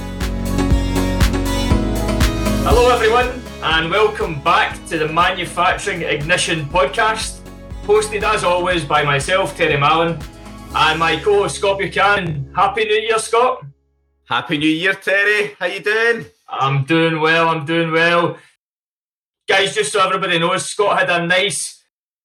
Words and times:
Hello, 2.65 2.89
everyone, 2.89 3.41
and 3.61 3.91
welcome 3.91 4.41
back 4.41 4.73
to 4.87 4.97
the 4.97 5.07
Manufacturing 5.07 6.01
Ignition 6.03 6.65
podcast, 6.67 7.41
hosted 7.83 8.23
as 8.23 8.43
always 8.43 8.85
by 8.85 9.03
myself, 9.03 9.55
Terry 9.57 9.77
Mallon, 9.77 10.17
and 10.73 10.99
my 10.99 11.17
co-host 11.17 11.57
Scott 11.57 11.77
Buchanan. 11.77 12.49
Happy 12.55 12.85
New 12.85 13.01
Year, 13.01 13.19
Scott. 13.19 13.65
Happy 14.25 14.57
New 14.57 14.69
Year, 14.69 14.93
Terry. 14.93 15.55
How 15.59 15.65
you 15.65 15.81
doing? 15.81 16.25
I'm 16.47 16.85
doing 16.85 17.19
well. 17.19 17.49
I'm 17.49 17.65
doing 17.65 17.91
well, 17.91 18.37
guys. 19.47 19.75
Just 19.75 19.91
so 19.91 19.99
everybody 19.99 20.39
knows, 20.39 20.65
Scott 20.65 20.97
had 20.99 21.09
a 21.09 21.25
nice 21.27 21.78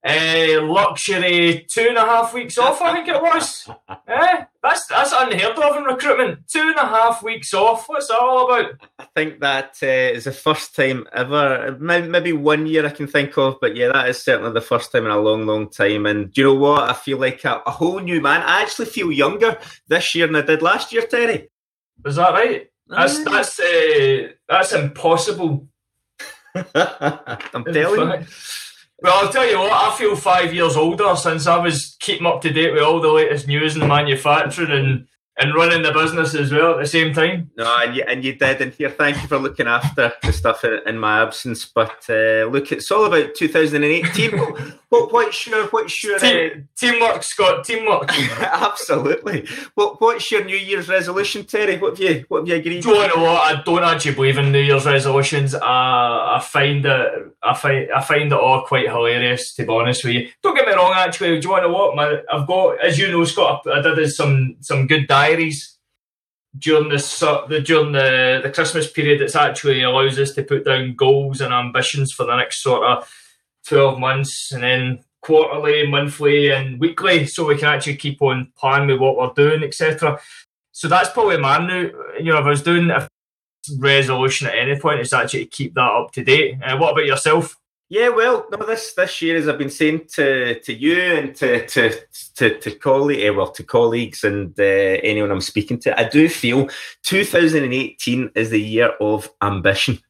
uh, 0.05 0.63
luxury 0.63 1.67
two 1.71 1.87
and 1.89 1.97
a 1.97 2.05
half 2.05 2.35
weeks 2.35 2.59
off, 2.59 2.83
I 2.83 2.93
think 2.93 3.09
it 3.09 3.23
was. 3.23 3.69
eh? 4.09 4.45
That's 4.63 4.87
that's 4.87 5.13
unheard 5.13 5.59
of 5.59 5.77
in 5.77 5.85
recruitment. 5.85 6.47
Two 6.47 6.61
and 6.61 6.77
a 6.77 6.87
half 6.87 7.23
weeks 7.23 7.55
off. 7.55 7.89
What's 7.89 8.09
that 8.09 8.19
all 8.19 8.47
about? 8.47 8.73
I 8.99 9.07
think 9.17 9.41
that 9.41 9.79
uh, 9.83 9.87
is 9.87 10.25
the 10.25 10.33
first 10.33 10.77
time 10.77 11.07
ever. 11.13 11.77
Maybe 11.81 12.33
one 12.35 12.67
year 12.67 12.85
I 12.85 12.91
can 12.91 13.07
think 13.07 13.39
of, 13.39 13.57
but 13.61 13.77
yeah, 13.77 13.93
that 13.93 14.09
is 14.11 14.23
certainly 14.23 14.53
the 14.53 14.61
first 14.61 14.93
time 14.93 15.07
in 15.07 15.11
a 15.11 15.19
long, 15.19 15.47
long 15.47 15.71
time. 15.71 16.05
And 16.05 16.31
do 16.31 16.41
you 16.41 16.47
know 16.49 16.55
what? 16.55 16.91
I 16.91 16.93
feel 16.93 17.19
like 17.19 17.43
a, 17.45 17.63
a 17.67 17.71
whole 17.71 18.01
new 18.01 18.21
man. 18.21 18.43
I 18.43 18.61
actually 18.61 18.87
feel 18.87 19.11
younger 19.11 19.59
this 19.89 20.15
year 20.15 20.27
than 20.27 20.37
I 20.37 20.43
did 20.43 20.61
last 20.61 20.93
year, 20.93 21.07
Terry. 21.07 21.49
Is 22.05 22.17
that 22.17 22.33
right? 22.33 22.69
That's 22.89 23.25
that's 23.25 23.59
uh, 23.59 24.29
that's 24.47 24.73
impossible. 24.73 25.69
I'm 26.55 27.65
telling 27.65 28.21
you. 28.21 28.27
Well, 29.03 29.25
I'll 29.25 29.33
tell 29.33 29.49
you 29.49 29.59
what, 29.59 29.73
I 29.73 29.95
feel 29.97 30.17
five 30.17 30.55
years 30.55 30.77
older 30.77 31.15
since 31.17 31.47
I 31.47 31.59
was 31.59 31.97
keeping 32.01 32.27
up 32.27 32.41
to 32.43 32.53
date 32.53 32.73
with 32.73 32.83
all 32.83 33.01
the 33.01 33.13
latest 33.13 33.47
news 33.47 33.77
in 33.77 33.87
manufacturing 33.87 34.71
and 34.71 35.07
and 35.37 35.55
running 35.55 35.83
the 35.83 35.93
business 35.93 36.35
as 36.35 36.53
well 36.53 36.75
at 36.75 36.79
the 36.79 36.87
same 36.87 37.13
time. 37.13 37.51
No, 37.57 37.79
and 37.83 37.97
you, 37.97 38.05
and 38.07 38.25
you 38.25 38.37
did. 38.37 38.61
And 38.61 38.73
here, 38.73 38.91
thank 38.91 39.21
you 39.21 39.27
for 39.27 39.39
looking 39.39 39.67
after 39.67 40.13
the 40.23 40.33
stuff 40.33 40.65
in, 40.65 40.79
in 40.87 40.99
my 40.99 41.23
absence. 41.23 41.65
But 41.65 42.05
uh, 42.09 42.47
look, 42.47 42.71
it's 42.71 42.91
all 42.91 43.05
about 43.05 43.35
2018. 43.35 44.33
what, 44.95 45.13
what's 45.13 45.47
your 45.47 45.67
what's 45.69 46.05
your 46.05 46.19
Team, 46.19 46.51
uh, 46.55 46.61
teamwork, 46.77 47.23
Scott? 47.23 47.65
Teamwork. 47.65 48.11
absolutely. 48.41 49.47
What 49.75 50.01
what's 50.01 50.31
your 50.31 50.45
New 50.45 50.57
Year's 50.57 50.89
resolution, 50.89 51.45
Terry? 51.45 51.79
What 51.79 51.99
have 51.99 52.01
you 52.01 52.25
what 52.29 52.41
have 52.41 52.49
you 52.49 52.55
agreed? 52.57 52.83
Do 52.83 52.91
you 52.91 53.09
know 53.09 53.23
what? 53.23 53.41
I 53.41 53.63
don't 53.63 53.83
actually 53.83 54.15
believe 54.15 54.39
in 54.39 54.53
New 54.53 54.61
Year's 54.61 54.87
resolutions. 54.87 55.55
I 55.55 56.37
I 56.37 56.41
find 56.41 56.85
it 56.87 57.33
I 57.43 57.55
find 57.55 57.91
I 57.93 58.01
find 58.01 58.33
it 58.33 58.39
all 58.39 58.63
quite 58.63 58.89
hilarious. 58.89 59.55
To 59.55 59.65
be 59.65 59.73
honest 59.73 60.05
with 60.05 60.15
you, 60.15 60.29
don't 60.43 60.55
get 60.55 60.67
me 60.67 60.75
wrong. 60.75 60.93
Actually, 60.95 61.41
do 61.41 61.47
you 61.47 61.51
want 61.51 61.65
to 61.65 61.69
know 61.69 61.75
what? 61.75 61.97
My, 61.97 62.21
I've 62.33 62.47
got, 62.47 62.85
as 62.85 62.99
you 62.99 63.11
know, 63.11 63.25
Scott. 63.25 63.67
I 63.67 63.81
did 63.81 64.11
some 64.11 64.57
some 64.61 64.87
good 64.87 65.07
diaries 65.07 65.77
during 66.57 66.89
the 66.89 67.63
during 67.65 67.93
the, 67.93 68.41
the 68.43 68.51
Christmas 68.51 68.91
period. 68.91 69.21
It's 69.21 69.37
actually 69.37 69.83
allows 69.83 70.19
us 70.19 70.33
to 70.33 70.43
put 70.43 70.65
down 70.65 70.95
goals 70.95 71.41
and 71.41 71.53
ambitions 71.53 72.13
for 72.13 72.25
the 72.25 72.37
next 72.37 72.63
sort 72.63 72.85
of 72.85 73.09
twelve 73.67 73.99
months, 73.99 74.53
and 74.53 74.63
then 74.63 75.05
quarterly, 75.21 75.87
monthly, 75.87 76.51
and 76.51 76.79
weekly, 76.79 77.27
so 77.27 77.47
we 77.47 77.57
can 77.57 77.69
actually 77.69 77.97
keep 77.97 78.21
on 78.23 78.53
planning 78.57 78.89
with 78.89 79.01
what 79.01 79.17
we're 79.17 79.45
doing, 79.45 79.65
etc. 79.65 80.21
So 80.73 80.89
that's 80.89 81.11
probably 81.11 81.39
my 81.39 81.65
new. 81.67 81.91
You 82.19 82.33
know, 82.33 82.39
if 82.39 82.47
I 82.47 82.51
was 82.51 82.63
doing 82.63 82.91
a 82.91 83.09
resolution 83.79 84.47
at 84.47 84.57
any 84.57 84.79
point, 84.79 85.01
it's 85.01 85.13
actually 85.13 85.47
to 85.47 85.51
keep 85.51 85.75
that 85.75 85.81
up 85.81 86.13
to 86.13 86.25
date. 86.25 86.59
Uh, 86.63 86.77
what 86.77 86.93
about 86.93 87.07
yourself? 87.07 87.57
Yeah, 87.91 88.09
well, 88.09 88.47
no, 88.51 88.65
this 88.65 88.95
this 88.95 89.21
year, 89.21 89.37
as 89.37 89.47
I've 89.47 89.59
been 89.59 89.71
saying 89.71 90.07
to 90.15 90.59
to 90.61 90.73
you 90.73 91.01
and 91.01 91.35
to 91.37 91.67
to 91.67 92.01
to, 92.37 92.59
to 92.59 92.71
colleague, 92.77 93.21
eh, 93.21 93.31
well, 93.31 93.51
to 93.51 93.63
colleagues 93.63 94.25
and 94.25 94.59
uh, 94.59 94.63
anyone 94.63 95.31
I'm 95.31 95.41
speaking 95.41 95.79
to, 95.81 95.99
I 95.99 96.09
do 96.09 96.29
feel 96.29 96.69
2018 97.05 98.31
is 98.35 98.51
the 98.51 98.61
year 98.61 98.93
of 99.01 99.31
ambition. 99.43 100.01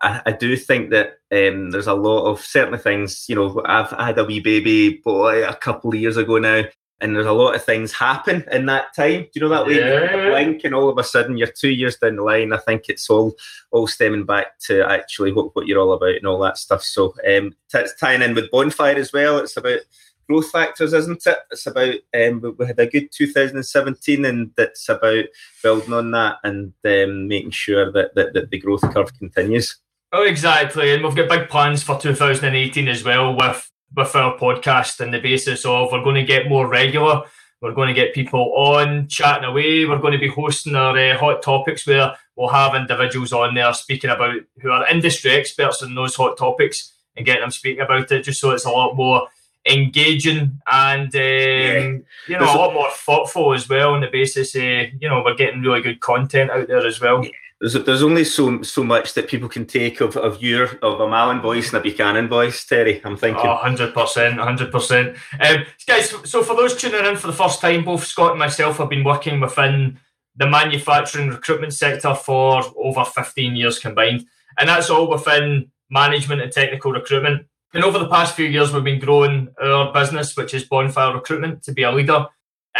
I, 0.00 0.22
I 0.26 0.32
do 0.32 0.56
think 0.56 0.90
that 0.90 1.18
um, 1.32 1.70
there's 1.70 1.86
a 1.86 1.94
lot 1.94 2.26
of 2.26 2.40
certainly 2.40 2.78
things. 2.78 3.26
You 3.28 3.36
know, 3.36 3.62
I've 3.64 3.92
I 3.92 4.06
had 4.06 4.18
a 4.18 4.24
wee 4.24 4.40
baby 4.40 5.00
boy 5.04 5.46
a 5.46 5.54
couple 5.54 5.90
of 5.90 6.00
years 6.00 6.16
ago 6.16 6.38
now, 6.38 6.64
and 7.00 7.14
there's 7.14 7.26
a 7.26 7.32
lot 7.32 7.54
of 7.54 7.64
things 7.64 7.92
happen 7.92 8.44
in 8.50 8.66
that 8.66 8.94
time. 8.94 9.22
Do 9.22 9.30
you 9.34 9.40
know 9.42 9.48
that 9.48 9.66
way? 9.66 9.78
Yeah. 9.78 10.30
Blink, 10.30 10.64
and 10.64 10.74
all 10.74 10.88
of 10.88 10.98
a 10.98 11.04
sudden 11.04 11.36
you're 11.36 11.48
two 11.48 11.70
years 11.70 11.96
down 11.96 12.16
the 12.16 12.22
line. 12.22 12.52
I 12.52 12.58
think 12.58 12.84
it's 12.88 13.10
all 13.10 13.34
all 13.70 13.86
stemming 13.86 14.24
back 14.24 14.58
to 14.60 14.88
actually 14.88 15.32
what, 15.32 15.54
what 15.54 15.66
you're 15.66 15.80
all 15.80 15.92
about 15.92 16.16
and 16.16 16.26
all 16.26 16.38
that 16.40 16.58
stuff. 16.58 16.82
So 16.82 17.14
um, 17.26 17.54
t- 17.70 17.78
it's 17.78 17.98
tying 17.98 18.22
in 18.22 18.34
with 18.34 18.50
bonfire 18.50 18.96
as 18.96 19.12
well. 19.12 19.38
It's 19.38 19.56
about 19.56 19.80
growth 20.28 20.50
factors, 20.50 20.92
isn't 20.92 21.26
it? 21.26 21.38
It's 21.50 21.66
about 21.66 21.94
um, 22.14 22.54
we 22.58 22.66
had 22.66 22.78
a 22.78 22.86
good 22.86 23.10
2017, 23.12 24.24
and 24.24 24.52
it's 24.56 24.88
about 24.88 25.24
building 25.62 25.92
on 25.92 26.10
that 26.12 26.36
and 26.44 26.72
um, 26.84 27.28
making 27.28 27.50
sure 27.50 27.90
that, 27.92 28.14
that 28.14 28.34
that 28.34 28.50
the 28.50 28.58
growth 28.58 28.82
curve 28.92 29.16
continues. 29.18 29.76
Oh, 30.10 30.22
exactly, 30.22 30.94
and 30.94 31.04
we've 31.04 31.14
got 31.14 31.28
big 31.28 31.48
plans 31.50 31.82
for 31.82 31.98
2018 32.00 32.88
as 32.88 33.04
well 33.04 33.36
with 33.36 33.70
with 33.94 34.14
our 34.16 34.38
podcast 34.38 35.00
and 35.00 35.12
the 35.12 35.20
basis 35.20 35.64
of 35.64 35.92
we're 35.92 36.02
going 36.02 36.14
to 36.14 36.22
get 36.22 36.48
more 36.48 36.66
regular. 36.66 37.22
We're 37.60 37.74
going 37.74 37.88
to 37.88 37.94
get 37.94 38.14
people 38.14 38.54
on 38.54 39.08
chatting 39.08 39.44
away. 39.44 39.84
We're 39.84 39.98
going 39.98 40.12
to 40.12 40.18
be 40.18 40.28
hosting 40.28 40.76
our 40.76 40.96
uh, 40.96 41.18
hot 41.18 41.42
topics 41.42 41.86
where 41.86 42.14
we'll 42.36 42.48
have 42.48 42.74
individuals 42.74 43.32
on 43.32 43.54
there 43.54 43.72
speaking 43.74 44.10
about 44.10 44.36
who 44.60 44.70
are 44.70 44.88
industry 44.88 45.32
experts 45.32 45.82
in 45.82 45.94
those 45.94 46.14
hot 46.14 46.38
topics 46.38 46.92
and 47.16 47.26
getting 47.26 47.42
them 47.42 47.50
speaking 47.50 47.82
about 47.82 48.10
it, 48.12 48.22
just 48.22 48.40
so 48.40 48.52
it's 48.52 48.64
a 48.64 48.70
lot 48.70 48.94
more 48.94 49.26
engaging 49.66 50.58
and 50.70 51.14
um, 51.14 51.20
yeah. 51.20 51.80
you 51.80 52.02
know 52.28 52.38
There's 52.38 52.54
a 52.54 52.58
lot 52.58 52.74
more 52.74 52.90
thoughtful 52.92 53.52
as 53.52 53.68
well 53.68 53.92
on 53.92 54.00
the 54.00 54.06
basis. 54.06 54.56
Uh, 54.56 54.84
you 55.00 55.08
know, 55.08 55.22
we're 55.22 55.34
getting 55.34 55.60
really 55.60 55.82
good 55.82 56.00
content 56.00 56.50
out 56.50 56.68
there 56.68 56.86
as 56.86 56.98
well. 56.98 57.22
Yeah 57.22 57.30
there's 57.60 57.74
there's 57.84 58.02
only 58.02 58.24
so 58.24 58.62
so 58.62 58.84
much 58.84 59.14
that 59.14 59.28
people 59.28 59.48
can 59.48 59.66
take 59.66 60.00
of, 60.00 60.16
of 60.16 60.40
your 60.40 60.76
of 60.80 61.00
a 61.00 61.08
Mallon 61.08 61.40
voice 61.40 61.68
and 61.68 61.78
a 61.78 61.80
Buchanan 61.80 62.28
voice, 62.28 62.64
Terry. 62.64 63.00
I'm 63.04 63.16
thinking. 63.16 63.46
Oh, 63.46 63.54
100 63.54 63.92
percent, 63.92 64.38
hundred 64.38 64.70
percent. 64.70 65.16
Um, 65.40 65.64
guys, 65.86 66.14
so 66.24 66.42
for 66.42 66.54
those 66.54 66.76
tuning 66.76 67.04
in 67.04 67.16
for 67.16 67.26
the 67.26 67.32
first 67.32 67.60
time, 67.60 67.84
both 67.84 68.04
Scott 68.04 68.32
and 68.32 68.38
myself 68.38 68.78
have 68.78 68.88
been 68.88 69.02
working 69.02 69.40
within 69.40 69.98
the 70.36 70.48
manufacturing 70.48 71.30
recruitment 71.30 71.74
sector 71.74 72.14
for 72.14 72.62
over 72.76 73.04
15 73.04 73.56
years 73.56 73.80
combined, 73.80 74.24
and 74.56 74.68
that's 74.68 74.88
all 74.88 75.10
within 75.10 75.72
management 75.90 76.40
and 76.40 76.52
technical 76.52 76.92
recruitment. 76.92 77.44
And 77.74 77.82
over 77.82 77.98
the 77.98 78.08
past 78.08 78.36
few 78.36 78.46
years, 78.46 78.72
we've 78.72 78.84
been 78.84 79.00
growing 79.00 79.48
our 79.60 79.92
business, 79.92 80.36
which 80.36 80.54
is 80.54 80.64
Bonfire 80.64 81.12
Recruitment, 81.12 81.64
to 81.64 81.72
be 81.72 81.82
a 81.82 81.90
leader 81.90 82.26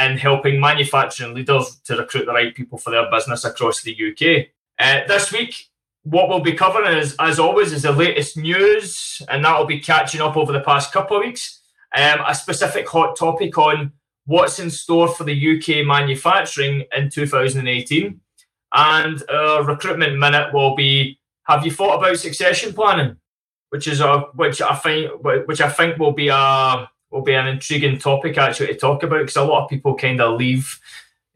in 0.00 0.16
helping 0.16 0.60
manufacturing 0.60 1.34
leaders 1.34 1.80
to 1.84 1.96
recruit 1.96 2.26
the 2.26 2.32
right 2.32 2.54
people 2.54 2.78
for 2.78 2.90
their 2.90 3.10
business 3.10 3.44
across 3.44 3.82
the 3.82 3.92
UK. 3.92 4.48
Uh, 4.78 5.00
this 5.08 5.32
week, 5.32 5.68
what 6.04 6.28
we'll 6.28 6.40
be 6.40 6.52
covering 6.52 6.96
is, 6.96 7.16
as 7.18 7.38
always, 7.38 7.72
is 7.72 7.82
the 7.82 7.92
latest 7.92 8.36
news, 8.36 9.20
and 9.28 9.44
that'll 9.44 9.66
be 9.66 9.80
catching 9.80 10.20
up 10.20 10.36
over 10.36 10.52
the 10.52 10.60
past 10.60 10.92
couple 10.92 11.16
of 11.16 11.24
weeks. 11.24 11.60
Um, 11.94 12.20
a 12.26 12.34
specific 12.34 12.88
hot 12.88 13.16
topic 13.16 13.58
on 13.58 13.92
what's 14.26 14.58
in 14.58 14.70
store 14.70 15.08
for 15.08 15.24
the 15.24 15.58
UK 15.58 15.86
manufacturing 15.86 16.84
in 16.96 17.10
2018, 17.10 18.20
and 18.74 19.22
a 19.28 19.62
recruitment 19.64 20.18
minute 20.18 20.52
will 20.54 20.76
be: 20.76 21.18
Have 21.44 21.64
you 21.64 21.72
thought 21.72 21.98
about 21.98 22.18
succession 22.18 22.72
planning? 22.72 23.16
Which 23.70 23.88
is 23.88 24.00
a 24.00 24.20
which 24.34 24.62
I 24.62 24.76
think 24.76 25.10
which 25.22 25.60
I 25.60 25.68
think 25.68 25.98
will 25.98 26.12
be 26.12 26.28
a 26.28 26.88
will 27.10 27.22
be 27.22 27.34
an 27.34 27.46
intriguing 27.46 27.98
topic 27.98 28.38
actually 28.38 28.68
to 28.68 28.76
talk 28.76 29.02
about 29.02 29.20
because 29.20 29.36
a 29.36 29.44
lot 29.44 29.64
of 29.64 29.70
people 29.70 29.94
kind 29.94 30.20
of 30.20 30.38
leave, 30.38 30.78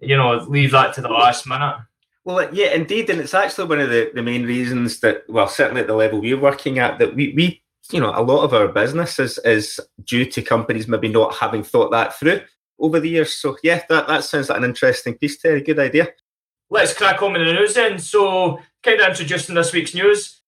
you 0.00 0.16
know, 0.16 0.37
leave 0.49 0.70
that 0.70 0.94
to 0.94 1.00
the 1.00 1.08
last 1.08 1.46
minute. 1.46 1.76
Well, 2.24 2.54
yeah, 2.54 2.72
indeed, 2.72 3.10
and 3.10 3.20
it's 3.20 3.34
actually 3.34 3.66
one 3.66 3.80
of 3.80 3.90
the, 3.90 4.12
the 4.14 4.22
main 4.22 4.44
reasons 4.44 5.00
that, 5.00 5.24
well, 5.28 5.48
certainly 5.48 5.80
at 5.80 5.88
the 5.88 5.94
level 5.94 6.20
we're 6.20 6.38
working 6.38 6.78
at, 6.78 6.98
that 7.00 7.16
we, 7.16 7.32
we 7.36 7.62
you 7.90 8.00
know, 8.00 8.12
a 8.14 8.22
lot 8.22 8.44
of 8.44 8.54
our 8.54 8.69
business 8.69 9.19
is, 9.19 9.38
is 9.38 9.80
due 10.04 10.24
to 10.26 10.42
companies 10.42 10.86
maybe 10.86 11.08
not 11.08 11.34
having 11.34 11.64
thought 11.64 11.90
that 11.90 12.14
through 12.14 12.40
over 12.78 13.00
the 13.00 13.08
years. 13.08 13.34
So, 13.34 13.56
yeah, 13.62 13.82
that, 13.88 14.06
that 14.06 14.24
sounds 14.24 14.48
like 14.48 14.58
an 14.58 14.64
interesting 14.64 15.14
piece, 15.14 15.38
Terry. 15.38 15.62
Good 15.62 15.80
idea. 15.80 16.08
Let's 16.70 16.94
crack 16.94 17.22
on 17.22 17.32
with 17.32 17.44
the 17.44 17.52
news 17.52 17.74
then. 17.74 17.98
So, 17.98 18.60
kind 18.82 19.00
of 19.00 19.08
introducing 19.08 19.54
this 19.54 19.72
week's 19.72 19.94
news. 19.94 20.40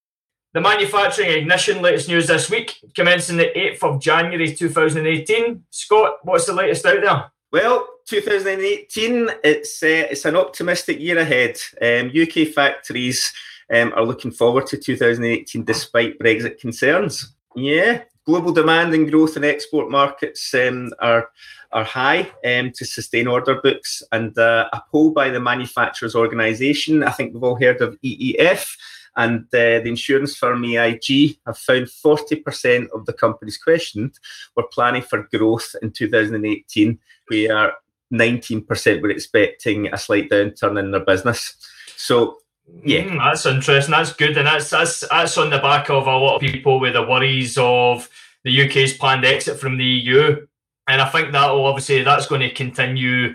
The 0.53 0.61
manufacturing 0.61 1.31
ignition 1.31 1.83
latest 1.83 2.09
news 2.09 2.29
this 2.29 2.49
week, 2.49 2.77
commencing 2.95 3.37
the 3.37 3.51
8th 3.57 3.83
of 3.83 4.01
January 4.01 4.55
2018. 4.55 5.65
Scott, 5.71 6.19
what's 6.23 6.47
the 6.47 6.53
latest 6.53 6.87
out 6.87 7.01
there? 7.03 7.33
Well, 7.55 7.87
2018, 8.07 9.31
it's 9.45 9.81
uh, 9.81 10.11
it's 10.11 10.25
an 10.25 10.35
optimistic 10.35 10.99
year 10.99 11.19
ahead. 11.19 11.57
Um, 11.81 12.11
UK 12.11 12.49
factories 12.49 13.33
um, 13.73 13.93
are 13.95 14.05
looking 14.05 14.33
forward 14.33 14.67
to 14.67 14.77
2018 14.77 15.65
despite 15.65 16.19
Brexit 16.19 16.59
concerns. 16.59 17.33
Yeah, 17.55 18.03
global 18.27 18.51
demand 18.51 18.93
and 18.93 19.09
growth 19.09 19.37
in 19.37 19.45
export 19.45 19.89
markets 19.89 20.53
um, 20.53 20.91
are 20.99 21.29
are 21.71 21.85
high 21.85 22.29
um, 22.45 22.73
to 22.73 22.85
sustain 22.85 23.29
order 23.29 23.61
books. 23.63 24.03
And 24.11 24.37
uh, 24.37 24.69
a 24.73 24.83
poll 24.91 25.13
by 25.13 25.31
the 25.31 25.39
manufacturers 25.39 26.17
organisation, 26.17 27.05
I 27.05 27.13
think 27.13 27.35
we've 27.35 27.45
all 27.45 27.55
heard 27.55 27.81
of 27.81 27.97
EEF, 28.05 28.77
and 29.17 29.45
uh, 29.47 29.81
the 29.81 29.87
insurance 29.87 30.37
firm 30.37 30.65
AIG 30.65 31.39
have 31.47 31.59
found 31.59 31.87
40% 31.87 32.89
of 32.91 33.07
the 33.07 33.13
companies 33.13 33.59
questioned 33.59 34.19
were 34.57 34.67
planning 34.73 35.03
for 35.03 35.29
growth 35.33 35.75
in 35.83 35.93
2018, 35.93 36.99
where 37.29 37.73
19% 38.13 39.03
were 39.03 39.11
expecting 39.11 39.93
a 39.93 39.99
slight 39.99 40.31
downturn 40.31 40.79
in 40.79 40.91
their 40.91 41.05
business. 41.05 41.57
So 41.97 42.39
yeah, 42.85 43.03
mm, 43.03 43.19
that's 43.19 43.47
interesting. 43.47 43.93
That's 43.93 44.13
good, 44.15 44.37
and 44.37 44.47
that's 44.47 44.71
that's 44.71 45.07
that's 45.09 45.37
on 45.37 45.51
the 45.51 45.59
back 45.59 45.91
of 45.91 46.07
a 46.07 46.17
lot 46.17 46.37
of 46.37 46.41
people 46.41 46.81
with 46.81 46.95
the 46.95 47.03
worries 47.03 47.59
of 47.59 48.09
the 48.43 48.67
UK's 48.67 48.97
planned 48.97 49.25
exit 49.25 49.59
from 49.59 49.77
the 49.77 49.85
EU, 49.85 50.47
and 50.89 51.01
I 51.01 51.09
think 51.11 51.33
that 51.33 51.51
will 51.51 51.67
obviously 51.67 52.03
that's 52.03 52.27
going 52.27 52.41
to 52.41 52.51
continue 52.51 53.35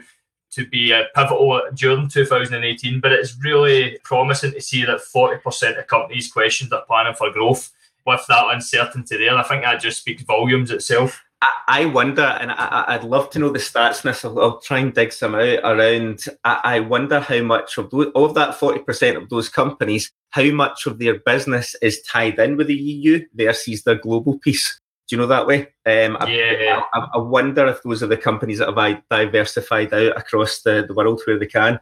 to 0.51 0.68
be 0.68 0.92
a 0.92 1.06
pivotal 1.16 1.62
during 1.74 2.07
2018. 2.07 3.00
But 3.00 3.12
it's 3.12 3.38
really 3.42 3.98
promising 4.04 4.54
to 4.54 4.62
see 4.62 4.86
that 4.86 5.00
40% 5.00 5.80
of 5.80 5.88
companies 5.88 6.31
questioned 6.31 6.72
their 6.72 6.81
planning 6.81 7.16
for 7.16 7.31
growth 7.31 7.72
with 8.06 8.25
that 8.28 8.46
uncertainty 8.51 9.18
there. 9.18 9.38
I 9.38 9.44
think 9.44 9.63
that 9.63 9.81
just 9.81 10.00
speaks 10.00 10.24
volumes 10.24 10.72
itself. 10.72 11.24
I 11.68 11.86
wonder, 11.86 12.24
and 12.24 12.51
I, 12.51 12.98
would 12.98 13.10
love 13.10 13.30
to 13.30 13.40
know 13.40 13.50
the 13.50 13.60
stats 13.60 14.04
in 14.04 14.10
this. 14.10 14.25
I'll, 14.25 14.60
try 14.60 14.80
and 14.80 14.94
dig 14.94 15.13
some 15.13 15.36
out 15.36 15.60
around. 15.63 16.25
I, 16.44 16.81
wonder 16.81 17.22
how 17.22 17.42
much 17.44 17.78
of 17.78 17.92
those, 17.92 18.12
of 18.13 18.34
that 18.34 18.56
forty 18.56 18.80
percent 18.80 19.16
of 19.16 19.30
those 19.30 19.48
companies, 19.48 20.12
how 20.31 20.52
much 20.52 20.86
of 20.86 21.00
their 21.00 21.19
business 21.19 21.75
is 21.81 22.02
tied 22.02 22.40
in 22.40 22.57
with 22.57 22.68
the 22.68 22.75
EU 22.75 23.25
versus 23.34 23.84
their 23.84 23.95
global 23.95 24.38
piece. 24.40 24.79
Do 25.09 25.15
you 25.15 25.21
know 25.21 25.27
that 25.27 25.47
way? 25.47 25.61
Um, 25.88 26.17
yeah. 26.27 26.83
I, 26.94 27.07
I, 27.15 27.17
wonder 27.17 27.65
if 27.65 27.81
those 27.81 28.03
are 28.03 28.07
the 28.07 28.15
companies 28.15 28.59
that 28.59 28.71
have 28.71 29.03
diversified 29.09 29.91
out 29.91 30.15
across 30.15 30.61
the, 30.61 30.85
the 30.88 30.94
world 30.94 31.21
where 31.25 31.39
they 31.39 31.47
can, 31.47 31.79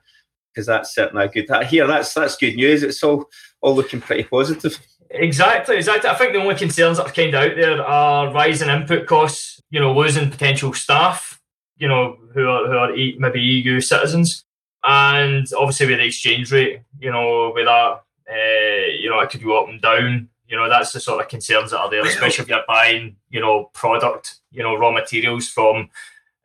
because 0.53 0.65
that's 0.65 0.95
certainly 0.95 1.25
a 1.25 1.27
good. 1.27 1.49
Here, 1.65 1.85
that's 1.85 2.13
that's 2.13 2.37
good 2.37 2.55
news. 2.55 2.83
It's 2.83 3.03
all 3.03 3.25
all 3.59 3.75
looking 3.75 3.99
pretty 3.99 4.23
positive. 4.23 4.79
Exactly, 5.09 5.77
exactly. 5.77 6.09
I 6.09 6.15
think 6.15 6.33
the 6.33 6.39
only 6.39 6.55
concerns 6.55 6.97
that 6.97 7.07
are 7.07 7.13
kind 7.13 7.33
of 7.33 7.43
out 7.43 7.55
there 7.55 7.83
are 7.83 8.33
rising 8.33 8.69
input 8.69 9.07
costs, 9.07 9.61
you 9.69 9.79
know, 9.79 9.93
losing 9.93 10.29
potential 10.29 10.73
staff, 10.73 11.39
you 11.77 11.87
know, 11.87 12.17
who 12.33 12.47
are, 12.47 12.67
who 12.67 12.77
are 12.77 13.17
maybe 13.19 13.41
EU 13.41 13.79
citizens. 13.81 14.43
And 14.83 15.45
obviously 15.57 15.87
with 15.87 15.97
the 15.97 16.05
exchange 16.05 16.51
rate, 16.51 16.81
you 16.99 17.11
know, 17.11 17.51
with 17.53 17.65
that, 17.65 18.01
uh, 18.29 18.87
you 18.99 19.09
know, 19.09 19.19
it 19.19 19.29
could 19.29 19.43
go 19.43 19.63
up 19.63 19.69
and 19.69 19.81
down. 19.81 20.29
You 20.47 20.57
know, 20.57 20.69
that's 20.69 20.93
the 20.93 20.99
sort 20.99 21.21
of 21.21 21.29
concerns 21.29 21.71
that 21.71 21.79
are 21.79 21.89
there, 21.89 22.05
especially 22.05 22.43
if 22.43 22.49
you're 22.49 22.63
buying, 22.67 23.17
you 23.29 23.41
know, 23.41 23.69
product, 23.73 24.35
you 24.51 24.63
know, 24.63 24.75
raw 24.75 24.91
materials 24.91 25.49
from 25.49 25.89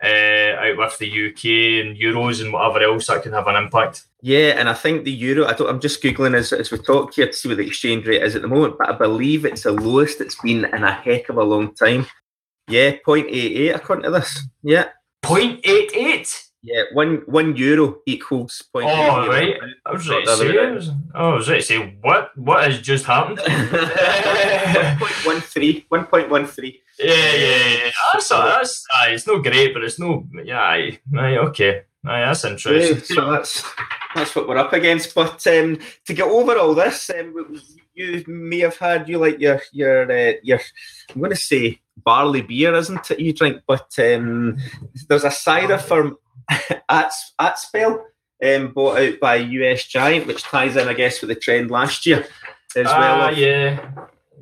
uh, 0.02 0.56
out 0.58 0.76
with 0.76 0.98
the 0.98 1.28
UK 1.28 1.84
and 1.84 1.96
euros 1.96 2.42
and 2.42 2.52
whatever 2.52 2.82
else 2.82 3.06
that 3.06 3.22
can 3.22 3.32
have 3.32 3.46
an 3.46 3.56
impact. 3.56 4.06
Yeah, 4.20 4.54
and 4.58 4.68
I 4.68 4.74
think 4.74 5.04
the 5.04 5.12
euro. 5.12 5.46
I 5.46 5.68
am 5.68 5.80
just 5.80 6.02
googling 6.02 6.34
as, 6.34 6.52
as 6.52 6.70
we 6.70 6.78
talk 6.78 7.14
here 7.14 7.26
to 7.26 7.32
see 7.32 7.48
what 7.48 7.58
the 7.58 7.66
exchange 7.66 8.06
rate 8.06 8.22
is 8.22 8.36
at 8.36 8.42
the 8.42 8.48
moment, 8.48 8.78
but 8.78 8.88
I 8.88 8.92
believe 8.92 9.44
it's 9.44 9.62
the 9.62 9.72
lowest 9.72 10.20
it's 10.20 10.40
been 10.40 10.64
in 10.64 10.84
a 10.84 10.92
heck 10.92 11.28
of 11.28 11.36
a 11.36 11.42
long 11.42 11.74
time. 11.74 12.06
Yeah, 12.68 12.92
0.88 13.06 13.74
according 13.74 14.04
to 14.04 14.10
this. 14.10 14.46
Yeah, 14.62 14.88
0.88. 15.24 16.50
Yeah, 16.64 16.82
one 16.92 17.22
one 17.26 17.56
euro 17.56 17.98
equals 18.06 18.62
point. 18.72 18.86
Oh 18.88 19.26
right, 19.26 19.56
I 19.84 19.92
was 19.92 20.08
right 20.08 20.24
to 20.24 20.36
say. 20.36 20.92
Oh, 21.12 21.30
I 21.30 21.34
was 21.34 21.48
right 21.48 21.60
to 21.60 21.66
say 21.66 21.98
what 22.00 22.36
what 22.38 22.62
has 22.62 22.80
just 22.80 23.04
happened. 23.04 23.38
one 23.44 24.96
point 24.98 25.26
one 25.26 25.40
three. 25.40 25.86
One 25.88 26.06
point 26.06 26.30
one 26.30 26.46
three. 26.46 26.80
Yeah, 27.00 27.14
yeah, 27.34 27.66
yeah. 27.66 27.90
That's, 28.12 28.28
that's 28.28 28.86
aye, 28.94 29.10
it's 29.10 29.26
not 29.26 29.42
great, 29.42 29.74
but 29.74 29.82
it's 29.82 29.98
no. 29.98 30.24
Yeah, 30.44 30.60
aye, 30.60 31.00
aye 31.18 31.36
okay. 31.38 31.82
Aye, 32.04 32.20
that's 32.20 32.44
interesting. 32.44 32.96
Yeah, 32.96 33.22
so 33.24 33.30
that's 33.32 33.64
that's 34.14 34.36
what 34.36 34.48
we're 34.48 34.58
up 34.58 34.72
against. 34.72 35.14
But 35.16 35.44
um, 35.48 35.80
to 36.06 36.14
get 36.14 36.28
over 36.28 36.56
all 36.58 36.74
this, 36.74 37.10
um, 37.10 37.60
you 37.94 38.24
may 38.28 38.60
have 38.60 38.76
had 38.76 39.08
you 39.08 39.18
like 39.18 39.40
your 39.40 39.60
your 39.72 40.10
uh, 40.10 40.34
your. 40.44 40.60
I'm 41.12 41.20
going 41.20 41.30
to 41.30 41.36
say 41.36 41.80
barley 42.04 42.42
beer, 42.42 42.74
isn't 42.74 43.10
it? 43.10 43.20
You 43.20 43.32
drink, 43.32 43.62
but 43.66 43.92
um, 43.98 44.58
there's 45.08 45.24
a 45.24 45.30
cider 45.30 45.78
from 45.78 46.18
at 46.88 47.12
at 47.38 47.58
spell 47.58 48.04
um, 48.42 48.72
bought 48.72 48.98
out 48.98 49.20
by 49.20 49.36
US 49.36 49.86
Giant, 49.86 50.26
which 50.26 50.42
ties 50.42 50.76
in, 50.76 50.88
I 50.88 50.94
guess, 50.94 51.20
with 51.20 51.28
the 51.28 51.36
trend 51.36 51.70
last 51.70 52.06
year 52.06 52.26
as 52.76 52.86
ah, 52.88 52.98
well. 52.98 53.28
Of, 53.28 53.38
yeah, 53.38 53.90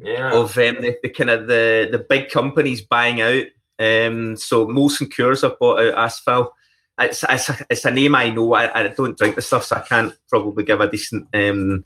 yeah. 0.03 0.33
Of 0.33 0.57
um, 0.57 0.81
the, 0.81 0.97
the 1.03 1.11
kind 1.11 1.31
of 1.31 1.47
the 1.47 1.89
the 1.91 1.99
big 2.09 2.31
companies 2.31 2.81
buying 2.81 3.21
out. 3.21 3.45
Um, 3.79 4.37
so 4.37 4.67
Molson 4.67 5.09
Coors 5.09 5.43
have 5.43 5.59
bought 5.59 5.81
out 5.81 5.95
Aspall. 5.95 6.53
It's, 6.99 7.25
it's, 7.27 7.49
a, 7.49 7.67
it's 7.71 7.85
a 7.87 7.91
name 7.91 8.15
I 8.15 8.29
know. 8.29 8.53
I, 8.53 8.79
I 8.79 8.89
don't 8.89 9.17
drink 9.17 9.35
the 9.35 9.43
stuff, 9.43 9.65
so 9.65 9.77
I 9.77 9.81
can't 9.81 10.15
probably 10.29 10.65
give 10.65 10.83
a 10.83 10.91
decent 10.91 11.29
um, 11.33 11.85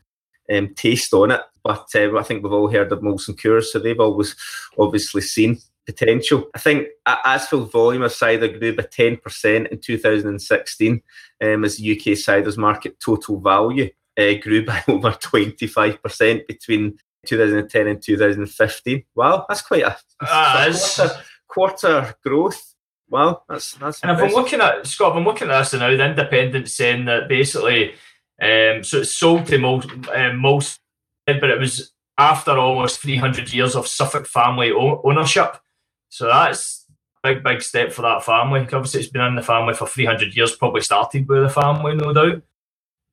um, 0.53 0.75
taste 0.75 1.15
on 1.15 1.31
it. 1.31 1.41
But 1.63 1.87
uh, 1.95 2.17
I 2.19 2.23
think 2.25 2.43
we've 2.43 2.53
all 2.53 2.69
heard 2.69 2.91
of 2.91 3.01
Molson 3.01 3.37
Coors, 3.41 3.67
so 3.67 3.79
they've 3.79 4.01
always 4.01 4.35
obviously 4.77 5.21
seen 5.21 5.59
potential. 5.87 6.49
I 6.55 6.59
think 6.59 6.89
Aspall 7.07 7.65
volume 7.67 8.03
of 8.03 8.13
cider 8.13 8.49
grew 8.49 8.75
by 8.75 8.85
10% 8.85 9.69
in 9.69 9.79
2016 9.79 11.03
um, 11.43 11.65
as 11.65 11.77
the 11.77 11.93
UK 11.93 12.17
ciders 12.17 12.57
market 12.57 13.01
total 13.01 13.41
value 13.41 13.91
uh, 14.19 14.35
grew 14.41 14.65
by 14.65 14.83
over 14.89 15.11
25% 15.11 16.47
between 16.47 16.99
2010 17.27 17.87
and 17.87 18.03
2015. 18.03 19.05
Wow, 19.15 19.47
that's 19.49 19.63
quite 19.63 19.83
a, 19.83 19.97
uh, 20.21 20.73
quarter, 20.73 21.23
quarter 21.47 22.15
growth. 22.23 22.75
Wow, 23.09 23.43
that's 23.49 23.75
that's. 23.75 24.01
And 24.03 24.13
impressive. 24.13 24.33
if 24.33 24.37
I'm 24.37 24.43
looking 24.43 24.61
at 24.61 24.87
Scott, 24.87 25.17
I'm 25.17 25.25
looking 25.25 25.51
at 25.51 25.59
this 25.59 25.75
now. 25.75 25.95
The 25.95 26.05
Independent 26.05 26.69
saying 26.69 27.05
that 27.05 27.29
basically, 27.29 27.93
um, 28.41 28.83
so 28.83 29.01
it's 29.01 29.17
sold 29.17 29.47
to 29.47 29.59
most, 29.59 29.89
um, 30.15 30.39
most, 30.39 30.81
but 31.27 31.45
it 31.45 31.59
was 31.59 31.93
after 32.17 32.53
almost 32.53 33.01
300 33.01 33.53
years 33.53 33.77
of 33.77 33.87
Suffolk 33.87 34.27
family 34.27 34.73
ownership. 34.73 35.57
So 36.15 36.29
that's 36.29 36.87
big, 37.25 37.43
big 37.43 37.61
step 37.61 37.91
for 37.91 38.03
that 38.03 38.23
family. 38.23 38.61
Obviously, 38.61 39.01
it's 39.01 39.11
been 39.11 39.23
in 39.23 39.35
the 39.35 39.43
family 39.43 39.75
for 39.75 39.89
300 39.89 40.37
years, 40.37 40.55
probably 40.55 40.81
started 40.81 41.27
with 41.29 41.43
the 41.43 41.49
family, 41.49 41.97
no 41.97 42.13
doubt. 42.13 42.41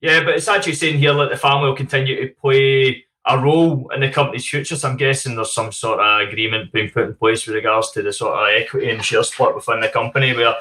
Yeah, 0.01 0.24
but 0.24 0.36
it's 0.36 0.48
actually 0.48 0.75
saying 0.75 1.00
here 1.00 1.15
that 1.15 1.31
the 1.31 1.36
family 1.36 1.68
will 1.68 1.75
continue 1.75 2.27
to 2.27 2.36
play 2.36 3.05
a 3.25 3.39
role 3.39 3.89
in 3.89 4.01
the 4.01 4.12
company's 4.12 4.48
future. 4.48 4.75
So 4.75 4.88
I'm 4.88 4.98
guessing 4.98 5.36
there's 5.36 5.51
some 5.51 5.72
sort 5.72 6.00
of 6.00 6.27
agreement 6.27 6.72
being 6.72 6.91
put 6.91 7.08
in 7.08 7.15
place 7.15 7.48
with 7.48 7.55
regards 7.55 7.89
to 7.93 8.03
the 8.03 8.13
sort 8.13 8.38
of 8.38 8.62
equity 8.62 8.91
and 8.91 9.03
share 9.03 9.24
split 9.24 9.55
within 9.55 9.79
the 9.79 9.89
company 9.89 10.36
where, 10.36 10.58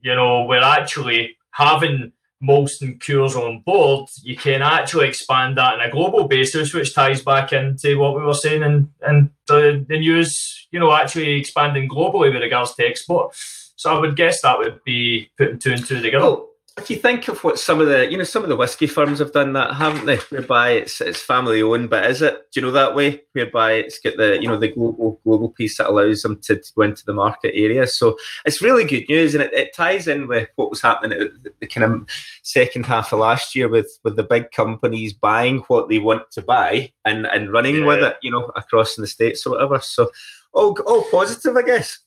you 0.00 0.16
know, 0.16 0.46
we're 0.46 0.60
actually 0.60 1.36
having 1.52 2.10
Molson 2.42 2.98
Coors 2.98 3.34
on 3.34 3.60
board, 3.60 4.08
you 4.22 4.36
can 4.36 4.62
actually 4.62 5.08
expand 5.08 5.58
that 5.58 5.74
on 5.74 5.80
a 5.80 5.90
global 5.90 6.28
basis, 6.28 6.72
which 6.72 6.94
ties 6.94 7.22
back 7.22 7.52
into 7.52 7.98
what 7.98 8.14
we 8.14 8.22
were 8.22 8.34
saying 8.34 8.62
in, 8.62 8.90
in 9.08 9.30
the, 9.46 9.84
the 9.88 9.98
news, 9.98 10.68
you 10.70 10.78
know, 10.78 10.92
actually 10.92 11.32
expanding 11.32 11.88
globally 11.88 12.32
with 12.32 12.42
regards 12.42 12.74
to 12.74 12.86
export. 12.86 13.34
So 13.76 13.94
I 13.94 13.98
would 13.98 14.16
guess 14.16 14.42
that 14.42 14.58
would 14.58 14.82
be 14.84 15.30
putting 15.36 15.58
two 15.58 15.72
and 15.72 15.84
two 15.84 16.00
together. 16.00 16.24
Well, 16.24 16.47
if 16.78 16.90
you 16.90 16.96
think 16.96 17.28
of 17.28 17.42
what 17.44 17.58
some 17.58 17.80
of 17.80 17.88
the 17.88 18.10
you 18.10 18.16
know 18.16 18.24
some 18.24 18.42
of 18.42 18.48
the 18.48 18.56
whiskey 18.56 18.86
firms 18.86 19.18
have 19.18 19.32
done 19.32 19.52
that 19.52 19.74
haven't 19.74 20.06
they? 20.06 20.16
Whereby 20.16 20.70
it's 20.70 21.00
it's 21.00 21.20
family 21.20 21.62
owned 21.62 21.90
but 21.90 22.08
is 22.10 22.22
it 22.22 22.50
do 22.52 22.60
you 22.60 22.66
know 22.66 22.72
that 22.72 22.94
way? 22.94 23.22
Whereby 23.32 23.72
it's 23.72 23.98
got 23.98 24.16
the 24.16 24.38
you 24.40 24.48
know 24.48 24.56
the 24.56 24.68
global 24.68 25.20
global 25.24 25.50
piece 25.50 25.78
that 25.78 25.88
allows 25.88 26.22
them 26.22 26.38
to, 26.42 26.56
to 26.56 26.72
go 26.74 26.82
into 26.82 27.04
the 27.04 27.12
market 27.12 27.52
area. 27.54 27.86
So 27.86 28.16
it's 28.46 28.62
really 28.62 28.84
good 28.84 29.08
news 29.08 29.34
and 29.34 29.42
it, 29.42 29.52
it 29.52 29.74
ties 29.74 30.08
in 30.08 30.26
with 30.26 30.48
what 30.56 30.70
was 30.70 30.80
happening 30.80 31.20
at 31.20 31.42
the, 31.42 31.52
the 31.60 31.66
kind 31.66 31.84
of 31.84 32.08
second 32.42 32.86
half 32.86 33.12
of 33.12 33.18
last 33.18 33.54
year 33.54 33.68
with 33.68 33.98
with 34.04 34.16
the 34.16 34.22
big 34.22 34.50
companies 34.50 35.12
buying 35.12 35.58
what 35.68 35.88
they 35.88 35.98
want 35.98 36.30
to 36.32 36.42
buy 36.42 36.92
and 37.04 37.26
and 37.26 37.52
running 37.52 37.78
yeah. 37.80 37.86
with 37.86 38.02
it 38.02 38.16
you 38.22 38.30
know 38.30 38.50
across 38.56 38.96
in 38.96 39.02
the 39.02 39.08
states 39.08 39.46
or 39.46 39.50
whatever. 39.50 39.80
So 39.80 40.10
all 40.54 40.76
all 40.86 41.04
positive 41.10 41.56
i 41.56 41.62
guess 41.62 41.98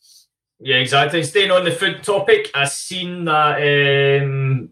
yeah, 0.61 0.77
exactly. 0.77 1.23
Staying 1.23 1.51
on 1.51 1.65
the 1.65 1.71
food 1.71 2.03
topic, 2.03 2.51
I've 2.53 2.69
seen 2.69 3.25
that 3.25 4.21
um, 4.21 4.69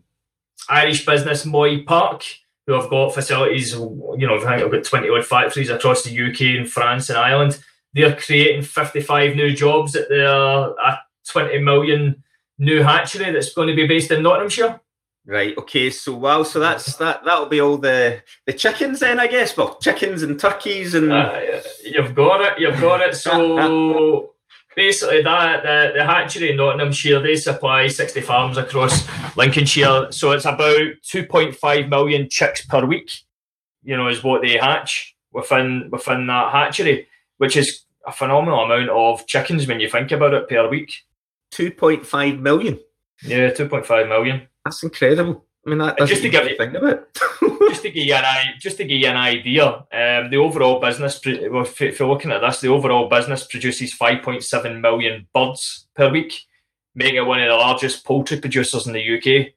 Irish 0.69 1.05
business 1.05 1.46
Moy 1.46 1.84
Park, 1.84 2.24
who 2.67 2.74
have 2.74 2.89
got 2.89 3.15
facilities, 3.15 3.74
you 3.74 4.15
know, 4.27 4.36
I 4.36 4.39
think 4.39 4.63
I've 4.63 4.72
got 4.72 4.84
20 4.84 5.10
odd 5.10 5.25
factories 5.25 5.72
across 5.72 6.03
the 6.03 6.12
UK 6.12 6.60
and 6.60 6.69
France 6.69 7.10
and 7.10 7.17
Ireland. 7.17 7.60
They're 7.93 8.15
creating 8.15 8.62
55 8.62 9.36
new 9.36 9.51
jobs 9.55 9.96
at 9.96 10.10
their 10.10 10.27
a 10.27 11.00
20 11.27 11.58
million 11.60 12.24
new 12.60 12.84
hatchery 12.84 13.31
that's 13.31 13.53
going 13.53 13.69
to 13.69 13.75
be 13.75 13.88
based 13.88 14.12
in 14.12 14.22
Nottinghamshire. 14.22 14.79
Right. 15.25 15.58
Okay. 15.58 15.89
So 15.89 16.15
wow. 16.15 16.43
So 16.43 16.60
that's 16.60 16.96
that. 16.98 17.24
That'll 17.25 17.48
be 17.48 17.62
all 17.62 17.77
the 17.77 18.22
the 18.46 18.53
chickens 18.53 19.00
then, 19.00 19.19
I 19.19 19.27
guess. 19.27 19.55
Well, 19.55 19.77
chickens 19.79 20.24
and 20.24 20.39
turkeys 20.39 20.93
and. 20.93 21.12
Uh, 21.12 21.62
you've 21.84 22.15
got 22.15 22.41
it. 22.41 22.60
You've 22.60 22.79
got 22.79 23.01
it. 23.01 23.15
So 23.15 24.34
basically 24.76 25.22
that 25.24 25.64
the, 25.64 25.94
the 25.98 26.06
hatchery 26.06 26.52
in 26.52 26.58
Nottinghamshire 26.58 27.22
they 27.22 27.36
supply 27.36 27.88
60 27.88 28.22
farms 28.22 28.58
across 28.58 29.08
Lincolnshire 29.36 30.12
so 30.12 30.32
it's 30.32 30.46
about 30.46 30.94
2.5 31.04 31.90
million 31.90 32.30
chicks 32.30 32.66
per 32.66 32.86
week 32.86 33.12
you 33.84 33.96
know, 33.98 34.08
is 34.08 34.24
what 34.24 34.42
they 34.42 34.58
hatch 34.58 35.16
within 35.32 35.90
within 35.92 36.28
that 36.28 36.52
hatchery, 36.52 37.08
which 37.38 37.56
is 37.56 37.84
a 38.06 38.12
phenomenal 38.12 38.64
amount 38.64 38.90
of 38.90 39.26
chickens 39.28 39.68
when 39.68 39.80
you 39.80 39.90
think 39.90 40.12
about 40.12 40.34
it 40.34 40.50
per 40.50 40.70
week. 40.70 40.94
Two 41.52 41.72
point 41.72 42.06
five 42.06 42.40
million. 42.40 42.80
Yeah, 43.24 43.50
two 43.52 43.68
point 43.68 43.86
five 43.86 44.08
million. 44.08 44.48
That's 44.66 44.84
incredible. 44.84 45.46
I 45.66 45.70
mean, 45.70 45.80
that 45.80 45.98
just 46.00 46.22
to 46.22 46.30
give 46.30 46.48
you 46.48 46.58
think 46.58 46.74
about. 46.74 47.13
just 47.70 47.82
to 47.82 47.92
give 47.92 48.06
you 48.06 48.13
an 48.13 48.54
just 48.60 48.78
to 48.78 48.86
give 48.86 49.00
you 49.00 49.08
an 49.08 49.18
idea, 49.18 49.66
um, 49.68 50.30
the 50.30 50.38
overall 50.38 50.80
business, 50.80 51.20
if 51.25 52.00
you're 52.00 52.08
looking 52.08 52.32
at 52.32 52.39
this, 52.39 52.62
the 52.62 52.70
overall 52.70 53.10
business 53.10 53.46
produces 53.46 53.94
5.7 53.94 54.80
million 54.80 55.28
birds 55.34 55.88
per 55.96 56.10
week, 56.10 56.34
making 56.96 57.18
it 57.18 57.25
one 57.25 57.42
of 57.42 57.50
the 57.50 57.56
largest 57.56 58.06
poultry 58.06 58.39
producers 58.39 58.88
in 58.88 58.94
the 58.94 59.18
UK. 59.18 59.54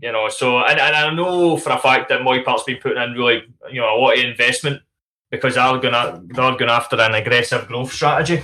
You 0.00 0.12
know, 0.12 0.28
so 0.28 0.58
and, 0.58 0.78
and 0.80 0.96
I 0.96 1.14
know 1.14 1.56
for 1.56 1.70
a 1.70 1.78
fact 1.78 2.08
that 2.08 2.22
Moy 2.22 2.42
Park's 2.42 2.64
been 2.64 2.78
putting 2.78 3.02
in 3.02 3.12
really, 3.12 3.42
you 3.70 3.80
know, 3.80 3.96
a 3.96 3.98
lot 3.98 4.18
of 4.18 4.24
investment 4.24 4.82
because 5.30 5.54
they're 5.54 5.78
gonna 5.78 6.22
they're 6.26 6.56
going 6.56 6.70
after 6.70 7.00
an 7.00 7.14
aggressive 7.14 7.68
growth 7.68 7.92
strategy. 7.92 8.42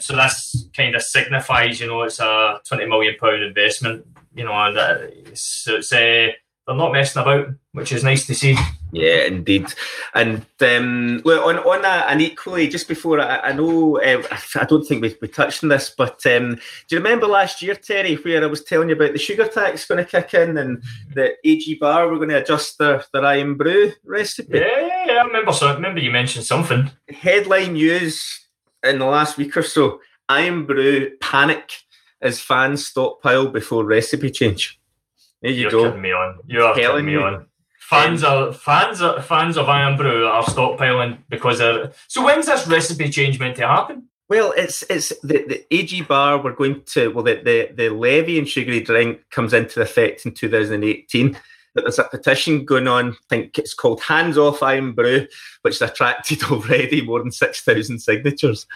So 0.00 0.16
that's 0.16 0.68
kind 0.76 0.94
of 0.94 1.02
signifies, 1.02 1.80
you 1.80 1.86
know, 1.86 2.02
it's 2.02 2.20
a 2.20 2.60
20 2.66 2.86
million 2.86 3.14
pound 3.20 3.42
investment. 3.42 4.06
You 4.34 4.44
know, 4.44 4.52
and 4.52 4.76
it's, 5.28 5.64
it's 5.68 5.92
uh, 5.92 6.32
they're 6.66 6.76
not 6.76 6.92
messing 6.92 7.22
about, 7.22 7.48
which 7.72 7.92
is 7.92 8.02
nice 8.02 8.26
to 8.26 8.34
see. 8.34 8.56
Yeah, 8.90 9.24
indeed. 9.24 9.66
And 10.14 10.46
um, 10.60 11.20
look, 11.24 11.44
on 11.44 11.58
on 11.58 11.84
a, 11.84 12.06
an 12.06 12.20
equally, 12.20 12.68
just 12.68 12.88
before 12.88 13.20
I, 13.20 13.38
I 13.38 13.52
know, 13.52 14.00
uh, 14.00 14.22
I 14.54 14.64
don't 14.64 14.84
think 14.84 15.02
we, 15.02 15.16
we 15.20 15.28
touched 15.28 15.62
on 15.62 15.68
this, 15.68 15.92
but 15.96 16.24
um, 16.26 16.54
do 16.54 16.96
you 16.96 16.98
remember 16.98 17.26
last 17.26 17.60
year, 17.60 17.74
Terry, 17.74 18.14
where 18.14 18.42
I 18.42 18.46
was 18.46 18.64
telling 18.64 18.88
you 18.88 18.94
about 18.94 19.12
the 19.12 19.18
sugar 19.18 19.46
tax 19.46 19.86
going 19.86 20.04
to 20.04 20.10
kick 20.10 20.34
in 20.34 20.56
and 20.56 20.82
the 21.12 21.34
AG 21.44 21.76
Barr 21.80 22.08
were 22.08 22.16
going 22.16 22.30
to 22.30 22.42
adjust 22.42 22.78
their, 22.78 23.04
their 23.12 23.24
Irn-Bru 23.24 23.92
recipe? 24.04 24.58
Yeah, 24.58 24.80
yeah, 24.80 25.06
yeah. 25.06 25.12
I 25.12 25.24
remember. 25.26 25.52
So 25.52 25.68
I 25.68 25.74
remember 25.74 26.00
you 26.00 26.10
mentioned 26.10 26.44
something. 26.44 26.90
Headline 27.10 27.74
news 27.74 28.43
in 28.84 28.98
the 28.98 29.06
last 29.06 29.36
week 29.36 29.56
or 29.56 29.62
so: 29.62 30.00
Irn-Bru 30.30 31.16
panic 31.20 31.72
as 32.20 32.40
fans 32.40 32.86
stockpile 32.86 33.48
before 33.48 33.84
recipe 33.84 34.30
change. 34.30 34.80
There 35.42 35.52
you 35.52 35.62
You're 35.62 35.70
go. 35.70 35.84
kidding 35.84 36.02
me 36.02 36.12
on. 36.12 36.38
You 36.46 36.62
are 36.62 36.74
kidding 36.74 37.04
me 37.04 37.16
on. 37.16 37.46
Fans 37.80 38.24
um, 38.24 38.48
are 38.48 38.52
fans 38.52 39.02
are 39.02 39.20
fans 39.20 39.58
of 39.58 39.68
Irn-Bru 39.68 40.26
are 40.26 40.42
stockpiling 40.44 41.18
because 41.28 41.58
they're. 41.58 41.92
So 42.08 42.24
when's 42.24 42.46
this 42.46 42.66
recipe 42.66 43.10
change 43.10 43.38
meant 43.38 43.56
to 43.56 43.66
happen? 43.66 44.08
Well, 44.28 44.54
it's 44.56 44.82
it's 44.88 45.10
the, 45.20 45.44
the 45.46 45.66
AG 45.70 46.00
Barr. 46.02 46.42
We're 46.42 46.54
going 46.54 46.82
to 46.94 47.08
well 47.08 47.24
the, 47.24 47.34
the 47.44 47.70
the 47.74 47.90
levy 47.90 48.38
and 48.38 48.48
sugary 48.48 48.80
drink 48.80 49.20
comes 49.30 49.52
into 49.52 49.82
effect 49.82 50.24
in 50.24 50.32
2018. 50.32 51.36
But 51.74 51.84
there's 51.84 51.98
a 51.98 52.04
petition 52.04 52.64
going 52.64 52.88
on. 52.88 53.10
I 53.10 53.16
think 53.28 53.58
it's 53.58 53.74
called 53.74 54.00
Hands 54.02 54.36
Off 54.38 54.62
Irn-Bru, 54.62 55.26
which 55.62 55.78
has 55.78 55.90
attracted 55.90 56.42
already 56.50 57.02
more 57.02 57.20
than 57.20 57.32
six 57.32 57.62
thousand 57.62 57.98
signatures. 58.00 58.66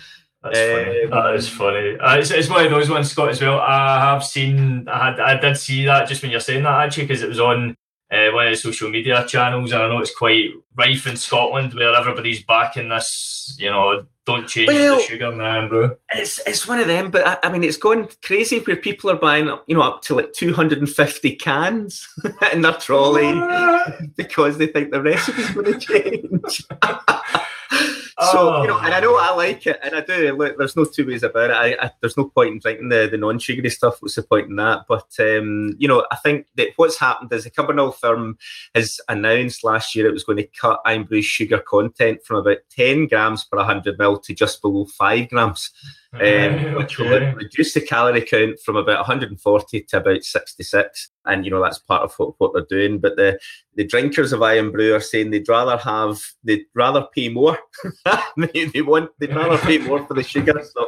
That's 0.43 0.59
funny. 0.59 1.03
Um, 1.05 1.11
that 1.11 1.35
is 1.35 1.49
funny. 1.49 1.99
Uh, 1.99 2.17
it's, 2.17 2.31
it's 2.31 2.49
one 2.49 2.65
of 2.65 2.71
those 2.71 2.89
ones, 2.89 3.11
Scott, 3.11 3.31
as 3.31 3.41
well. 3.41 3.59
I 3.59 3.99
have 3.99 4.25
seen, 4.25 4.89
I, 4.89 5.07
had, 5.07 5.21
I 5.21 5.41
did 5.41 5.57
see 5.57 5.85
that 5.87 6.09
just 6.09 6.23
when 6.23 6.31
you're 6.31 6.41
saying 6.41 6.63
that 6.63 6.85
actually, 6.85 7.05
because 7.05 7.23
it 7.23 7.29
was 7.29 7.41
on 7.41 7.77
uh, 8.11 8.31
one 8.33 8.47
of 8.47 8.53
the 8.53 8.57
social 8.57 8.91
media 8.91 9.25
channels, 9.27 9.73
and 9.73 9.83
I 9.83 9.89
know 9.89 10.01
it's 10.01 10.15
quite 10.15 10.51
rife 10.77 11.07
in 11.07 11.17
Scotland 11.17 11.75
where 11.75 11.95
everybody's 11.95 12.43
backing 12.43 12.89
this, 12.89 13.57
you 13.59 13.71
know, 13.71 14.07
don't 14.25 14.47
change 14.47 14.69
well, 14.69 14.97
the 14.97 15.03
sugar, 15.03 15.33
man, 15.33 15.69
bro. 15.69 15.97
It's 16.15 16.39
it's 16.47 16.67
one 16.67 16.81
of 16.81 16.87
them, 16.87 17.11
but 17.11 17.27
I, 17.27 17.39
I, 17.45 17.53
mean, 17.53 17.65
it's 17.65 17.77
gone 17.77 18.09
crazy 18.23 18.61
where 18.61 18.77
people 18.77 19.11
are 19.11 19.17
buying, 19.17 19.47
you 19.67 19.75
know, 19.75 19.83
up 19.83 20.03
to 20.03 20.15
like 20.15 20.33
250 20.33 21.37
cans 21.37 22.07
in 22.53 22.63
their 22.63 22.75
trolley 22.75 23.33
because 24.17 24.59
they 24.59 24.67
think 24.67 24.91
the 24.91 25.03
recipe's 25.03 25.51
going 25.51 25.73
to 25.79 25.81
change. 25.81 26.67
So 28.33 28.55
oh. 28.55 28.63
you 28.63 28.69
know, 28.69 28.79
and 28.79 28.95
I 28.95 29.01
know 29.01 29.17
I 29.17 29.35
like 29.35 29.67
it, 29.67 29.79
and 29.83 29.95
I 29.95 30.01
do. 30.01 30.33
Look, 30.37 30.59
there's 30.59 30.77
no 30.77 30.85
two 30.85 31.07
ways 31.07 31.23
about 31.23 31.51
it. 31.51 31.57
I, 31.57 31.87
I, 31.87 31.91
there's 32.01 32.17
no 32.17 32.25
point 32.25 32.53
in 32.53 32.59
drinking 32.59 32.89
the, 32.89 33.09
the 33.11 33.17
non-sugary 33.17 33.71
stuff. 33.71 33.97
What's 34.01 34.15
the 34.15 34.23
point 34.23 34.49
in 34.49 34.57
that? 34.57 34.85
But 34.89 35.09
um, 35.21 35.75
you 35.79 35.89
know, 35.89 36.07
I 36.11 36.17
think 36.17 36.47
that 36.57 36.69
what's 36.77 36.99
happened 36.99 37.33
is 37.33 37.45
the 37.45 37.51
Cumbernauld 37.51 37.97
firm 37.97 38.39
has 38.75 39.01
announced 39.09 39.65
last 39.65 39.95
year 39.95 40.07
it 40.07 40.13
was 40.13 40.25
going 40.25 40.39
to 40.39 40.47
cut 40.47 40.81
Irn-Bru's 40.87 41.25
sugar 41.25 41.59
content 41.59 42.25
from 42.25 42.39
about 42.39 42.59
10 42.71 43.09
grams 43.09 43.45
per 43.45 43.59
100 43.59 43.99
ml 43.99 44.23
to 44.25 44.35
just 44.35 44.63
below 44.63 44.87
five 44.87 45.29
grams 45.29 45.71
um, 46.15 46.75
which 46.75 46.99
will 46.99 47.35
reduce 47.35 47.75
the 47.75 47.83
calorie 47.83 48.23
count 48.23 48.59
from 48.65 48.77
about 48.77 48.99
140 48.99 49.83
to 49.83 49.97
about 49.97 50.23
66. 50.23 51.11
And 51.27 51.45
you 51.45 51.51
know 51.51 51.63
that's 51.63 51.79
part 51.79 52.03
of 52.03 52.15
what, 52.17 52.35
what 52.39 52.53
they're 52.55 52.67
doing. 52.69 52.99
But 52.99 53.17
the 53.17 53.39
the 53.75 53.85
drinkers 53.85 54.33
of 54.33 54.43
Irn-Bru 54.43 54.95
are 54.95 55.01
saying 55.01 55.31
they'd 55.31 55.49
rather 55.49 55.77
have 55.77 56.19
they'd 56.43 56.65
rather 56.75 57.07
pay 57.15 57.29
more. 57.29 57.59
they, 58.37 58.65
they, 58.67 58.81
want 58.81 59.11
they'd 59.19 59.35
rather 59.35 59.59
pay 59.59 59.79
more 59.79 60.05
for 60.07 60.15
the 60.15 60.23
sugar. 60.23 60.63
So 60.63 60.85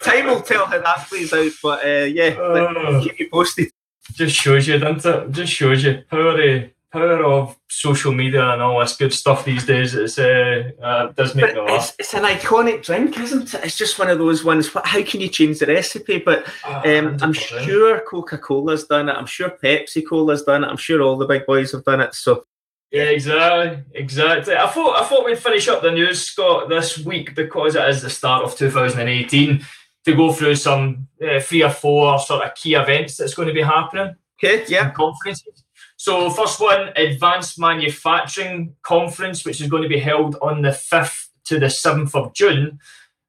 time 0.00 0.26
will 0.26 0.42
tell 0.42 0.66
how 0.66 0.80
that 0.80 1.06
plays 1.08 1.32
out. 1.32 1.52
But 1.62 1.84
uh, 1.84 2.04
yeah, 2.04 2.34
uh, 2.38 3.02
keep 3.02 3.18
you 3.18 3.28
posted. 3.32 3.70
Just 4.12 4.36
shows 4.36 4.68
you, 4.68 4.78
doesn't 4.78 5.04
it? 5.04 5.30
Just 5.32 5.52
shows 5.52 5.84
you 5.84 6.02
how 6.08 6.28
are 6.28 6.36
they 6.36 6.72
power 6.92 7.24
of 7.24 7.56
social 7.68 8.12
media 8.12 8.50
and 8.50 8.60
all 8.60 8.80
this 8.80 8.96
good 8.96 9.12
stuff 9.12 9.44
these 9.44 9.64
days. 9.64 9.94
It's 9.94 10.18
uh, 10.18 10.70
uh 10.80 11.06
does 11.12 11.34
make 11.34 11.46
but 11.46 11.54
me 11.54 11.60
laugh. 11.62 11.88
It's, 11.88 11.94
it's, 11.98 12.14
an 12.14 12.24
iconic 12.24 12.84
drink, 12.84 13.18
isn't 13.18 13.54
it? 13.54 13.64
It's 13.64 13.78
just 13.78 13.98
one 13.98 14.10
of 14.10 14.18
those 14.18 14.44
ones. 14.44 14.70
How 14.84 15.02
can 15.02 15.20
you 15.20 15.28
change 15.28 15.58
the 15.58 15.66
recipe? 15.66 16.18
But 16.18 16.46
ah, 16.64 16.82
um, 16.84 17.16
I'm 17.22 17.32
sure 17.32 18.00
Coca 18.00 18.38
Cola's 18.38 18.84
done 18.84 19.08
it. 19.08 19.16
I'm 19.16 19.26
sure 19.26 19.50
Pepsi 19.50 20.06
Cola's 20.06 20.42
done 20.42 20.64
it. 20.64 20.68
I'm 20.68 20.76
sure 20.76 21.00
all 21.00 21.16
the 21.16 21.26
big 21.26 21.46
boys 21.46 21.72
have 21.72 21.84
done 21.84 22.00
it. 22.00 22.14
So. 22.14 22.44
Yeah, 22.90 23.04
exactly, 23.04 23.84
exactly. 23.94 24.54
I 24.54 24.66
thought 24.66 25.00
I 25.00 25.06
thought 25.06 25.24
we'd 25.24 25.38
finish 25.38 25.66
up 25.68 25.80
the 25.80 25.90
news, 25.90 26.26
Scott, 26.26 26.68
this 26.68 26.98
week 26.98 27.34
because 27.34 27.74
it 27.74 27.88
is 27.88 28.02
the 28.02 28.10
start 28.10 28.44
of 28.44 28.54
2018 28.54 29.64
to 30.04 30.14
go 30.14 30.30
through 30.30 30.56
some 30.56 31.08
uh, 31.26 31.40
three 31.40 31.62
or 31.62 31.70
four 31.70 32.18
sort 32.18 32.44
of 32.44 32.54
key 32.54 32.74
events 32.74 33.16
that's 33.16 33.32
going 33.32 33.48
to 33.48 33.54
be 33.54 33.62
happening. 33.62 34.14
Okay, 34.36 34.66
yeah, 34.68 34.90
conferences. 34.90 35.61
So, 36.04 36.30
first 36.30 36.58
one, 36.58 36.90
Advanced 36.96 37.60
Manufacturing 37.60 38.74
Conference, 38.82 39.44
which 39.44 39.60
is 39.60 39.68
going 39.68 39.84
to 39.84 39.88
be 39.88 40.00
held 40.00 40.34
on 40.42 40.60
the 40.60 40.70
5th 40.70 41.28
to 41.44 41.60
the 41.60 41.66
7th 41.66 42.16
of 42.16 42.34
June 42.34 42.80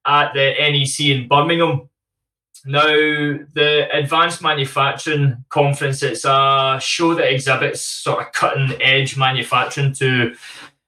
at 0.08 0.34
the 0.34 0.56
NEC 0.60 1.00
in 1.02 1.28
Birmingham. 1.28 1.88
Now, 2.66 2.82
the 2.88 3.88
Advanced 3.94 4.42
Manufacturing 4.42 5.46
Conference, 5.50 6.02
it's 6.02 6.26
a 6.26 6.80
show 6.82 7.14
that 7.14 7.32
exhibits 7.32 7.86
sort 7.86 8.26
of 8.26 8.34
cutting 8.34 8.76
edge 8.82 9.18
manufacturing 9.18 9.94
to 9.94 10.34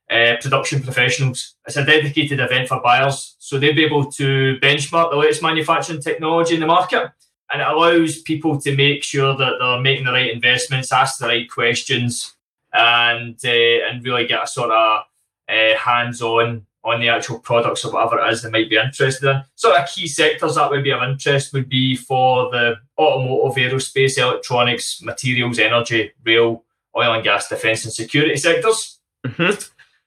uh, 0.10 0.38
production 0.42 0.82
professionals. 0.82 1.54
It's 1.68 1.78
a 1.78 1.86
dedicated 1.86 2.40
event 2.40 2.68
for 2.68 2.82
buyers, 2.82 3.36
so 3.38 3.60
they'll 3.60 3.76
be 3.76 3.86
able 3.86 4.12
to 4.14 4.58
benchmark 4.60 5.12
the 5.12 5.18
latest 5.18 5.44
manufacturing 5.44 6.02
technology 6.02 6.56
in 6.56 6.62
the 6.62 6.66
market 6.66 7.12
and 7.52 7.62
it 7.62 7.68
allows 7.68 8.22
people 8.22 8.60
to 8.62 8.76
make 8.76 9.04
sure 9.04 9.36
that 9.36 9.58
they're 9.60 9.80
making 9.80 10.06
the 10.06 10.12
right 10.12 10.32
investments, 10.32 10.92
ask 10.92 11.20
the 11.20 11.28
right 11.28 11.48
questions, 11.50 12.34
and 12.74 13.40
uh, 13.46 13.50
and 13.50 14.04
really 14.04 14.26
get 14.28 14.44
a 14.44 14.48
sort 14.48 14.72
of 14.72 15.04
uh, 15.48 15.76
hands-on 15.78 16.66
on 16.84 17.00
the 17.00 17.08
actual 17.10 17.40
products 17.40 17.86
or 17.86 17.92
whatever 17.92 18.20
it 18.20 18.32
is 18.32 18.42
they 18.42 18.50
might 18.50 18.70
be 18.70 18.78
interested 18.78 19.30
in. 19.30 19.44
Sort 19.56 19.80
of 19.80 19.88
key 19.90 20.08
sectors 20.08 20.56
that 20.56 20.70
would 20.70 20.84
be 20.84 20.92
of 20.92 21.02
interest 21.02 21.54
would 21.54 21.68
be 21.68 21.96
for 21.96 22.52
the 22.52 22.76
automotive, 22.98 23.72
aerospace, 23.72 24.20
electronics, 24.20 25.02
materials, 25.02 25.58
energy, 25.58 26.12
rail, 26.24 26.64
oil 26.96 27.14
and 27.14 27.24
gas, 27.24 27.50
defence 27.50 27.86
and 27.86 27.94
security 27.94 28.38
sectors. 28.38 29.00
Mm-hmm. 29.26 29.60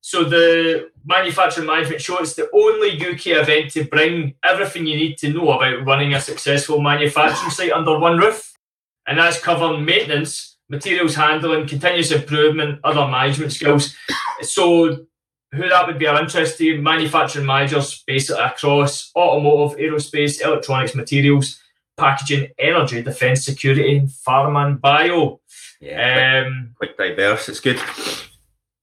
So 0.01 0.23
the 0.23 0.89
manufacturing 1.05 1.67
management 1.67 2.01
show 2.01 2.19
is 2.21 2.33
the 2.33 2.49
only 2.53 2.95
UK 2.95 3.27
event 3.27 3.71
to 3.71 3.83
bring 3.83 4.35
everything 4.43 4.87
you 4.87 4.95
need 4.95 5.17
to 5.17 5.33
know 5.33 5.51
about 5.51 5.85
running 5.85 6.13
a 6.13 6.21
successful 6.21 6.79
manufacturing 6.79 7.51
site 7.51 7.73
under 7.73 7.99
one 7.99 8.17
roof, 8.17 8.57
and 9.05 9.19
that's 9.19 9.39
covering 9.39 9.83
maintenance, 9.83 10.57
materials 10.69 11.15
handling, 11.15 11.67
continuous 11.67 12.11
improvement, 12.11 12.79
other 12.83 13.05
management 13.07 13.51
skills. 13.51 13.95
So 14.41 15.05
who 15.51 15.69
that 15.69 15.87
would 15.87 15.99
be 15.99 16.07
of 16.07 16.19
interest 16.19 16.57
to 16.57 16.81
manufacturing 16.81 17.45
managers 17.45 18.03
basically 18.07 18.41
across 18.43 19.11
automotive, 19.15 19.77
aerospace, 19.77 20.41
electronics, 20.41 20.95
materials, 20.95 21.59
packaging, 21.97 22.51
energy, 22.57 23.01
defence, 23.01 23.43
security, 23.45 24.07
pharma, 24.25 24.67
and 24.67 24.79
bio. 24.79 25.41
Yeah, 25.81 26.45
um, 26.45 26.73
quite, 26.77 26.95
quite 26.95 27.17
diverse. 27.17 27.49
It's 27.49 27.59
good. 27.59 27.81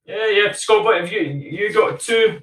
Yeah, 0.05 0.29
yeah. 0.29 0.53
Scott, 0.53 0.85
what 0.85 1.01
have 1.01 1.11
you 1.11 1.21
you 1.21 1.73
got 1.73 2.01
two 2.01 2.43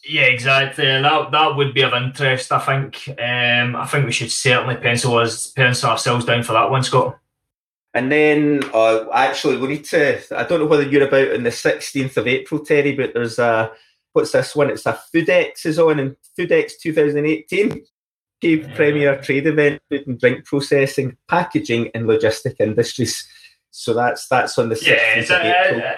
Yeah, 0.08 0.26
exactly. 0.26 0.86
That 0.86 1.30
that 1.30 1.56
would 1.56 1.74
be 1.74 1.82
of 1.82 1.92
interest. 1.92 2.50
I 2.52 2.58
think. 2.58 3.06
Um, 3.20 3.76
I 3.76 3.86
think 3.86 4.06
we 4.06 4.12
should 4.12 4.32
certainly 4.32 4.76
pencil 4.76 5.18
us 5.18 5.48
pencil 5.48 5.90
ourselves 5.90 6.24
down 6.24 6.42
for 6.42 6.54
that 6.54 6.70
one, 6.70 6.82
Scott. 6.82 7.18
And 7.92 8.10
then, 8.10 8.62
uh, 8.72 9.10
actually, 9.12 9.58
we 9.58 9.68
need 9.68 9.84
to. 9.86 10.20
I 10.36 10.44
don't 10.44 10.60
know 10.60 10.66
whether 10.66 10.84
you're 10.84 11.06
about 11.06 11.34
on 11.34 11.42
the 11.42 11.50
16th 11.50 12.16
of 12.16 12.26
April, 12.26 12.64
Terry, 12.64 12.92
but 12.92 13.12
there's 13.12 13.38
a 13.38 13.72
what's 14.12 14.32
this 14.32 14.54
one? 14.54 14.70
It's 14.70 14.86
a 14.86 14.98
Foodex 15.14 15.66
is 15.66 15.78
on 15.78 15.98
in 15.98 16.16
Foodex 16.38 16.72
2018. 16.80 17.84
Key 18.40 18.56
premier 18.74 19.20
trade 19.20 19.46
event, 19.46 19.82
food 19.90 20.06
and 20.06 20.18
drink 20.18 20.46
processing, 20.46 21.18
packaging, 21.28 21.90
and 21.94 22.06
logistic 22.06 22.54
industries. 22.58 23.28
So 23.70 23.92
that's 23.92 24.26
that's 24.28 24.58
on 24.58 24.70
the 24.70 24.76
16th 24.76 24.86
yeah, 24.86 25.20
of 25.20 25.30
April. 25.30 25.82
Uh, 25.82 25.96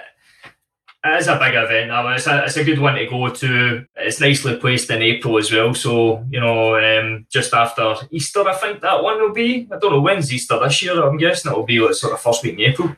it 1.05 1.19
is 1.19 1.27
a 1.27 1.37
big 1.37 1.55
event. 1.55 1.91
I 1.91 2.03
mean, 2.03 2.13
it's, 2.13 2.29
a, 2.29 2.45
it's 2.45 2.57
a 2.57 2.63
good 2.63 2.79
one 2.79 2.95
to 2.95 3.07
go 3.07 3.29
to. 3.29 3.85
It's 3.97 4.21
nicely 4.21 4.57
placed 4.57 4.89
in 4.91 5.03
April 5.03 5.37
as 5.37 5.51
well. 5.51 5.75
So, 5.75 6.25
you 6.31 6.39
know, 6.39 6.77
um, 6.77 7.27
just 7.29 7.53
after 7.53 7.97
Easter, 8.11 8.49
I 8.49 8.55
think 8.55 8.83
that 8.83 9.03
one 9.03 9.21
will 9.21 9.33
be. 9.33 9.69
I 9.73 9.79
don't 9.79 9.93
know 9.93 10.01
when's 10.01 10.33
Easter 10.33 10.61
this 10.61 10.81
year. 10.83 11.03
I'm 11.03 11.17
guessing 11.17 11.51
it'll 11.51 11.65
be 11.65 11.81
like 11.81 11.95
sort 11.95 12.13
of 12.13 12.21
first 12.21 12.45
week 12.45 12.55
in 12.55 12.61
April. 12.61 12.95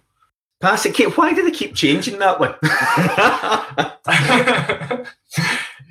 Pass 0.61 0.85
it, 0.85 0.95
Kate. 0.95 1.17
Why 1.17 1.33
do 1.33 1.45
they 1.45 1.51
keep 1.51 1.75
changing 1.75 2.19
that 2.19 2.41
one? 2.41 2.55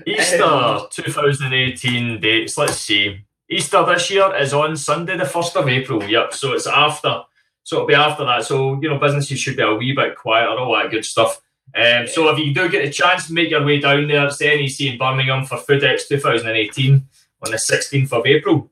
Easter 0.05 0.79
2018 0.91 2.19
dates. 2.19 2.57
Let's 2.57 2.77
see. 2.77 3.25
Easter 3.49 3.85
this 3.85 4.09
year 4.09 4.35
is 4.35 4.53
on 4.53 4.75
Sunday, 4.75 5.17
the 5.17 5.23
1st 5.23 5.55
of 5.55 5.69
April. 5.69 6.03
Yep. 6.03 6.33
So 6.33 6.53
it's 6.53 6.67
after. 6.67 7.21
So 7.63 7.77
it'll 7.77 7.87
be 7.87 7.93
after 7.93 8.25
that. 8.25 8.43
So, 8.43 8.79
you 8.81 8.89
know, 8.89 8.99
businesses 8.99 9.39
should 9.39 9.57
be 9.57 9.63
a 9.63 9.73
wee 9.73 9.93
bit 9.93 10.15
quieter, 10.15 10.59
all 10.59 10.75
that 10.75 10.91
good 10.91 11.05
stuff. 11.05 11.41
Um, 11.75 12.07
so 12.07 12.29
if 12.29 12.39
you 12.39 12.53
do 12.53 12.69
get 12.69 12.85
a 12.85 12.91
chance, 12.91 13.27
to 13.27 13.33
make 13.33 13.49
your 13.49 13.65
way 13.65 13.79
down 13.79 14.07
there. 14.07 14.25
It's 14.27 14.37
the 14.37 14.45
NEC 14.45 14.81
in 14.81 14.97
Birmingham 14.97 15.45
for 15.45 15.57
Foodex 15.57 16.07
2018 16.07 17.07
on 17.45 17.51
the 17.51 17.57
16th 17.57 18.11
of 18.11 18.25
April. 18.25 18.69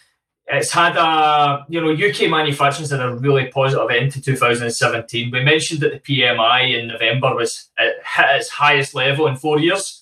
it's 0.47 0.71
had 0.71 0.97
a 0.97 1.67
you 1.69 1.79
know 1.79 1.91
UK 1.91 2.27
manufacturing's 2.27 2.89
had 2.89 2.99
a 2.99 3.13
really 3.13 3.45
positive 3.45 3.91
end 3.91 4.11
to 4.13 4.21
2017. 4.21 5.29
We 5.29 5.43
mentioned 5.43 5.81
that 5.81 5.91
the 5.91 5.99
PMI 5.99 6.79
in 6.79 6.87
November 6.87 7.35
was 7.35 7.69
at 7.77 8.37
its 8.37 8.49
highest 8.49 8.95
level 8.95 9.27
in 9.27 9.35
four 9.35 9.59
years, 9.59 9.98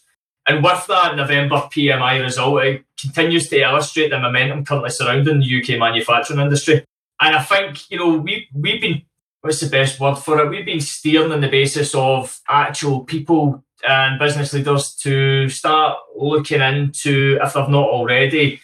and 0.48 0.64
with 0.64 0.88
that 0.88 1.16
November 1.16 1.56
PMI 1.56 2.22
result, 2.22 2.64
it 2.64 2.86
continues 3.00 3.50
to 3.50 3.60
illustrate 3.60 4.10
the 4.10 4.20
momentum 4.20 4.64
currently 4.66 4.90
surrounding 4.90 5.40
the 5.40 5.62
UK 5.62 5.80
manufacturing 5.80 6.40
industry. 6.40 6.86
And 7.20 7.36
I 7.36 7.44
think 7.44 7.90
you 7.90 7.98
know 7.98 8.18
we 8.18 8.48
we've 8.54 8.82
been 8.82 9.02
what's 9.42 9.60
the 9.60 9.70
best 9.70 10.00
word 10.00 10.16
for 10.16 10.40
it? 10.40 10.50
We've 10.50 10.66
been 10.66 10.82
steering 10.82 11.32
on 11.32 11.42
the 11.42 11.50
basis 11.50 11.94
of 11.96 12.40
actual 12.50 13.02
people 13.02 13.64
and 13.88 14.20
business 14.20 14.54
leaders 14.54 14.96
to 14.96 15.50
start 15.50 15.98
looking 16.16 16.62
into 16.62 17.38
if 17.42 17.54
they've 17.54 17.70
not 17.70 17.88
already 17.88 18.60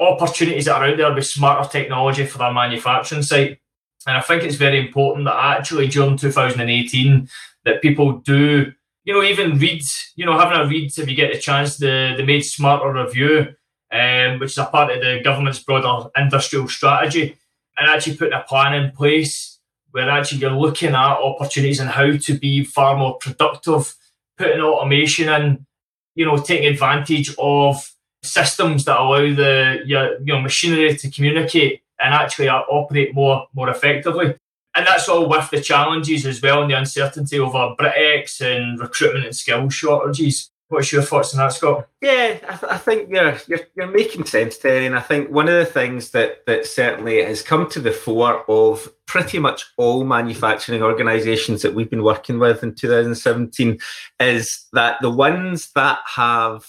opportunities 0.00 0.64
that 0.64 0.76
are 0.76 0.84
out 0.84 0.96
there 0.96 1.14
with 1.14 1.26
smarter 1.26 1.68
technology 1.68 2.24
for 2.24 2.38
their 2.38 2.52
manufacturing 2.52 3.22
site. 3.22 3.58
And 4.06 4.16
I 4.16 4.20
think 4.20 4.42
it's 4.42 4.56
very 4.56 4.80
important 4.80 5.26
that 5.26 5.36
actually 5.36 5.88
during 5.88 6.16
2018 6.16 7.28
that 7.66 7.82
people 7.82 8.18
do, 8.18 8.72
you 9.10 9.16
know, 9.16 9.24
even 9.24 9.58
read, 9.58 9.82
you 10.14 10.24
know, 10.24 10.38
having 10.38 10.56
a 10.56 10.68
read 10.68 10.96
if 10.96 11.08
you 11.10 11.16
get 11.16 11.34
a 11.34 11.38
chance, 11.38 11.78
the, 11.78 12.14
the 12.16 12.22
Made 12.22 12.42
Smarter 12.42 12.92
review, 12.92 13.48
um, 13.90 14.38
which 14.38 14.52
is 14.52 14.58
a 14.58 14.66
part 14.66 14.92
of 14.92 15.00
the 15.00 15.20
government's 15.24 15.58
broader 15.58 16.08
industrial 16.16 16.68
strategy, 16.68 17.36
and 17.76 17.90
actually 17.90 18.16
putting 18.16 18.38
a 18.38 18.44
plan 18.48 18.72
in 18.72 18.92
place 18.92 19.58
where 19.90 20.08
actually 20.08 20.38
you're 20.38 20.52
looking 20.52 20.90
at 20.90 20.94
opportunities 20.94 21.80
and 21.80 21.90
how 21.90 22.16
to 22.16 22.38
be 22.38 22.62
far 22.62 22.96
more 22.96 23.18
productive, 23.18 23.96
putting 24.38 24.60
automation 24.60 25.28
in, 25.28 25.66
you 26.14 26.24
know, 26.24 26.36
taking 26.36 26.68
advantage 26.68 27.34
of 27.36 27.92
systems 28.22 28.84
that 28.84 29.00
allow 29.00 29.34
the 29.34 29.80
your, 29.86 30.22
your 30.22 30.40
machinery 30.40 30.94
to 30.94 31.10
communicate 31.10 31.82
and 31.98 32.14
actually 32.14 32.48
operate 32.48 33.12
more 33.12 33.48
more 33.54 33.70
effectively. 33.70 34.36
And 34.74 34.86
that's 34.86 35.08
all 35.08 35.28
with 35.28 35.50
the 35.50 35.60
challenges 35.60 36.26
as 36.26 36.40
well 36.40 36.62
and 36.62 36.70
the 36.70 36.78
uncertainty 36.78 37.38
over 37.38 37.74
Brexit 37.78 38.56
and 38.56 38.78
recruitment 38.78 39.26
and 39.26 39.36
skill 39.36 39.68
shortages. 39.68 40.50
What's 40.68 40.92
your 40.92 41.02
thoughts 41.02 41.34
on 41.34 41.38
that, 41.38 41.52
Scott? 41.52 41.88
Yeah, 42.00 42.38
I, 42.48 42.56
th- 42.56 42.72
I 42.72 42.78
think 42.78 43.10
you're, 43.10 43.36
you're, 43.48 43.60
you're 43.74 43.90
making 43.90 44.24
sense, 44.26 44.56
Terry. 44.56 44.86
And 44.86 44.94
I 44.94 45.00
think 45.00 45.28
one 45.28 45.48
of 45.48 45.54
the 45.54 45.66
things 45.66 46.12
that 46.12 46.46
that 46.46 46.64
certainly 46.64 47.24
has 47.24 47.42
come 47.42 47.68
to 47.70 47.80
the 47.80 47.90
fore 47.90 48.48
of 48.48 48.88
pretty 49.06 49.40
much 49.40 49.64
all 49.76 50.04
manufacturing 50.04 50.80
organisations 50.80 51.62
that 51.62 51.74
we've 51.74 51.90
been 51.90 52.04
working 52.04 52.38
with 52.38 52.62
in 52.62 52.76
2017 52.76 53.80
is 54.20 54.68
that 54.72 54.98
the 55.00 55.10
ones 55.10 55.72
that 55.74 55.98
have 56.06 56.64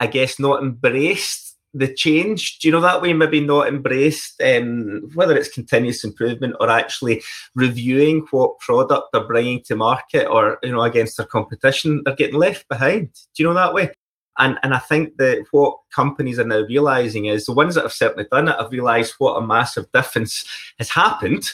I 0.00 0.06
guess, 0.06 0.38
not 0.38 0.62
embraced 0.62 1.43
the 1.74 1.92
change, 1.92 2.58
do 2.60 2.68
you 2.68 2.72
know 2.72 2.80
that 2.80 3.02
way? 3.02 3.12
Maybe 3.12 3.40
not 3.40 3.66
embraced, 3.66 4.40
um, 4.40 5.10
whether 5.14 5.36
it's 5.36 5.48
continuous 5.48 6.04
improvement 6.04 6.54
or 6.60 6.70
actually 6.70 7.22
reviewing 7.54 8.26
what 8.30 8.60
product 8.60 9.08
they're 9.12 9.26
bringing 9.26 9.62
to 9.64 9.76
market 9.76 10.26
or 10.26 10.58
you 10.62 10.72
know 10.72 10.82
against 10.82 11.16
their 11.16 11.26
competition, 11.26 12.02
they're 12.04 12.14
getting 12.14 12.38
left 12.38 12.68
behind. 12.68 13.12
Do 13.12 13.42
you 13.42 13.48
know 13.48 13.54
that 13.54 13.74
way? 13.74 13.90
And 14.38 14.58
and 14.62 14.72
I 14.72 14.78
think 14.78 15.16
that 15.18 15.44
what 15.50 15.76
companies 15.92 16.38
are 16.38 16.44
now 16.44 16.60
realizing 16.60 17.26
is 17.26 17.46
the 17.46 17.52
ones 17.52 17.74
that 17.74 17.82
have 17.82 17.92
certainly 17.92 18.26
done 18.30 18.48
it 18.48 18.56
have 18.58 18.70
realized 18.70 19.14
what 19.18 19.36
a 19.36 19.46
massive 19.46 19.90
difference 19.92 20.44
has 20.78 20.90
happened 20.90 21.44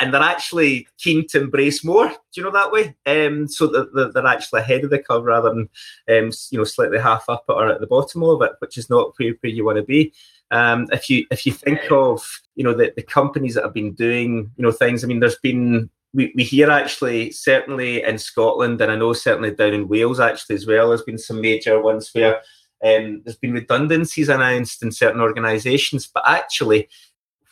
and 0.00 0.12
they're 0.12 0.22
actually 0.22 0.88
keen 0.98 1.26
to 1.28 1.42
embrace 1.42 1.84
more. 1.84 2.08
Do 2.08 2.14
you 2.34 2.42
know 2.42 2.50
that 2.52 2.72
way? 2.72 2.96
Um, 3.04 3.46
so 3.46 3.66
that 3.66 4.12
they're 4.14 4.26
actually 4.26 4.60
ahead 4.60 4.82
of 4.82 4.90
the 4.90 4.98
curve 4.98 5.24
rather 5.24 5.50
than 5.50 5.68
um, 6.08 6.32
you 6.50 6.58
know 6.58 6.64
slightly 6.64 6.98
half 6.98 7.24
up 7.28 7.44
or 7.48 7.68
at 7.68 7.80
the 7.80 7.86
bottom 7.86 8.22
of 8.24 8.42
it, 8.42 8.52
which 8.60 8.78
is 8.78 8.88
not 8.88 9.12
where, 9.18 9.34
where 9.40 9.52
you 9.52 9.64
want 9.64 9.76
to 9.76 9.82
be. 9.82 10.12
Um, 10.50 10.88
if 10.90 11.08
you 11.08 11.26
if 11.30 11.46
you 11.46 11.52
think 11.52 11.80
of 11.92 12.26
you 12.56 12.64
know 12.64 12.74
the, 12.74 12.92
the 12.96 13.02
companies 13.02 13.54
that 13.54 13.64
have 13.64 13.74
been 13.74 13.92
doing 13.92 14.50
you 14.56 14.62
know 14.64 14.72
things, 14.72 15.04
I 15.04 15.06
mean, 15.06 15.20
there's 15.20 15.38
been 15.38 15.90
we, 16.12 16.32
we 16.34 16.42
hear 16.42 16.70
actually 16.70 17.30
certainly 17.30 18.02
in 18.02 18.18
Scotland 18.18 18.80
and 18.80 18.90
I 18.90 18.96
know 18.96 19.12
certainly 19.12 19.52
down 19.52 19.74
in 19.74 19.88
Wales 19.88 20.18
actually 20.18 20.56
as 20.56 20.66
well. 20.66 20.88
There's 20.88 21.02
been 21.02 21.18
some 21.18 21.40
major 21.40 21.80
ones 21.80 22.10
where 22.12 22.40
um, 22.82 23.22
there's 23.24 23.36
been 23.36 23.52
redundancies 23.52 24.28
announced 24.28 24.82
in 24.82 24.90
certain 24.90 25.20
organisations, 25.20 26.08
but 26.12 26.24
actually 26.26 26.88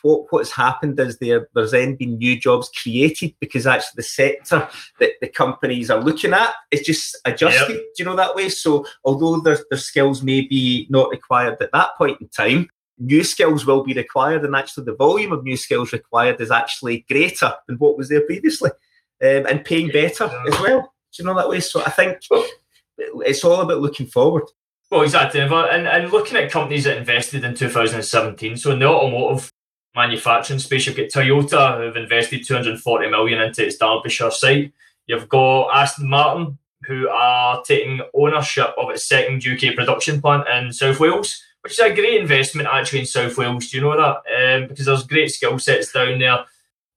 what 0.01 0.25
what's 0.29 0.51
happened 0.51 0.99
is 0.99 1.17
there 1.17 1.47
there's 1.53 1.71
then 1.71 1.95
been 1.95 2.17
new 2.17 2.39
jobs 2.39 2.69
created 2.81 3.35
because 3.39 3.67
actually 3.67 3.97
the 3.97 4.03
sector 4.03 4.67
that 4.99 5.11
the 5.21 5.27
companies 5.27 5.89
are 5.89 6.01
looking 6.01 6.33
at 6.33 6.53
is 6.71 6.81
just 6.81 7.17
adjusted. 7.25 7.73
Yep. 7.75 7.79
Do 7.79 8.03
you 8.03 8.05
know 8.05 8.15
that 8.15 8.35
way? 8.35 8.49
So 8.49 8.85
although 9.03 9.39
their 9.39 9.59
their 9.69 9.79
skills 9.79 10.23
may 10.23 10.41
be 10.41 10.87
not 10.89 11.09
required 11.09 11.57
at 11.61 11.71
that 11.71 11.97
point 11.97 12.21
in 12.21 12.27
time, 12.29 12.69
new 12.97 13.23
skills 13.23 13.65
will 13.65 13.83
be 13.83 13.93
required, 13.93 14.45
and 14.45 14.55
actually 14.55 14.85
the 14.85 14.95
volume 14.95 15.31
of 15.31 15.43
new 15.43 15.57
skills 15.57 15.93
required 15.93 16.39
is 16.41 16.51
actually 16.51 17.05
greater 17.09 17.53
than 17.67 17.77
what 17.77 17.97
was 17.97 18.09
there 18.09 18.25
previously, 18.25 18.71
um, 19.21 19.45
and 19.45 19.65
paying 19.65 19.89
better 19.89 20.25
as 20.25 20.59
well. 20.59 20.93
Do 21.11 21.23
you 21.23 21.25
know 21.25 21.35
that 21.35 21.49
way? 21.49 21.59
So 21.59 21.81
I 21.83 21.89
think 21.89 22.17
it's 22.97 23.43
all 23.43 23.61
about 23.61 23.81
looking 23.81 24.05
forward. 24.05 24.43
Well, 24.91 25.01
exactly. 25.03 25.39
And, 25.39 25.53
and 25.87 26.11
looking 26.11 26.37
at 26.37 26.51
companies 26.51 26.85
that 26.85 26.97
invested 26.97 27.43
in 27.43 27.53
2017, 27.53 28.57
so 28.57 28.71
in 28.71 28.79
the 28.79 28.87
automotive 28.87 29.51
manufacturing 29.95 30.59
space. 30.59 30.87
You've 30.87 30.97
got 30.97 31.07
Toyota 31.07 31.77
who've 31.77 31.95
invested 31.95 32.45
240 32.45 33.09
million 33.09 33.41
into 33.41 33.65
its 33.65 33.77
Derbyshire 33.77 34.31
site. 34.31 34.73
You've 35.07 35.29
got 35.29 35.69
Aston 35.69 36.09
Martin 36.09 36.57
who 36.83 37.09
are 37.09 37.61
taking 37.63 38.01
ownership 38.13 38.73
of 38.77 38.89
its 38.89 39.07
second 39.07 39.45
UK 39.45 39.75
production 39.75 40.21
plant 40.21 40.47
in 40.47 40.71
South 40.71 40.99
Wales, 40.99 41.43
which 41.61 41.73
is 41.73 41.79
a 41.79 41.93
great 41.93 42.21
investment 42.21 42.69
actually 42.71 42.99
in 42.99 43.05
South 43.05 43.37
Wales. 43.37 43.69
Do 43.69 43.77
you 43.77 43.83
know 43.83 43.97
that? 43.97 44.61
Um, 44.61 44.67
because 44.67 44.85
there's 44.85 45.05
great 45.05 45.31
skill 45.31 45.59
sets 45.59 45.91
down 45.91 46.19
there. 46.19 46.45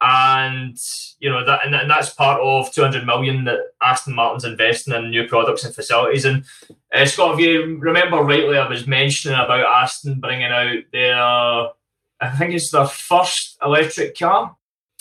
And 0.05 0.77
you 1.21 1.31
know 1.31 1.45
that, 1.47 1.61
and, 1.65 1.89
that's 1.89 2.11
part 2.11 2.41
of 2.41 2.73
200 2.73 3.07
million 3.07 3.45
that 3.45 3.61
Aston 3.81 4.17
Martin's 4.17 4.45
investing 4.45 4.95
in 4.95 5.11
new 5.11 5.29
products 5.29 5.65
and 5.65 5.73
facilities. 5.73 6.25
And 6.25 6.45
uh, 6.93 7.07
Scott, 7.07 7.35
if 7.35 7.41
you 7.41 7.79
remember 7.79 8.17
rightly, 8.17 8.59
I 8.59 8.69
was 8.69 8.89
mentioning 8.89 9.39
about 9.39 9.65
Aston 9.65 10.19
bringing 10.19 10.51
out 10.51 10.79
their 10.93 11.69
I 12.23 12.31
think 12.31 12.55
it's 12.55 12.71
their 12.71 12.87
first 12.87 13.59
electric 13.63 14.17
car. 14.19 14.57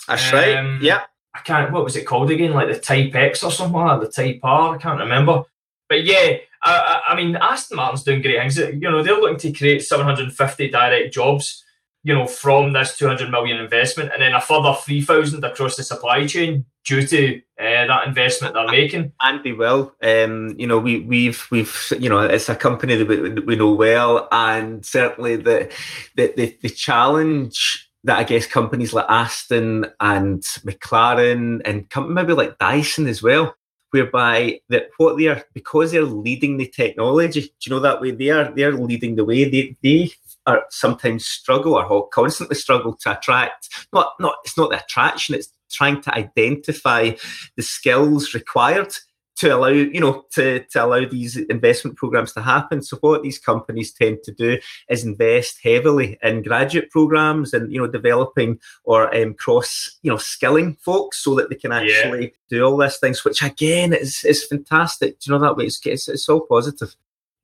That's 0.08 0.32
um, 0.32 0.38
right. 0.38 0.82
Yeah. 0.82 1.02
I 1.34 1.38
can't. 1.40 1.72
What 1.72 1.84
was 1.84 1.96
it 1.96 2.06
called 2.06 2.30
again? 2.30 2.52
Like 2.52 2.68
the 2.68 2.78
Type 2.78 3.14
X 3.14 3.42
or 3.42 3.50
something 3.50 3.80
like 3.80 4.00
the 4.00 4.08
Type 4.08 4.40
R. 4.42 4.74
I 4.74 4.78
can't 4.78 5.00
remember. 5.00 5.44
But 5.88 6.04
yeah, 6.04 6.36
I, 6.62 7.02
I 7.08 7.16
mean, 7.16 7.36
Aston 7.36 7.76
Martin's 7.76 8.02
doing 8.02 8.22
great 8.22 8.38
things. 8.38 8.56
You 8.58 8.90
know, 8.90 9.02
they're 9.02 9.18
looking 9.18 9.38
to 9.38 9.52
create 9.52 9.82
750 9.82 10.70
direct 10.70 11.14
jobs. 11.14 11.61
You 12.04 12.14
know, 12.14 12.26
from 12.26 12.72
this 12.72 12.96
200 12.96 13.30
million 13.30 13.58
investment, 13.58 14.10
and 14.12 14.20
then 14.20 14.32
a 14.32 14.40
further 14.40 14.74
3,000 14.74 15.44
across 15.44 15.76
the 15.76 15.84
supply 15.84 16.26
chain 16.26 16.64
due 16.84 17.06
to 17.06 17.36
uh, 17.60 17.86
that 17.86 18.08
investment 18.08 18.54
they're 18.54 18.66
making. 18.66 19.12
And 19.22 19.42
they 19.44 19.52
will. 19.52 19.94
Um, 20.02 20.54
you 20.58 20.66
know, 20.66 20.78
we, 20.78 21.00
we've 21.00 21.46
we've 21.50 21.92
you 21.98 22.08
know 22.08 22.20
it's 22.20 22.48
a 22.48 22.56
company 22.56 22.96
that 22.96 23.08
we, 23.08 23.30
we 23.30 23.56
know 23.56 23.72
well, 23.72 24.28
and 24.32 24.84
certainly 24.84 25.36
the 25.36 25.72
the 26.16 26.32
the, 26.36 26.58
the 26.62 26.70
challenge 26.70 27.88
that 28.04 28.18
I 28.18 28.24
guess 28.24 28.46
companies 28.46 28.92
like 28.92 29.06
Aston 29.08 29.86
and 30.00 30.42
McLaren 30.66 31.60
and 31.64 31.86
maybe 32.08 32.32
like 32.32 32.58
Dyson 32.58 33.06
as 33.06 33.22
well, 33.22 33.54
whereby 33.90 34.60
that 34.68 34.88
what 34.96 35.16
they 35.16 35.28
are 35.28 35.44
because 35.54 35.92
they're 35.92 36.02
leading 36.02 36.56
the 36.56 36.66
technology. 36.66 37.42
Do 37.42 37.48
you 37.64 37.70
know 37.70 37.80
that 37.80 38.00
way 38.00 38.10
they 38.10 38.30
are 38.30 38.50
they 38.50 38.64
are 38.64 38.72
leading 38.72 39.14
the 39.14 39.24
way. 39.24 39.48
They 39.48 39.76
they 39.82 40.12
are 40.46 40.64
sometimes 40.70 41.26
struggle 41.26 41.74
or 41.74 42.08
constantly 42.08 42.56
struggle 42.56 42.96
to 43.00 43.16
attract. 43.16 43.68
Not 43.92 44.14
not 44.20 44.36
it's 44.44 44.56
not 44.56 44.70
the 44.70 44.82
attraction. 44.82 45.34
It's 45.34 45.52
trying 45.70 46.02
to 46.02 46.14
identify 46.14 47.12
the 47.56 47.62
skills 47.62 48.34
required 48.34 48.94
to 49.36 49.54
allow 49.54 49.68
you 49.68 50.00
know 50.00 50.24
to, 50.32 50.60
to 50.70 50.84
allow 50.84 51.04
these 51.04 51.36
investment 51.36 51.96
programs 51.96 52.32
to 52.32 52.42
happen 52.42 52.82
so 52.82 52.96
what 52.98 53.22
these 53.22 53.38
companies 53.38 53.92
tend 53.92 54.18
to 54.22 54.32
do 54.32 54.58
is 54.88 55.04
invest 55.04 55.58
heavily 55.62 56.18
in 56.22 56.42
graduate 56.42 56.90
programs 56.90 57.52
and 57.52 57.72
you 57.72 57.80
know 57.80 57.86
developing 57.86 58.58
or 58.84 59.14
um, 59.14 59.34
cross 59.34 59.98
you 60.02 60.10
know 60.10 60.16
skilling 60.16 60.74
folks 60.76 61.24
so 61.24 61.34
that 61.34 61.48
they 61.48 61.56
can 61.56 61.72
actually 61.72 62.24
yeah. 62.24 62.30
do 62.50 62.64
all 62.64 62.76
these 62.76 62.98
things 62.98 63.24
which 63.24 63.42
again 63.42 63.92
is 63.92 64.22
is 64.24 64.44
fantastic 64.44 65.18
do 65.18 65.32
you 65.32 65.38
know 65.38 65.44
that 65.44 65.56
way 65.56 65.64
it's, 65.64 65.80
it's, 65.86 66.08
it's 66.08 66.28
all 66.28 66.42
positive 66.42 66.94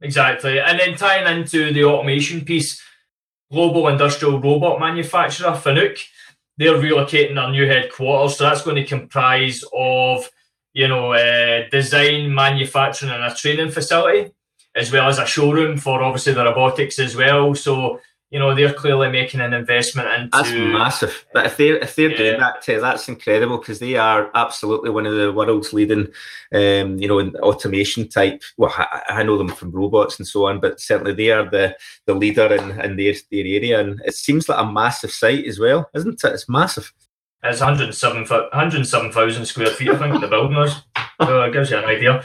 exactly 0.00 0.60
and 0.60 0.78
then 0.78 0.94
tying 0.94 1.26
into 1.38 1.72
the 1.72 1.84
automation 1.84 2.44
piece 2.44 2.82
global 3.50 3.88
industrial 3.88 4.40
robot 4.40 4.78
manufacturer 4.78 5.52
fanuc 5.52 5.98
they're 6.58 6.74
relocating 6.74 7.36
their 7.36 7.50
new 7.50 7.66
headquarters. 7.66 8.36
So 8.36 8.44
that's 8.44 8.62
going 8.62 8.76
to 8.76 8.84
comprise 8.84 9.64
of, 9.72 10.28
you 10.74 10.88
know, 10.88 11.12
uh, 11.12 11.68
design, 11.70 12.34
manufacturing, 12.34 13.12
and 13.12 13.24
a 13.24 13.34
training 13.34 13.70
facility, 13.70 14.32
as 14.74 14.92
well 14.92 15.08
as 15.08 15.18
a 15.18 15.26
showroom 15.26 15.78
for 15.78 16.02
obviously 16.02 16.34
the 16.34 16.44
robotics 16.44 16.98
as 16.98 17.16
well. 17.16 17.54
So 17.54 18.00
you 18.30 18.38
know 18.38 18.54
they're 18.54 18.74
clearly 18.74 19.10
making 19.10 19.40
an 19.40 19.54
investment 19.54 20.08
into. 20.08 20.30
That's 20.32 20.52
massive. 20.52 21.26
But 21.32 21.46
if 21.46 21.56
they're 21.56 21.78
if 21.78 21.96
they're 21.96 22.10
yeah. 22.10 22.16
doing 22.16 22.40
that, 22.40 22.64
that's 22.66 23.08
incredible 23.08 23.58
because 23.58 23.78
they 23.78 23.96
are 23.96 24.30
absolutely 24.34 24.90
one 24.90 25.06
of 25.06 25.14
the 25.14 25.32
world's 25.32 25.72
leading, 25.72 26.08
um, 26.52 26.98
you 26.98 27.08
know, 27.08 27.18
in 27.18 27.34
automation 27.36 28.08
type. 28.08 28.42
Well, 28.56 28.74
I, 28.76 29.02
I, 29.08 29.22
know 29.22 29.38
them 29.38 29.48
from 29.48 29.70
robots 29.70 30.18
and 30.18 30.26
so 30.26 30.46
on, 30.46 30.60
but 30.60 30.80
certainly 30.80 31.14
they 31.14 31.30
are 31.30 31.48
the 31.48 31.76
the 32.06 32.14
leader 32.14 32.54
in, 32.54 32.78
in 32.80 32.96
their 32.96 33.14
their 33.30 33.46
area, 33.46 33.80
and 33.80 34.00
it 34.04 34.14
seems 34.14 34.48
like 34.48 34.60
a 34.60 34.70
massive 34.70 35.10
site 35.10 35.46
as 35.46 35.58
well, 35.58 35.88
isn't 35.94 36.22
it? 36.22 36.32
It's 36.32 36.48
massive. 36.48 36.92
It's 37.42 37.60
107 37.60 38.24
107,000 38.24 39.46
square 39.46 39.68
feet, 39.68 39.90
I 39.90 39.96
think, 39.96 40.20
the 40.20 40.28
building 40.28 40.58
is. 40.58 40.74
So 41.20 41.42
it 41.42 41.52
gives 41.52 41.72
you 41.72 41.78
an 41.78 41.84
idea. 41.84 42.24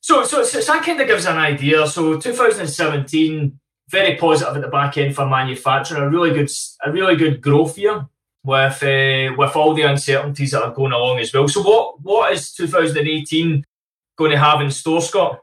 So, 0.00 0.24
so, 0.24 0.42
so 0.44 0.60
that 0.60 0.82
kind 0.82 0.98
of 0.98 1.06
gives 1.06 1.26
an 1.26 1.36
idea. 1.36 1.86
So, 1.86 2.18
2017 2.18 3.60
very 3.90 4.16
positive 4.16 4.56
at 4.56 4.62
the 4.62 4.68
back 4.68 4.96
end 4.96 5.14
for 5.14 5.26
manufacturing. 5.26 6.02
A 6.02 6.08
really 6.08 6.30
good, 6.30 6.50
a 6.84 6.92
really 6.92 7.16
good 7.16 7.40
growth 7.40 7.76
year 7.76 8.06
with 8.44 8.82
uh, 8.82 9.34
with 9.36 9.56
all 9.56 9.74
the 9.74 9.82
uncertainties 9.82 10.52
that 10.52 10.62
are 10.62 10.74
going 10.74 10.92
along 10.92 11.18
as 11.18 11.32
well. 11.32 11.48
So, 11.48 11.62
what 11.62 12.00
what 12.00 12.32
is 12.32 12.52
2018 12.52 13.64
going 14.16 14.30
to 14.30 14.38
have 14.38 14.60
in 14.60 14.70
store, 14.70 15.02
Scott? 15.02 15.40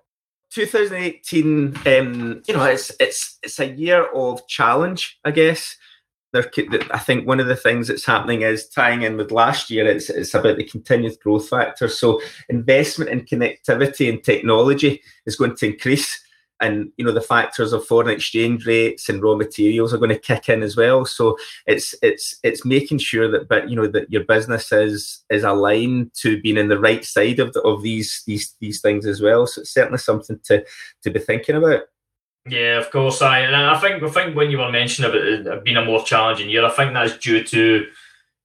2018, 0.51 1.75
um, 1.85 2.41
you 2.47 2.53
know, 2.53 2.63
it's 2.63 2.91
it's 2.99 3.37
it's 3.43 3.59
a 3.59 3.67
year 3.67 4.05
of 4.13 4.47
challenge, 4.47 5.19
I 5.25 5.31
guess. 5.31 5.75
I 6.33 6.99
think 6.99 7.25
one 7.25 7.39
of 7.39 7.47
the 7.47 7.55
things 7.55 7.87
that's 7.87 8.05
happening 8.05 8.43
is 8.43 8.69
tying 8.69 9.01
in 9.01 9.17
with 9.17 9.31
last 9.31 9.71
year. 9.71 9.87
It's 9.87 10.09
it's 10.09 10.33
about 10.33 10.57
the 10.57 10.63
continued 10.63 11.19
growth 11.19 11.49
factor. 11.49 11.87
So 11.87 12.21
investment 12.49 13.09
in 13.09 13.21
connectivity 13.21 14.09
and 14.09 14.23
technology 14.23 15.01
is 15.25 15.35
going 15.35 15.55
to 15.55 15.67
increase 15.67 16.19
and 16.59 16.91
you 16.97 17.05
know 17.05 17.11
the 17.11 17.21
factors 17.21 17.73
of 17.73 17.85
foreign 17.85 18.09
exchange 18.09 18.65
rates 18.65 19.09
and 19.09 19.21
raw 19.21 19.35
materials 19.35 19.93
are 19.93 19.97
going 19.97 20.09
to 20.09 20.19
kick 20.19 20.49
in 20.49 20.63
as 20.63 20.75
well 20.75 21.05
so 21.05 21.37
it's 21.65 21.95
it's 22.01 22.35
it's 22.43 22.65
making 22.65 22.97
sure 22.97 23.29
that 23.29 23.47
but 23.47 23.69
you 23.69 23.75
know 23.75 23.87
that 23.87 24.11
your 24.11 24.23
business 24.23 24.71
is 24.71 25.23
is 25.29 25.43
aligned 25.43 26.11
to 26.13 26.41
being 26.41 26.57
in 26.57 26.67
the 26.67 26.79
right 26.79 27.05
side 27.05 27.39
of 27.39 27.53
the, 27.53 27.61
of 27.61 27.81
these 27.81 28.23
these 28.25 28.55
these 28.59 28.81
things 28.81 29.05
as 29.05 29.21
well 29.21 29.45
so 29.45 29.61
it's 29.61 29.73
certainly 29.73 29.97
something 29.97 30.39
to 30.43 30.63
to 31.03 31.09
be 31.09 31.19
thinking 31.19 31.55
about 31.55 31.81
yeah, 32.49 32.77
of 32.77 32.91
course. 32.91 33.21
I 33.21 33.39
and 33.39 33.55
I 33.55 33.77
think 33.77 34.01
I 34.01 34.09
think 34.09 34.35
when 34.35 34.49
you 34.49 34.59
were 34.59 34.71
mentioning 34.71 35.11
about 35.11 35.21
it 35.21 35.63
being 35.65 35.75
a 35.75 35.83
more 35.83 36.03
challenging 36.03 36.49
year, 36.49 36.65
I 36.65 36.69
think 36.69 36.93
that's 36.93 37.17
due 37.17 37.43
to 37.43 37.87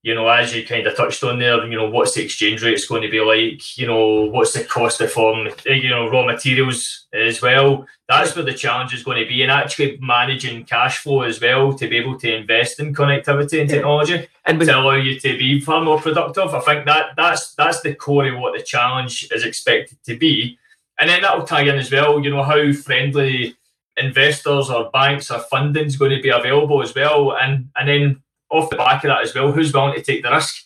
you 0.02 0.16
know, 0.16 0.28
as 0.28 0.52
you 0.54 0.66
kind 0.66 0.84
of 0.86 0.96
touched 0.96 1.22
on 1.22 1.38
there, 1.38 1.64
you 1.64 1.76
know, 1.76 1.88
what's 1.88 2.14
the 2.14 2.24
exchange 2.24 2.62
rate 2.64 2.80
going 2.88 3.02
to 3.02 3.08
be 3.08 3.20
like? 3.20 3.78
You 3.78 3.86
know, 3.86 4.22
what's 4.22 4.52
the 4.52 4.64
cost 4.64 5.00
of 5.00 5.12
form, 5.12 5.48
you 5.64 5.90
know, 5.90 6.08
raw 6.08 6.26
materials 6.26 7.06
as 7.14 7.40
well? 7.40 7.86
That's 8.08 8.34
where 8.34 8.44
the 8.44 8.52
challenge 8.52 8.92
is 8.92 9.04
going 9.04 9.22
to 9.22 9.28
be, 9.28 9.42
and 9.42 9.52
actually 9.52 9.98
managing 10.02 10.64
cash 10.64 10.98
flow 10.98 11.22
as 11.22 11.40
well 11.40 11.72
to 11.74 11.88
be 11.88 11.96
able 11.96 12.18
to 12.18 12.34
invest 12.34 12.80
in 12.80 12.94
connectivity 12.94 13.60
and 13.60 13.70
technology 13.70 14.26
and 14.44 14.58
to 14.58 14.76
allow 14.76 14.96
you 14.96 15.20
to 15.20 15.38
be 15.38 15.60
far 15.60 15.84
more 15.84 16.00
productive. 16.00 16.52
I 16.52 16.60
think 16.60 16.84
that 16.86 17.10
that's 17.16 17.54
that's 17.54 17.80
the 17.82 17.94
core 17.94 18.26
of 18.26 18.40
what 18.40 18.58
the 18.58 18.64
challenge 18.64 19.28
is 19.32 19.44
expected 19.44 19.98
to 20.04 20.18
be, 20.18 20.58
and 20.98 21.08
then 21.08 21.22
that 21.22 21.38
will 21.38 21.46
tie 21.46 21.62
in 21.62 21.78
as 21.78 21.92
well. 21.92 22.18
You 22.18 22.30
know, 22.30 22.42
how 22.42 22.72
friendly 22.72 23.56
investors 23.96 24.68
or 24.68 24.90
banks 24.90 25.30
or 25.30 25.38
funding 25.38 25.86
is 25.86 25.96
going 25.96 26.10
to 26.10 26.22
be 26.22 26.30
available 26.30 26.82
as 26.82 26.92
well. 26.92 27.36
And 27.36 27.70
and 27.76 27.88
then 27.88 28.22
off 28.52 28.70
the 28.70 28.76
back 28.76 29.02
of 29.04 29.08
that 29.08 29.22
as 29.22 29.34
well, 29.34 29.50
who's 29.50 29.72
willing 29.72 29.94
to 29.94 30.02
take 30.02 30.22
the 30.22 30.30
risk 30.30 30.64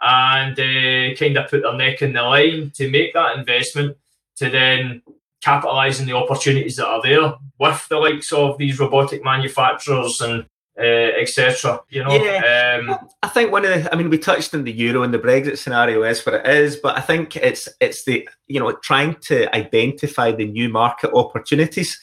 and 0.00 0.58
uh, 0.58 1.14
kind 1.16 1.36
of 1.36 1.50
put 1.50 1.62
their 1.62 1.74
neck 1.74 2.02
in 2.02 2.12
the 2.12 2.22
line 2.22 2.70
to 2.74 2.90
make 2.90 3.14
that 3.14 3.38
investment 3.38 3.96
to 4.36 4.50
then 4.50 5.02
capitalise 5.42 6.00
on 6.00 6.06
the 6.06 6.16
opportunities 6.16 6.76
that 6.76 6.86
are 6.86 7.02
there 7.02 7.34
with 7.58 7.88
the 7.88 7.96
likes 7.96 8.32
of 8.32 8.58
these 8.58 8.78
robotic 8.78 9.24
manufacturers 9.24 10.20
and 10.20 10.44
uh, 10.78 11.10
etc. 11.20 11.80
You 11.88 12.04
know, 12.04 12.22
yeah. 12.22 12.78
Um, 12.80 13.08
I 13.22 13.28
think 13.28 13.50
one 13.50 13.64
of 13.64 13.70
the, 13.70 13.92
I 13.92 13.96
mean, 13.96 14.10
we 14.10 14.18
touched 14.18 14.54
on 14.54 14.62
the 14.62 14.72
euro 14.72 15.02
and 15.02 15.12
the 15.12 15.18
Brexit 15.18 15.58
scenario 15.58 16.04
is 16.04 16.24
what 16.24 16.36
it 16.36 16.46
is, 16.46 16.76
but 16.76 16.96
I 16.96 17.00
think 17.00 17.36
it's 17.36 17.68
it's 17.80 18.04
the 18.04 18.28
you 18.46 18.60
know 18.60 18.72
trying 18.82 19.16
to 19.22 19.52
identify 19.54 20.30
the 20.30 20.46
new 20.46 20.68
market 20.68 21.12
opportunities 21.12 21.98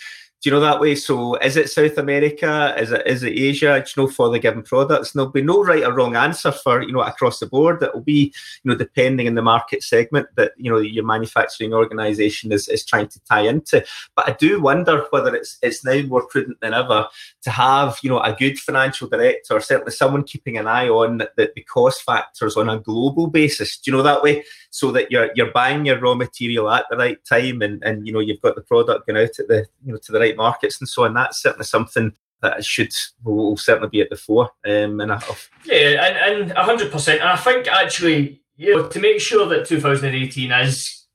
do 0.45 0.51
you 0.51 0.55
know 0.57 0.61
that 0.61 0.79
way? 0.79 0.93
So 0.93 1.37
is 1.37 1.57
it 1.57 1.71
South 1.71 1.97
America? 1.97 2.75
Is 2.77 2.91
it 2.91 3.07
is 3.07 3.23
it 3.23 3.35
Asia? 3.35 3.83
Do 3.83 4.01
you 4.01 4.05
know 4.05 4.11
for 4.11 4.29
the 4.29 4.37
given 4.37 4.61
products? 4.61 5.11
And 5.11 5.19
there'll 5.19 5.31
be 5.31 5.41
no 5.41 5.63
right 5.63 5.83
or 5.83 5.91
wrong 5.91 6.15
answer 6.15 6.51
for 6.51 6.83
you 6.83 6.91
know 6.91 7.01
across 7.01 7.39
the 7.39 7.47
board. 7.47 7.81
It 7.81 7.95
will 7.95 8.01
be 8.01 8.31
you 8.63 8.69
know 8.69 8.75
depending 8.75 9.27
on 9.27 9.33
the 9.33 9.41
market 9.41 9.81
segment 9.81 10.27
that 10.35 10.51
you 10.55 10.71
know 10.71 10.77
your 10.77 11.03
manufacturing 11.03 11.73
organisation 11.73 12.51
is, 12.51 12.67
is 12.67 12.85
trying 12.85 13.07
to 13.07 13.19
tie 13.23 13.39
into. 13.39 13.83
But 14.15 14.29
I 14.29 14.33
do 14.33 14.61
wonder 14.61 15.07
whether 15.09 15.33
it's 15.33 15.57
it's 15.63 15.83
now 15.83 15.99
more 16.03 16.27
prudent 16.27 16.59
than 16.61 16.75
ever 16.75 17.07
to 17.41 17.49
have 17.49 17.97
you 18.03 18.11
know 18.11 18.19
a 18.19 18.35
good 18.35 18.59
financial 18.59 19.07
director, 19.07 19.59
certainly 19.59 19.93
someone 19.93 20.25
keeping 20.25 20.59
an 20.59 20.67
eye 20.67 20.89
on 20.89 21.17
the, 21.37 21.51
the 21.55 21.63
cost 21.63 22.03
factors 22.03 22.55
on 22.55 22.69
a 22.69 22.77
global 22.77 23.25
basis. 23.25 23.79
Do 23.79 23.89
you 23.89 23.97
know 23.97 24.03
that 24.03 24.21
way? 24.21 24.43
So 24.69 24.91
that 24.91 25.09
you're 25.09 25.31
you're 25.33 25.51
buying 25.51 25.87
your 25.87 25.99
raw 25.99 26.13
material 26.13 26.69
at 26.69 26.85
the 26.91 26.97
right 26.97 27.17
time, 27.25 27.63
and 27.63 27.83
and 27.83 28.05
you 28.05 28.13
know 28.13 28.19
you've 28.19 28.41
got 28.41 28.53
the 28.53 28.61
product 28.61 29.07
going 29.07 29.17
out 29.17 29.39
at 29.39 29.47
the 29.47 29.65
you 29.83 29.91
know 29.91 29.97
to 29.97 30.11
the 30.11 30.19
right 30.19 30.34
markets 30.35 30.79
and 30.79 30.87
so 30.87 31.05
on. 31.05 31.13
That's 31.13 31.41
certainly 31.41 31.65
something 31.65 32.13
that 32.41 32.63
should 32.63 32.93
will 33.23 33.57
certainly 33.57 33.89
be 33.89 34.01
at 34.01 34.09
the 34.09 34.15
fore. 34.15 34.51
Um, 34.65 34.99
and 34.99 35.11
I, 35.11 35.21
yeah, 35.65 36.29
and 36.29 36.51
hundred 36.51 36.91
percent. 36.91 37.21
And 37.21 37.29
I 37.29 37.35
think 37.35 37.67
actually, 37.67 38.41
you 38.55 38.75
know, 38.75 38.87
to 38.87 38.99
make 38.99 39.19
sure 39.19 39.47
that 39.47 39.65
2018 39.65 40.51
is, 40.51 41.05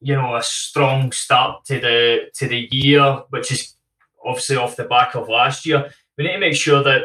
you 0.00 0.14
know, 0.14 0.36
a 0.36 0.42
strong 0.42 1.12
start 1.12 1.64
to 1.66 1.80
the 1.80 2.30
to 2.34 2.48
the 2.48 2.68
year, 2.70 3.22
which 3.30 3.52
is 3.52 3.74
obviously 4.24 4.56
off 4.56 4.76
the 4.76 4.84
back 4.84 5.14
of 5.14 5.28
last 5.28 5.64
year, 5.66 5.90
we 6.18 6.24
need 6.24 6.32
to 6.32 6.38
make 6.38 6.56
sure 6.56 6.82
that 6.82 7.02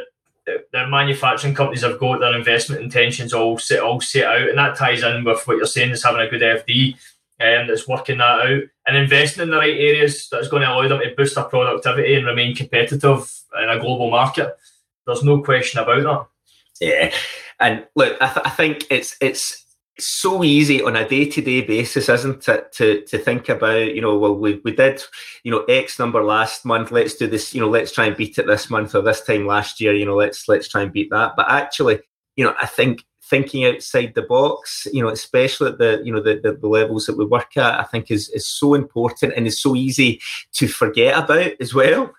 their 0.71 0.88
manufacturing 0.88 1.55
companies 1.55 1.81
have 1.81 1.99
got 1.99 2.19
their 2.19 2.38
investment 2.38 2.81
intentions 2.81 3.33
all 3.33 3.57
set 3.57 3.79
all 3.79 4.01
set 4.01 4.25
out, 4.25 4.49
and 4.49 4.57
that 4.57 4.77
ties 4.77 5.03
in 5.03 5.23
with 5.23 5.45
what 5.47 5.57
you're 5.57 5.65
saying 5.65 5.91
is 5.91 6.03
having 6.03 6.21
a 6.21 6.29
good 6.29 6.41
FD 6.41 6.95
um, 7.39 7.67
that's 7.67 7.87
working 7.87 8.19
that 8.19 8.39
out 8.45 8.63
and 8.87 8.97
investing 8.97 9.43
in 9.43 9.49
the 9.49 9.57
right 9.57 9.75
areas 9.75 10.27
that's 10.31 10.47
going 10.47 10.61
to 10.61 10.69
allow 10.69 10.87
them 10.87 10.99
to 10.99 11.13
boost 11.17 11.35
their 11.35 11.43
productivity 11.45 12.15
and 12.15 12.25
remain 12.25 12.55
competitive 12.55 13.31
in 13.61 13.69
a 13.69 13.79
global 13.79 14.09
market. 14.09 14.55
There's 15.05 15.23
no 15.23 15.41
question 15.41 15.79
about 15.79 16.03
that. 16.03 16.27
Yeah, 16.79 17.13
and 17.59 17.85
look, 17.95 18.17
I, 18.21 18.27
th- 18.27 18.45
I 18.45 18.49
think 18.49 18.85
it's 18.89 19.15
it's 19.21 19.65
so 19.97 20.43
easy 20.43 20.81
on 20.81 20.95
a 20.97 21.07
day-to-day 21.07 21.61
basis 21.61 22.09
isn't 22.09 22.47
it 22.49 22.71
to 22.73 23.01
to 23.05 23.17
think 23.17 23.47
about 23.47 23.95
you 23.95 24.01
know 24.01 24.17
well 24.17 24.35
we, 24.35 24.59
we 24.65 24.75
did 24.75 25.01
you 25.43 25.51
know 25.51 25.63
x 25.65 25.99
number 25.99 26.21
last 26.21 26.65
month 26.65 26.91
let's 26.91 27.15
do 27.15 27.27
this 27.27 27.55
you 27.55 27.61
know 27.61 27.69
let's 27.69 27.93
try 27.93 28.05
and 28.05 28.17
beat 28.17 28.37
it 28.37 28.45
this 28.45 28.69
month 28.69 28.93
or 28.93 29.01
this 29.01 29.21
time 29.21 29.47
last 29.47 29.79
year 29.79 29.93
you 29.93 30.05
know 30.05 30.15
let's 30.15 30.49
let's 30.49 30.67
try 30.67 30.81
and 30.81 30.91
beat 30.91 31.09
that 31.11 31.33
but 31.37 31.49
actually 31.49 31.97
you 32.35 32.43
know 32.43 32.53
i 32.61 32.65
think 32.65 33.05
thinking 33.29 33.65
outside 33.65 34.13
the 34.13 34.21
box, 34.21 34.88
you 34.93 35.01
know, 35.01 35.09
especially 35.09 35.69
at 35.69 35.77
the 35.77 36.01
you 36.03 36.13
know 36.13 36.21
the, 36.21 36.39
the, 36.41 36.53
the, 36.53 36.67
levels 36.67 37.05
that 37.05 37.17
we 37.17 37.25
work 37.25 37.57
at, 37.57 37.79
I 37.79 37.83
think 37.83 38.11
is 38.11 38.29
is 38.29 38.47
so 38.47 38.73
important 38.73 39.33
and 39.35 39.47
is 39.47 39.61
so 39.61 39.75
easy 39.75 40.21
to 40.53 40.67
forget 40.67 41.17
about 41.17 41.53
as 41.59 41.73
well. 41.73 42.13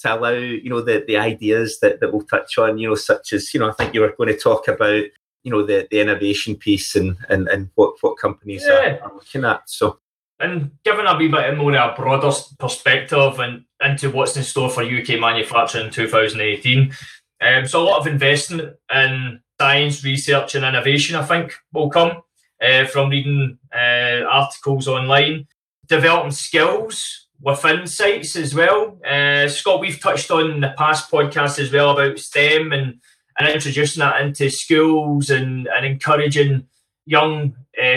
To 0.00 0.14
allow 0.14 0.30
you 0.30 0.70
know 0.70 0.80
the 0.80 1.04
the 1.06 1.16
ideas 1.16 1.78
that 1.80 2.00
that 2.00 2.12
we'll 2.12 2.22
touch 2.22 2.58
on, 2.58 2.78
you 2.78 2.88
know, 2.88 2.94
such 2.94 3.32
as 3.32 3.54
you 3.54 3.60
know, 3.60 3.70
I 3.70 3.72
think 3.72 3.94
you 3.94 4.00
were 4.00 4.14
going 4.16 4.28
to 4.28 4.38
talk 4.38 4.66
about 4.66 5.04
you 5.44 5.50
know 5.50 5.64
the 5.64 5.86
the 5.90 6.00
innovation 6.00 6.56
piece 6.56 6.96
and 6.96 7.16
and 7.28 7.48
and 7.48 7.70
what 7.74 7.94
what 8.00 8.18
companies 8.18 8.64
yeah. 8.66 8.98
are, 9.02 9.02
are 9.02 9.14
looking 9.14 9.44
at. 9.44 9.68
So. 9.68 9.98
And 10.42 10.70
given 10.84 11.06
a 11.06 11.18
wee 11.18 11.28
bit 11.28 11.54
more 11.58 11.76
of 11.76 11.92
a 11.92 11.94
broader 12.00 12.32
perspective 12.58 13.38
and 13.40 13.66
into 13.84 14.08
what's 14.10 14.38
in 14.38 14.42
store 14.42 14.70
for 14.70 14.82
UK 14.82 15.20
manufacturing 15.20 15.84
in 15.84 15.92
2018, 15.92 16.94
um, 17.42 17.66
so 17.66 17.82
a 17.82 17.84
lot 17.84 18.00
of 18.00 18.06
investment 18.06 18.74
in 18.90 19.42
science, 19.60 20.02
research, 20.02 20.54
and 20.54 20.64
innovation, 20.64 21.16
I 21.16 21.22
think, 21.22 21.52
will 21.74 21.90
come 21.90 22.22
uh, 22.66 22.86
from 22.86 23.10
reading 23.10 23.58
uh, 23.74 24.24
articles 24.26 24.88
online. 24.88 25.48
Developing 25.86 26.30
skills 26.30 27.26
within 27.42 27.86
sites 27.86 28.36
as 28.36 28.54
well. 28.54 28.98
Uh, 29.06 29.48
Scott, 29.48 29.80
we've 29.80 30.00
touched 30.00 30.30
on 30.30 30.50
in 30.50 30.60
the 30.60 30.74
past 30.78 31.10
podcast 31.10 31.58
as 31.58 31.70
well 31.70 31.90
about 31.90 32.18
STEM 32.18 32.72
and, 32.72 33.00
and 33.38 33.48
introducing 33.50 34.00
that 34.00 34.22
into 34.22 34.48
schools 34.48 35.28
and, 35.28 35.68
and 35.68 35.84
encouraging 35.84 36.66
young 37.04 37.54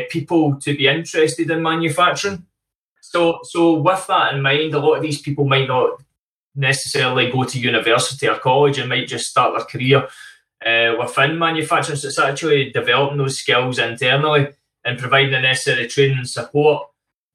people 0.09 0.59
to 0.59 0.75
be 0.75 0.87
interested 0.87 1.49
in 1.49 1.61
manufacturing. 1.61 2.45
So, 2.99 3.39
so 3.43 3.73
with 3.75 4.05
that 4.07 4.33
in 4.33 4.41
mind, 4.41 4.73
a 4.73 4.79
lot 4.79 4.95
of 4.95 5.01
these 5.01 5.21
people 5.21 5.45
might 5.45 5.67
not 5.67 6.01
necessarily 6.55 7.31
go 7.31 7.43
to 7.43 7.59
university 7.59 8.27
or 8.27 8.39
college 8.39 8.79
and 8.79 8.89
might 8.89 9.07
just 9.07 9.29
start 9.29 9.55
their 9.55 9.65
career 9.65 10.07
uh, 10.65 10.95
within 10.99 11.37
manufacturing. 11.37 11.97
So 11.97 12.07
it's 12.07 12.19
actually 12.19 12.71
developing 12.71 13.17
those 13.17 13.37
skills 13.37 13.79
internally 13.79 14.49
and 14.85 14.99
providing 14.99 15.31
the 15.31 15.41
necessary 15.41 15.87
training 15.87 16.17
and 16.19 16.29
support 16.29 16.87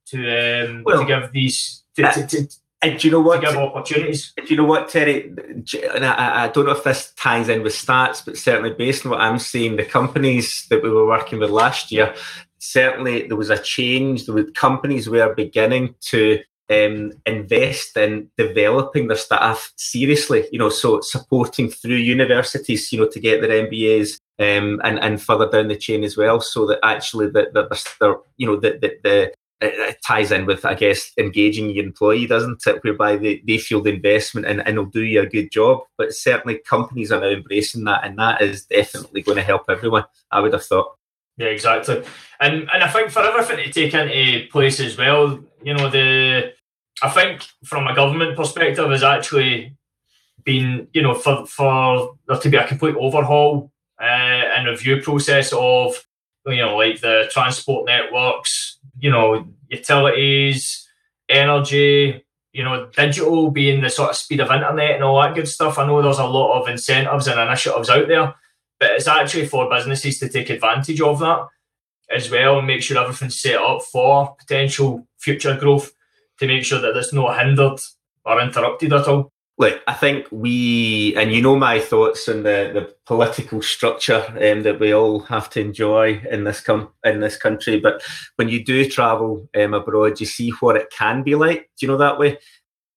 to 0.07 0.67
um, 0.67 0.83
well, 0.85 1.01
to 1.01 1.07
give 1.07 1.33
these 1.33 1.83
to, 1.97 2.07
uh, 2.07 2.13
to, 2.13 2.27
to, 2.27 2.49
and 2.81 2.99
do 2.99 3.09
you 3.09 3.13
know 3.13 3.21
what? 3.21 3.41
give 3.41 3.57
opportunities. 3.57 4.33
Do 4.37 4.45
you 4.47 4.57
know 4.57 4.65
what, 4.65 4.89
Terry? 4.89 5.33
And 5.95 6.05
I, 6.05 6.45
I, 6.45 6.49
don't 6.49 6.67
know 6.67 6.73
if 6.73 6.85
this 6.85 7.13
ties 7.17 7.49
in 7.49 7.63
with 7.63 7.73
stats, 7.73 8.25
but 8.25 8.37
certainly 8.37 8.71
based 8.71 9.05
on 9.05 9.11
what 9.11 9.21
I'm 9.21 9.41
seeing, 9.41 9.77
the 9.77 9.85
companies 9.85 10.67
that 10.71 10.83
we 10.83 10.91
were 10.91 11.07
working 11.07 11.41
with 11.41 11.51
last 11.51 11.91
year, 11.91 12.15
certainly 12.59 13.27
there 13.27 13.37
was 13.37 13.51
a 13.51 13.59
change. 13.59 14.27
There 14.27 14.35
were 14.35 14.45
companies 14.45 15.09
were 15.09 15.35
beginning 15.35 15.97
to 16.03 16.39
um, 16.71 17.13
invest 17.27 17.97
in 17.97 18.31
developing 18.37 19.09
their 19.09 19.17
staff 19.17 19.73
seriously. 19.77 20.47
You 20.53 20.59
know, 20.59 20.71
so 20.71 21.01
supporting 21.01 21.71
through 21.71 21.97
universities, 21.97 22.93
you 22.93 23.01
know, 23.01 23.09
to 23.09 23.21
get 23.21 23.41
their 23.41 23.67
MBAs 23.67 24.19
um, 24.39 24.81
and 24.85 24.99
and 24.99 25.23
further 25.23 25.49
down 25.49 25.69
the 25.69 25.77
chain 25.77 26.05
as 26.05 26.17
well, 26.17 26.41
so 26.41 26.67
that 26.67 26.81
actually 26.83 27.31
that 27.31 27.55
that 27.55 27.95
they're, 28.01 28.17
you 28.37 28.47
know 28.47 28.57
that 28.57 28.81
the, 28.81 28.99
the 29.03 29.33
it 29.61 29.99
ties 30.07 30.31
in 30.31 30.47
with, 30.47 30.65
I 30.65 30.75
guess, 30.75 31.11
engaging 31.19 31.71
your 31.71 31.85
employee, 31.85 32.27
doesn't 32.27 32.65
it? 32.67 32.83
Whereby 32.85 33.17
they, 33.17 33.43
they 33.47 33.59
feel 33.59 33.83
the 33.83 33.93
investment 33.93 34.47
and, 34.47 34.67
and 34.67 34.77
they'll 34.77 34.85
do 34.87 35.03
you 35.03 35.23
a 35.23 35.27
good 35.27 35.51
job. 35.51 35.81
But 35.97 36.15
certainly 36.15 36.59
companies 36.59 37.11
are 37.11 37.21
now 37.21 37.29
embracing 37.29 37.85
that, 37.85 38.05
and 38.05 38.19
that 38.19 38.41
is 38.41 38.67
definitely 38.67 39.23
going 39.23 39.37
to 39.37 39.43
help 39.43 39.65
everyone, 39.69 40.05
I 40.31 40.41
would 40.41 40.53
have 40.53 40.65
thought. 40.65 40.95
Yeah, 41.37 41.47
exactly. 41.47 42.05
And 42.41 42.69
and 42.73 42.83
I 42.83 42.89
think 42.89 43.11
for 43.11 43.21
everything 43.21 43.65
to 43.65 43.73
take 43.73 43.95
into 43.95 44.49
place 44.51 44.81
as 44.81 44.97
well, 44.97 45.39
you 45.63 45.75
know, 45.75 45.89
the 45.89 46.53
I 47.03 47.11
think 47.11 47.47
from 47.65 47.87
a 47.87 47.95
government 47.95 48.37
perspective 48.37 48.91
has 48.91 49.03
actually 49.03 49.77
been, 50.45 50.89
you 50.93 51.03
know, 51.03 51.15
for, 51.15 51.47
for 51.47 52.15
there 52.27 52.39
to 52.39 52.49
be 52.49 52.57
a 52.57 52.67
complete 52.67 52.97
overhaul 52.97 53.71
uh, 54.01 54.05
and 54.05 54.67
review 54.67 55.03
process 55.03 55.53
of, 55.53 55.95
you 56.47 56.57
know, 56.57 56.77
like 56.77 57.01
the 57.01 57.29
transport 57.31 57.87
networks, 57.87 58.79
you 58.99 59.11
know, 59.11 59.47
utilities, 59.69 60.89
energy, 61.29 62.25
you 62.53 62.65
know, 62.65 62.89
digital 62.97 63.51
being 63.51 63.81
the 63.81 63.91
sort 63.91 64.11
of 64.11 64.17
speed 64.17 64.41
of 64.41 64.51
internet 64.51 64.97
and 64.97 65.05
all 65.05 65.21
that 65.21 65.35
good 65.35 65.49
stuff. 65.49 65.79
I 65.79 65.87
know 65.87 66.03
there's 66.03 66.19
a 66.19 66.25
lot 66.25 66.61
of 66.61 66.69
incentives 66.69 67.29
and 67.29 67.39
initiatives 67.39 67.91
out 67.91 68.09
there, 68.09 68.35
but 68.81 68.93
it's 68.93 69.07
actually 69.07 69.47
for 69.47 69.71
businesses 69.71 70.19
to 70.19 70.29
take 70.29 70.51
advantage 70.51 71.01
of 71.01 71.21
that 71.21 71.47
as 72.11 72.31
well 72.31 72.59
and 72.59 72.67
make 72.67 72.83
sure 72.83 72.99
everything's 72.99 73.41
set 73.41 73.57
up 73.57 73.83
for 73.83 74.35
potential 74.37 75.07
future 75.19 75.57
growth 75.57 75.93
to 76.39 76.47
make 76.47 76.65
sure 76.65 76.81
that 76.81 76.97
it's 76.97 77.13
not 77.13 77.39
hindered 77.39 77.79
or 78.25 78.41
interrupted 78.41 78.93
at 78.93 79.09
all? 79.09 79.33
Look, 79.61 79.83
I 79.89 79.95
think 79.95 80.29
we, 80.31 81.17
and 81.17 81.33
you 81.33 81.43
know 81.43 81.57
my 81.57 81.81
thoughts 81.81 82.29
on 82.29 82.45
the, 82.45 82.71
the 82.73 82.95
political 83.07 83.61
structure 83.61 84.25
um, 84.41 84.63
that 84.63 84.79
we 84.79 84.95
all 84.95 85.19
have 85.21 85.51
to 85.51 85.61
enjoy 85.61 86.23
in 86.31 86.45
this 86.45 86.61
com- 86.61 86.91
in 87.05 87.19
this 87.19 87.37
country. 87.37 87.81
But 87.81 88.01
when 88.37 88.49
you 88.49 88.65
do 88.65 88.89
travel 88.89 89.49
um, 89.57 89.75
abroad, 89.75 90.21
you 90.21 90.27
see 90.27 90.51
what 90.61 90.77
it 90.77 90.93
can 90.97 91.25
be 91.25 91.35
like. 91.35 91.71
Do 91.77 91.87
you 91.87 91.89
know 91.89 91.97
that 91.97 92.21
way? 92.21 92.39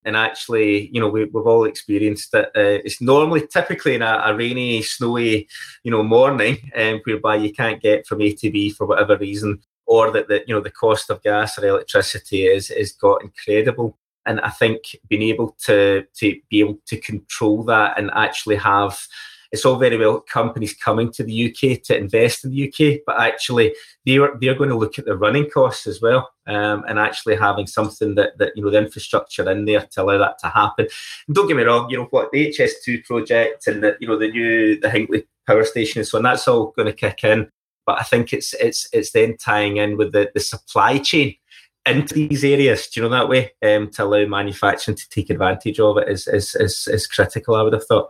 And 0.05 0.15
actually, 0.15 0.89
you 0.93 1.01
know, 1.01 1.09
we, 1.09 1.21
have 1.21 1.33
all 1.33 1.65
experienced 1.65 2.33
it. 2.35 2.45
Uh, 2.55 2.81
it's 2.85 3.01
normally, 3.01 3.47
typically, 3.47 3.95
in 3.95 4.03
a, 4.03 4.21
a, 4.25 4.35
rainy, 4.35 4.83
snowy, 4.83 5.47
you 5.83 5.91
know, 5.91 6.03
morning, 6.03 6.57
um, 6.75 7.01
whereby 7.05 7.35
you 7.37 7.51
can't 7.51 7.81
get 7.81 8.05
from 8.05 8.21
A 8.21 8.33
to 8.33 8.51
B 8.51 8.69
for 8.71 8.85
whatever 8.85 9.17
reason 9.17 9.61
or 9.91 10.09
that 10.09 10.29
the 10.29 10.41
you 10.47 10.55
know 10.55 10.61
the 10.61 10.71
cost 10.71 11.09
of 11.09 11.21
gas 11.21 11.59
or 11.59 11.67
electricity 11.67 12.45
is 12.45 12.71
is 12.71 12.93
got 12.93 13.21
incredible. 13.21 13.97
And 14.25 14.39
I 14.39 14.49
think 14.49 14.95
being 15.09 15.23
able 15.23 15.57
to 15.65 16.05
to 16.19 16.39
be 16.49 16.61
able 16.61 16.79
to 16.85 16.97
control 16.97 17.63
that 17.65 17.99
and 17.99 18.09
actually 18.13 18.55
have 18.55 18.97
it's 19.51 19.65
all 19.65 19.75
very 19.75 19.97
well 19.97 20.21
companies 20.21 20.73
coming 20.73 21.11
to 21.11 21.23
the 21.25 21.49
UK 21.49 21.81
to 21.83 21.97
invest 21.97 22.45
in 22.45 22.51
the 22.51 22.69
UK, 22.69 23.01
but 23.05 23.19
actually 23.19 23.75
they're 24.05 24.33
they're 24.39 24.55
going 24.55 24.69
to 24.69 24.77
look 24.77 24.97
at 24.97 25.03
the 25.03 25.17
running 25.17 25.49
costs 25.49 25.85
as 25.87 26.01
well, 26.01 26.31
um, 26.47 26.85
and 26.87 26.97
actually 26.97 27.35
having 27.35 27.67
something 27.67 28.15
that 28.15 28.37
that 28.37 28.53
you 28.55 28.63
know 28.63 28.71
the 28.71 28.77
infrastructure 28.77 29.49
in 29.51 29.65
there 29.65 29.85
to 29.91 30.03
allow 30.03 30.17
that 30.19 30.39
to 30.39 30.47
happen. 30.47 30.87
And 31.27 31.35
don't 31.35 31.49
get 31.49 31.57
me 31.57 31.63
wrong, 31.63 31.89
you 31.89 31.97
know 31.97 32.07
what 32.11 32.31
the 32.31 32.47
HS2 32.47 33.03
project 33.03 33.67
and 33.67 33.83
the 33.83 33.97
you 33.99 34.07
know 34.07 34.17
the 34.17 34.31
new 34.31 34.79
the 34.79 34.87
Hinkley 34.87 35.25
power 35.45 35.65
station 35.65 35.99
and 35.99 36.07
so 36.07 36.17
on, 36.17 36.23
that's 36.23 36.47
all 36.47 36.73
going 36.77 36.85
to 36.85 36.93
kick 36.93 37.25
in. 37.25 37.51
But 37.91 37.99
I 37.99 38.03
think 38.03 38.31
it's 38.31 38.53
it's 38.53 38.87
it's 38.93 39.11
then 39.11 39.35
tying 39.35 39.75
in 39.75 39.97
with 39.97 40.13
the, 40.13 40.31
the 40.33 40.39
supply 40.39 40.97
chain 40.97 41.35
into 41.85 42.13
these 42.13 42.45
areas, 42.45 42.87
do 42.87 43.01
you 43.01 43.09
know 43.09 43.13
that 43.13 43.27
way, 43.27 43.51
um, 43.61 43.89
to 43.89 44.05
allow 44.05 44.25
manufacturing 44.25 44.95
to 44.95 45.09
take 45.09 45.29
advantage 45.29 45.77
of 45.77 45.97
it 45.97 46.07
is, 46.07 46.25
is, 46.27 46.55
is, 46.55 46.87
is 46.87 47.07
critical, 47.07 47.55
I 47.55 47.63
would 47.63 47.73
have 47.73 47.85
thought. 47.85 48.09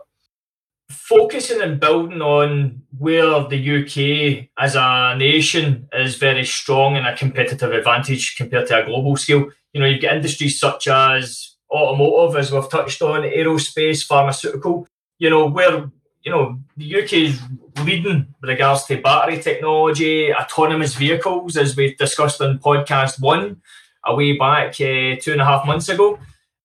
Focusing 0.88 1.60
and 1.62 1.80
building 1.80 2.20
on 2.20 2.82
where 2.96 3.42
the 3.48 3.82
UK 3.82 4.50
as 4.56 4.76
a 4.76 5.16
nation 5.16 5.88
is 5.94 6.16
very 6.16 6.44
strong 6.44 6.96
and 6.96 7.06
a 7.06 7.16
competitive 7.16 7.72
advantage 7.72 8.36
compared 8.36 8.68
to 8.68 8.82
a 8.82 8.86
global 8.86 9.16
scale. 9.16 9.48
You 9.72 9.80
know, 9.80 9.86
you've 9.86 10.02
got 10.02 10.16
industries 10.16 10.60
such 10.60 10.86
as 10.86 11.56
automotive, 11.72 12.36
as 12.36 12.52
we've 12.52 12.68
touched 12.68 13.02
on, 13.02 13.22
aerospace, 13.22 14.06
pharmaceutical, 14.06 14.86
you 15.18 15.30
know, 15.30 15.48
where 15.48 15.90
you 16.22 16.30
know, 16.30 16.58
the 16.76 17.02
UK 17.02 17.12
is 17.14 17.40
leading 17.84 18.26
with 18.40 18.50
regards 18.50 18.84
to 18.84 19.00
battery 19.00 19.40
technology, 19.40 20.32
autonomous 20.32 20.94
vehicles, 20.94 21.56
as 21.56 21.76
we 21.76 21.94
discussed 21.94 22.40
in 22.40 22.58
podcast 22.58 23.20
one 23.20 23.60
a 24.04 24.14
way 24.14 24.36
back 24.36 24.68
uh, 24.80 25.16
two 25.20 25.32
and 25.32 25.40
a 25.40 25.44
half 25.44 25.66
months 25.66 25.88
ago. 25.88 26.18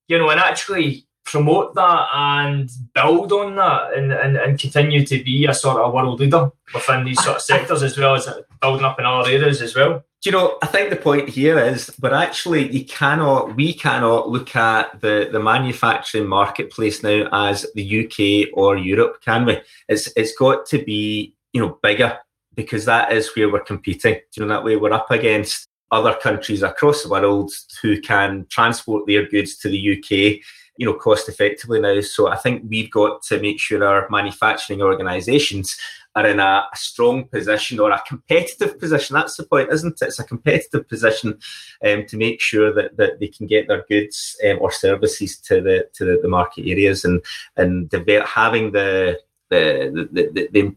You 0.08 0.20
know, 0.20 0.30
and 0.30 0.40
actually 0.40 1.07
promote 1.28 1.76
that 1.76 2.08
and 2.14 2.72
build 2.94 3.32
on 3.32 3.56
that 3.56 3.94
and, 3.94 4.12
and, 4.14 4.38
and 4.38 4.60
continue 4.60 5.06
to 5.06 5.24
be 5.24 5.46
a 5.46 5.54
sort 5.54 5.78
of 5.78 5.94
world 5.94 6.20
leader 6.20 6.50
within 6.74 7.04
these 7.04 7.22
sort 7.22 7.36
of 7.36 7.42
sectors 7.42 7.84
as 7.84 7.98
well 7.98 8.16
as 8.16 8.28
building 8.62 8.86
up 8.86 8.98
in 8.98 9.06
other 9.06 9.30
areas 9.30 9.62
as 9.62 9.76
well 9.76 10.04
Do 10.22 10.30
you 10.30 10.32
know, 10.32 10.58
I 10.64 10.68
think 10.68 10.90
the 10.90 10.96
point 10.96 11.30
here 11.30 11.60
is, 11.60 11.92
but 12.00 12.14
actually, 12.14 12.72
you 12.72 12.86
cannot, 12.86 13.56
we 13.56 13.74
cannot 13.74 14.30
look 14.30 14.56
at 14.56 15.00
the, 15.02 15.30
the 15.32 15.40
manufacturing 15.40 16.28
marketplace 16.28 17.04
now 17.04 17.28
as 17.32 17.66
the 17.76 18.06
UK 18.06 18.50
or 18.58 18.78
Europe, 18.78 19.22
can 19.22 19.46
we? 19.46 19.62
It's 19.88 20.10
it's 20.16 20.36
got 20.36 20.66
to 20.68 20.84
be, 20.84 21.36
you 21.54 21.62
know, 21.62 21.78
bigger 21.84 22.18
because 22.56 22.86
that 22.86 23.12
is 23.12 23.30
where 23.36 23.52
we're 23.52 23.60
competing. 23.60 24.16
Do 24.16 24.42
You 24.42 24.46
know, 24.46 24.54
that 24.56 24.64
way 24.64 24.76
we're 24.76 24.92
up 24.92 25.12
against 25.12 25.68
other 25.92 26.16
countries 26.16 26.64
across 26.64 27.04
the 27.04 27.10
world 27.10 27.52
who 27.82 28.02
can 28.02 28.46
transport 28.50 29.08
their 29.08 29.28
goods 29.28 29.58
to 29.58 29.70
the 29.70 29.98
UK, 29.98 30.44
you 30.78 30.86
know, 30.86 30.94
cost 30.94 31.28
effectively 31.28 31.80
now. 31.80 32.00
So 32.02 32.28
I 32.28 32.38
think 32.38 32.64
we've 32.68 32.92
got 32.92 33.24
to 33.24 33.40
make 33.40 33.60
sure 33.60 33.84
our 33.84 34.08
manufacturing 34.10 34.82
organisations 34.82 35.78
are 36.16 36.28
in 36.28 36.40
a, 36.40 36.68
a, 36.74 36.76
strong 36.76 37.26
position 37.26 37.80
or 37.80 37.92
a 37.92 38.02
competitive 38.08 38.80
position. 38.80 39.14
That's 39.14 39.38
the 39.38 39.44
point, 39.44 39.72
isn't 39.72 40.02
it? 40.02 40.06
It's 40.06 40.20
a 40.20 40.24
competitive 40.24 40.88
position 40.88 41.38
um, 41.86 42.06
to 42.08 42.18
make 42.18 42.42
sure 42.42 42.74
that, 42.74 42.98
that 42.98 43.20
they 43.20 43.28
can 43.28 43.46
get 43.46 43.68
their 43.68 43.86
goods 43.88 44.36
um, 44.48 44.58
or 44.60 44.72
services 44.72 45.38
to 45.42 45.62
the 45.62 45.88
to 45.94 46.06
the, 46.06 46.20
the 46.22 46.28
market 46.28 46.68
areas 46.68 47.06
and 47.06 47.22
and 47.56 47.90
develop, 47.90 48.28
having 48.28 48.72
the 48.72 49.20
the 49.50 50.10
the, 50.12 50.24
the, 50.34 50.50
the 50.52 50.76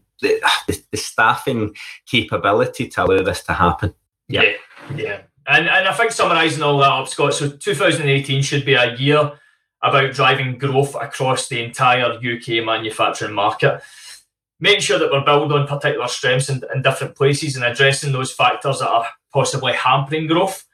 the, 0.67 0.83
the, 0.91 0.97
staffing 0.97 1.75
capability 2.05 2.87
to 2.87 3.03
allow 3.03 3.23
this 3.23 3.41
to 3.43 3.53
happen. 3.53 3.95
Yeah, 4.27 4.43
yeah. 4.43 4.95
yeah. 4.95 5.21
And, 5.47 5.67
and 5.67 5.87
I 5.87 5.93
think 5.93 6.11
summarising 6.11 6.61
all 6.61 6.77
that 6.77 6.91
up, 6.91 7.07
Scott, 7.07 7.33
so 7.33 7.49
2018 7.49 8.43
should 8.43 8.63
be 8.63 8.75
a 8.75 8.95
year 8.95 9.31
about 9.83 10.13
driving 10.13 10.57
growth 10.57 10.95
across 10.95 11.47
the 11.47 11.63
entire 11.63 12.13
UK 12.13 12.63
manufacturing 12.63 13.33
market 13.33 13.81
making 14.61 14.79
sure 14.79 14.99
that 14.99 15.11
we're 15.11 15.25
building 15.25 15.57
on 15.57 15.67
particular 15.67 16.07
strengths 16.07 16.47
in, 16.47 16.61
in 16.73 16.81
different 16.81 17.15
places 17.15 17.55
and 17.55 17.65
addressing 17.65 18.13
those 18.13 18.31
factors 18.31 18.79
that 18.79 18.87
are 18.87 19.07
possibly 19.33 19.73
hampering 19.73 20.27
growth 20.27 20.65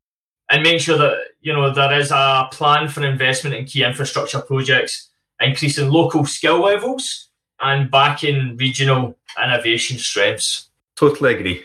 and 0.52 0.62
making 0.62 0.80
sure 0.80 0.98
that 0.98 1.18
you 1.42 1.54
know 1.54 1.74
there 1.74 1.98
is 1.98 2.12
a 2.12 2.48
plan 2.52 2.88
for 2.88 3.06
investment 3.06 3.56
in 3.56 3.66
key 3.66 3.84
infrastructure 3.84 4.42
projects, 4.42 5.10
increasing 5.42 5.90
local 5.90 6.26
skill 6.26 6.60
levels 6.60 7.30
and 7.62 7.90
backing 7.90 8.56
regional 8.58 9.18
innovation 9.44 9.98
strengths. 9.98 10.70
Totally 10.96 11.36
agree. 11.36 11.64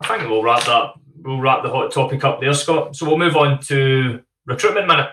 I 0.00 0.08
think 0.18 0.30
we'll 0.30 0.42
wrap 0.42 0.64
that. 0.64 0.94
We'll 1.22 1.40
wrap 1.40 1.62
the 1.62 1.70
hot 1.70 1.92
topic 1.92 2.24
up 2.24 2.40
there, 2.40 2.54
Scott. 2.54 2.96
So 2.96 3.06
we'll 3.06 3.18
move 3.18 3.36
on 3.36 3.60
to 3.62 4.22
recruitment 4.46 4.86
minute. 4.86 5.10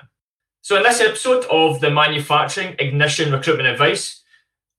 So 0.65 0.75
in 0.78 0.82
this 0.82 0.99
episode 0.99 1.45
of 1.51 1.80
the 1.80 1.91
Manufacturing 1.91 2.75
Ignition 2.80 3.32
Recruitment 3.32 3.69
Advice, 3.69 4.23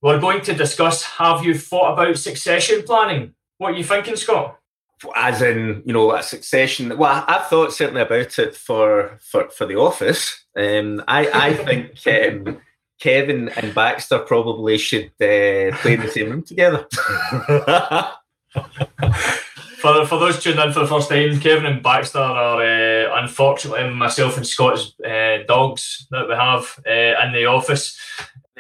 we're 0.03 0.19
going 0.19 0.41
to 0.41 0.53
discuss 0.53 1.05
have 1.05 1.45
you 1.45 1.57
thought 1.57 1.93
about 1.93 2.19
succession 2.19 2.83
planning? 2.83 3.35
What 3.59 3.73
are 3.73 3.77
you 3.77 3.85
thinking, 3.85 4.17
Scott? 4.17 4.59
As 5.15 5.43
in, 5.43 5.85
you 5.87 5.93
know, 5.93 6.13
a 6.13 6.25
succession. 6.25 6.99
Well, 6.99 7.25
I've 7.29 7.47
thought 7.47 7.73
certainly 7.73 8.03
about 8.03 8.37
it 8.37 8.57
for 8.57 9.17
for, 9.21 9.49
for 9.51 9.65
the 9.65 9.77
office. 9.77 10.45
Um, 10.57 11.05
I 11.07 11.29
I 11.33 11.55
think 11.95 12.05
um, 12.09 12.61
Kevin 12.99 13.51
and 13.51 13.73
Baxter 13.73 14.19
probably 14.19 14.79
should 14.79 15.13
uh, 15.21 15.71
play 15.77 15.95
in 15.95 16.01
the 16.01 16.11
same 16.13 16.31
room 16.31 16.43
together. 16.43 16.89
for, 19.87 20.07
for 20.07 20.19
those 20.19 20.43
tuned 20.43 20.59
in 20.59 20.73
for 20.73 20.81
the 20.81 20.87
first 20.87 21.09
time, 21.09 21.39
Kevin 21.41 21.67
and 21.67 21.83
Baxter 21.83 22.19
are 22.19 22.63
uh, 22.63 23.23
unfortunately 23.23 23.89
myself 23.91 24.37
and 24.37 24.47
Scott's 24.47 24.95
uh, 25.01 25.39
dogs 25.47 26.07
that 26.11 26.29
we 26.29 26.35
have 26.35 26.79
uh, 26.87 27.27
in 27.27 27.33
the 27.33 27.47
office 27.47 27.99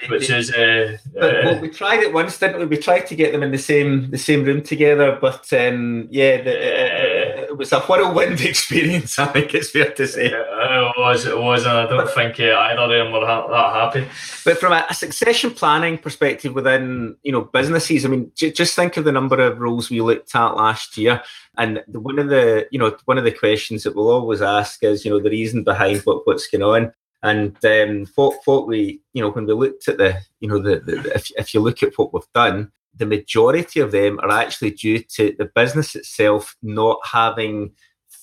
which 0.08 0.28
is 0.28 0.52
uh, 0.52 0.98
but, 1.14 1.32
well, 1.32 1.56
uh, 1.56 1.60
we 1.60 1.70
tried 1.70 2.00
it 2.00 2.12
once 2.12 2.38
didn't 2.38 2.58
we? 2.58 2.66
We 2.66 2.76
tried 2.76 3.06
to 3.06 3.16
get 3.16 3.32
them 3.32 3.42
in 3.42 3.50
the 3.50 3.58
same 3.58 4.10
the 4.10 4.18
same 4.18 4.44
room 4.44 4.62
together 4.62 5.16
but 5.18 5.50
um, 5.54 6.08
yeah 6.10 6.42
the, 6.42 6.52
uh, 6.52 7.15
it 7.48 7.56
was 7.56 7.72
a 7.72 7.80
whirlwind 7.80 8.40
experience 8.52 9.18
i 9.18 9.26
think 9.26 9.54
it's 9.54 9.70
fair 9.70 9.92
to 9.92 10.06
say. 10.06 10.26
It 10.26 10.92
was 10.98 11.26
it 11.26 11.38
was 11.38 11.64
and 11.64 11.76
i 11.76 11.86
don't 11.86 12.10
think 12.10 12.38
uh, 12.40 12.54
either 12.58 12.82
of 12.82 12.90
them 12.90 13.12
were 13.12 13.26
ha- 13.26 13.46
that 13.48 13.94
happy. 13.94 14.08
But 14.44 14.58
from 14.58 14.72
a, 14.72 14.84
a, 14.88 14.94
succession 14.94 15.50
planning 15.50 15.98
perspective 15.98 16.54
within 16.54 17.16
you 17.22 17.32
know 17.32 17.42
businesses 17.42 18.04
i 18.04 18.08
mean 18.08 18.32
j- 18.34 18.52
just 18.52 18.76
think 18.76 18.96
of 18.96 19.04
the 19.04 19.12
number 19.12 19.40
of 19.40 19.58
roles 19.58 19.90
we 19.90 20.00
looked 20.00 20.34
at 20.34 20.56
last 20.56 20.96
year. 20.96 21.22
And 21.58 21.82
the, 21.88 22.00
one 22.00 22.18
of 22.18 22.28
the 22.28 22.66
you 22.70 22.78
know 22.78 22.96
one 23.06 23.18
of 23.18 23.24
the 23.24 23.32
questions 23.32 23.82
that 23.82 23.94
we'll 23.94 24.10
always 24.10 24.42
ask 24.42 24.82
is 24.82 25.04
you 25.04 25.10
know 25.10 25.20
the 25.20 25.30
reason 25.30 25.64
behind 25.64 26.00
what, 26.00 26.26
what's 26.26 26.46
going 26.48 26.62
on. 26.62 26.92
And 27.22 27.56
um, 27.64 28.06
what, 28.14 28.38
what 28.44 28.68
we, 28.68 29.00
you 29.12 29.22
know, 29.22 29.30
when 29.30 29.46
we 29.46 29.52
looked 29.54 29.88
at 29.88 29.96
the, 29.96 30.20
you 30.38 30.48
know, 30.48 30.60
the, 30.60 30.78
the, 30.78 31.12
if, 31.14 31.30
if 31.36 31.54
you 31.54 31.60
look 31.60 31.82
at 31.82 31.96
what 31.96 32.12
we've 32.12 32.22
done, 32.34 32.70
the 32.96 33.06
majority 33.06 33.80
of 33.80 33.92
them 33.92 34.18
are 34.20 34.30
actually 34.30 34.70
due 34.70 35.00
to 35.16 35.34
the 35.38 35.50
business 35.54 35.94
itself 35.94 36.56
not 36.62 36.98
having 37.04 37.72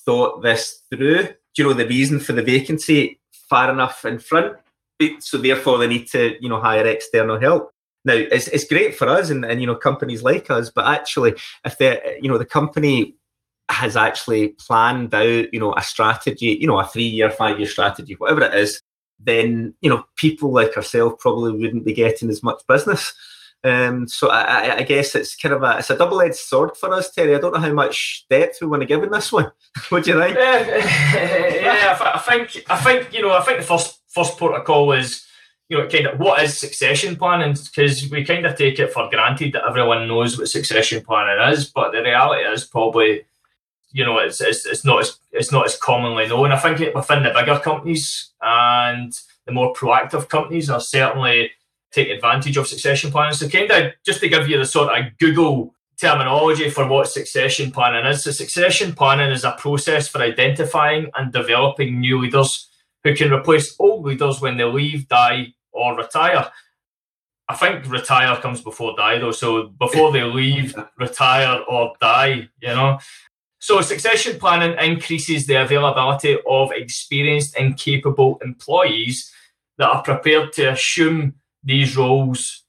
thought 0.05 0.41
this 0.41 0.81
through. 0.89 1.23
Do 1.23 1.33
you 1.57 1.63
know 1.65 1.73
the 1.73 1.87
reason 1.87 2.19
for 2.19 2.33
the 2.33 2.41
vacancy 2.41 3.19
far 3.49 3.71
enough 3.71 4.03
in 4.05 4.19
front? 4.19 4.57
So 5.19 5.37
therefore, 5.37 5.77
they 5.77 5.87
need 5.87 6.07
to, 6.11 6.37
you 6.41 6.49
know, 6.49 6.61
hire 6.61 6.87
external 6.87 7.39
help. 7.39 7.71
Now, 8.05 8.13
it's, 8.13 8.47
it's 8.49 8.65
great 8.65 8.95
for 8.95 9.07
us 9.07 9.29
and, 9.29 9.45
and 9.45 9.61
you 9.61 9.67
know 9.67 9.75
companies 9.75 10.23
like 10.23 10.51
us, 10.51 10.69
but 10.69 10.85
actually, 10.85 11.35
if 11.65 11.77
the 11.77 12.01
you 12.21 12.29
know 12.29 12.37
the 12.37 12.45
company 12.45 13.15
has 13.69 13.95
actually 13.95 14.49
planned 14.49 15.13
out, 15.15 15.53
you 15.53 15.59
know, 15.59 15.73
a 15.75 15.81
strategy, 15.81 16.57
you 16.59 16.67
know, 16.67 16.79
a 16.79 16.85
three-year, 16.85 17.29
five-year 17.29 17.67
strategy, 17.67 18.13
whatever 18.15 18.43
it 18.43 18.53
is, 18.53 18.81
then 19.19 19.73
you 19.81 19.89
know 19.89 20.03
people 20.17 20.51
like 20.51 20.75
ourselves 20.75 21.15
probably 21.19 21.53
wouldn't 21.53 21.85
be 21.85 21.93
getting 21.93 22.29
as 22.29 22.43
much 22.43 22.61
business. 22.67 23.13
Um, 23.63 24.07
so 24.09 24.29
I, 24.29 24.77
I, 24.79 24.83
guess 24.83 25.15
it's 25.15 25.37
kind 25.37 25.55
of 25.55 25.63
a 25.63 25.77
it's 25.77 25.89
a 25.89 25.97
double 25.97 26.21
edged 26.21 26.35
sword 26.35 26.75
for 26.75 26.93
us, 26.93 27.09
Terry. 27.11 27.33
I 27.33 27.39
don't 27.39 27.53
know 27.53 27.61
how 27.61 27.71
much 27.71 28.25
depth 28.29 28.57
we 28.59 28.67
want 28.67 28.81
to 28.81 28.85
give 28.85 29.01
in 29.03 29.11
this 29.11 29.31
one. 29.31 29.51
what 29.89 30.03
do 30.03 30.11
you 30.11 30.19
think? 30.19 30.35
yeah, 30.35 31.97
I 32.13 32.19
think 32.19 32.65
I 32.69 32.77
think 32.77 33.13
you 33.13 33.21
know 33.21 33.31
I 33.31 33.41
think 33.41 33.59
the 33.59 33.65
first 33.65 34.01
first 34.09 34.37
protocol 34.37 34.91
is 34.91 35.25
you 35.69 35.77
know 35.77 35.87
kind 35.87 36.07
of 36.07 36.19
what 36.19 36.43
is 36.43 36.57
succession 36.57 37.15
planning 37.15 37.53
because 37.53 38.09
we 38.11 38.25
kind 38.25 38.45
of 38.45 38.57
take 38.57 38.79
it 38.79 38.91
for 38.91 39.09
granted 39.09 39.53
that 39.53 39.65
everyone 39.65 40.09
knows 40.09 40.37
what 40.37 40.49
succession 40.49 41.01
planning 41.01 41.53
is, 41.53 41.65
but 41.65 41.93
the 41.93 42.01
reality 42.01 42.43
is 42.43 42.65
probably 42.65 43.23
you 43.93 44.03
know, 44.03 44.17
it's, 44.17 44.41
it's, 44.41 44.65
it's 44.65 44.83
not 44.83 45.01
as 45.01 45.19
it's 45.31 45.51
not 45.51 45.65
as 45.65 45.77
commonly 45.77 46.27
known. 46.27 46.51
I 46.51 46.57
think 46.57 46.79
within 46.93 47.23
the 47.23 47.29
bigger 47.29 47.59
companies 47.59 48.31
and 48.41 49.13
the 49.45 49.51
more 49.51 49.71
proactive 49.73 50.27
companies 50.29 50.69
are 50.69 50.81
certainly 50.81 51.51
take 51.93 52.09
advantage 52.09 52.57
of 52.57 52.67
succession 52.67 53.11
planning. 53.11 53.33
So, 53.33 53.47
kind 53.47 53.71
of 53.71 53.93
just 54.05 54.19
to 54.21 54.29
give 54.29 54.47
you 54.47 54.57
the 54.57 54.65
sort 54.65 54.89
of 54.89 55.17
Google 55.19 55.73
terminology 55.99 56.69
for 56.69 56.87
what 56.87 57.07
succession 57.07 57.71
planning 57.71 58.05
is. 58.05 58.23
So, 58.23 58.31
succession 58.31 58.93
planning 58.93 59.31
is 59.31 59.43
a 59.43 59.51
process 59.51 60.07
for 60.07 60.21
identifying 60.21 61.09
and 61.15 61.31
developing 61.31 61.99
new 61.99 62.19
leaders 62.19 62.69
who 63.03 63.15
can 63.15 63.31
replace 63.31 63.75
old 63.79 64.05
leaders 64.05 64.41
when 64.41 64.57
they 64.57 64.63
leave, 64.63 65.07
die, 65.07 65.53
or 65.71 65.95
retire. 65.95 66.49
I 67.49 67.55
think 67.55 67.89
retire 67.89 68.37
comes 68.37 68.61
before 68.61 68.95
die 68.95 69.19
though. 69.19 69.31
So 69.31 69.67
before 69.67 70.11
they 70.11 70.23
leave, 70.23 70.75
retire 70.97 71.59
or 71.67 71.93
die, 71.99 72.49
you 72.61 72.69
know. 72.69 72.99
So, 73.59 73.79
succession 73.81 74.39
planning 74.39 74.77
increases 74.77 75.47
the 75.47 75.61
availability 75.61 76.37
of 76.47 76.71
experienced 76.73 77.55
and 77.55 77.77
capable 77.77 78.37
employees 78.43 79.31
that 79.77 79.89
are 79.89 80.03
prepared 80.03 80.51
to 80.53 80.71
assume 80.71 81.35
these 81.63 81.95
roles 81.95 82.63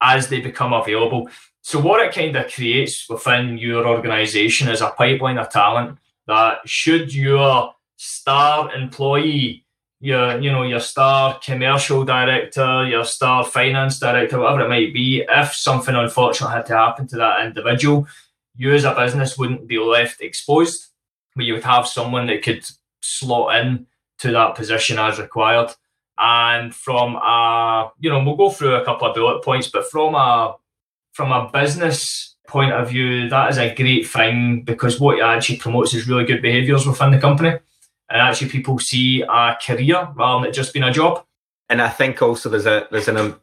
as 0.00 0.28
they 0.28 0.40
become 0.40 0.72
available. 0.72 1.28
So 1.62 1.78
what 1.78 2.04
it 2.04 2.12
kind 2.12 2.34
of 2.36 2.52
creates 2.52 3.08
within 3.08 3.56
your 3.56 3.86
organization 3.86 4.68
is 4.68 4.80
a 4.80 4.90
pipeline 4.90 5.38
of 5.38 5.48
talent 5.48 5.98
that 6.26 6.58
should 6.68 7.14
your 7.14 7.74
star 7.96 8.74
employee, 8.74 9.64
your 10.00 10.40
you 10.40 10.50
know 10.50 10.64
your 10.64 10.80
star 10.80 11.38
commercial 11.38 12.04
director, 12.04 12.84
your 12.86 13.04
star 13.04 13.44
finance 13.44 14.00
director, 14.00 14.40
whatever 14.40 14.64
it 14.64 14.68
might 14.68 14.92
be, 14.92 15.24
if 15.28 15.54
something 15.54 15.94
unfortunate 15.94 16.50
had 16.50 16.66
to 16.66 16.76
happen 16.76 17.06
to 17.06 17.16
that 17.16 17.46
individual, 17.46 18.08
you 18.56 18.72
as 18.72 18.84
a 18.84 18.94
business 18.94 19.38
wouldn't 19.38 19.68
be 19.68 19.78
left 19.78 20.20
exposed, 20.20 20.88
but 21.36 21.44
you 21.44 21.54
would 21.54 21.64
have 21.64 21.86
someone 21.86 22.26
that 22.26 22.42
could 22.42 22.64
slot 23.00 23.54
in 23.56 23.86
to 24.18 24.32
that 24.32 24.56
position 24.56 24.98
as 24.98 25.18
required. 25.20 25.70
And 26.18 26.74
from 26.74 27.16
a, 27.16 27.90
you 27.98 28.10
know, 28.10 28.22
we'll 28.22 28.36
go 28.36 28.50
through 28.50 28.74
a 28.74 28.84
couple 28.84 29.08
of 29.08 29.14
bullet 29.14 29.42
points, 29.42 29.68
but 29.68 29.90
from 29.90 30.14
a 30.14 30.56
from 31.12 31.30
a 31.30 31.50
business 31.52 32.36
point 32.46 32.72
of 32.72 32.88
view, 32.90 33.28
that 33.28 33.50
is 33.50 33.58
a 33.58 33.74
great 33.74 34.06
thing 34.06 34.62
because 34.62 35.00
what 35.00 35.18
it 35.18 35.22
actually 35.22 35.56
promotes 35.56 35.94
is 35.94 36.08
really 36.08 36.24
good 36.24 36.42
behaviours 36.42 36.86
within 36.86 37.10
the 37.10 37.18
company. 37.18 37.58
And 38.10 38.20
actually 38.20 38.50
people 38.50 38.78
see 38.78 39.22
a 39.22 39.56
career 39.64 40.08
rather 40.14 40.42
than 40.42 40.50
it 40.50 40.54
just 40.54 40.72
being 40.72 40.84
a 40.84 40.92
job. 40.92 41.24
And 41.68 41.80
I 41.80 41.88
think 41.88 42.20
also 42.20 42.48
there's 42.48 42.66
a 42.66 42.86
there's 42.90 43.08
an 43.08 43.16
um, 43.16 43.40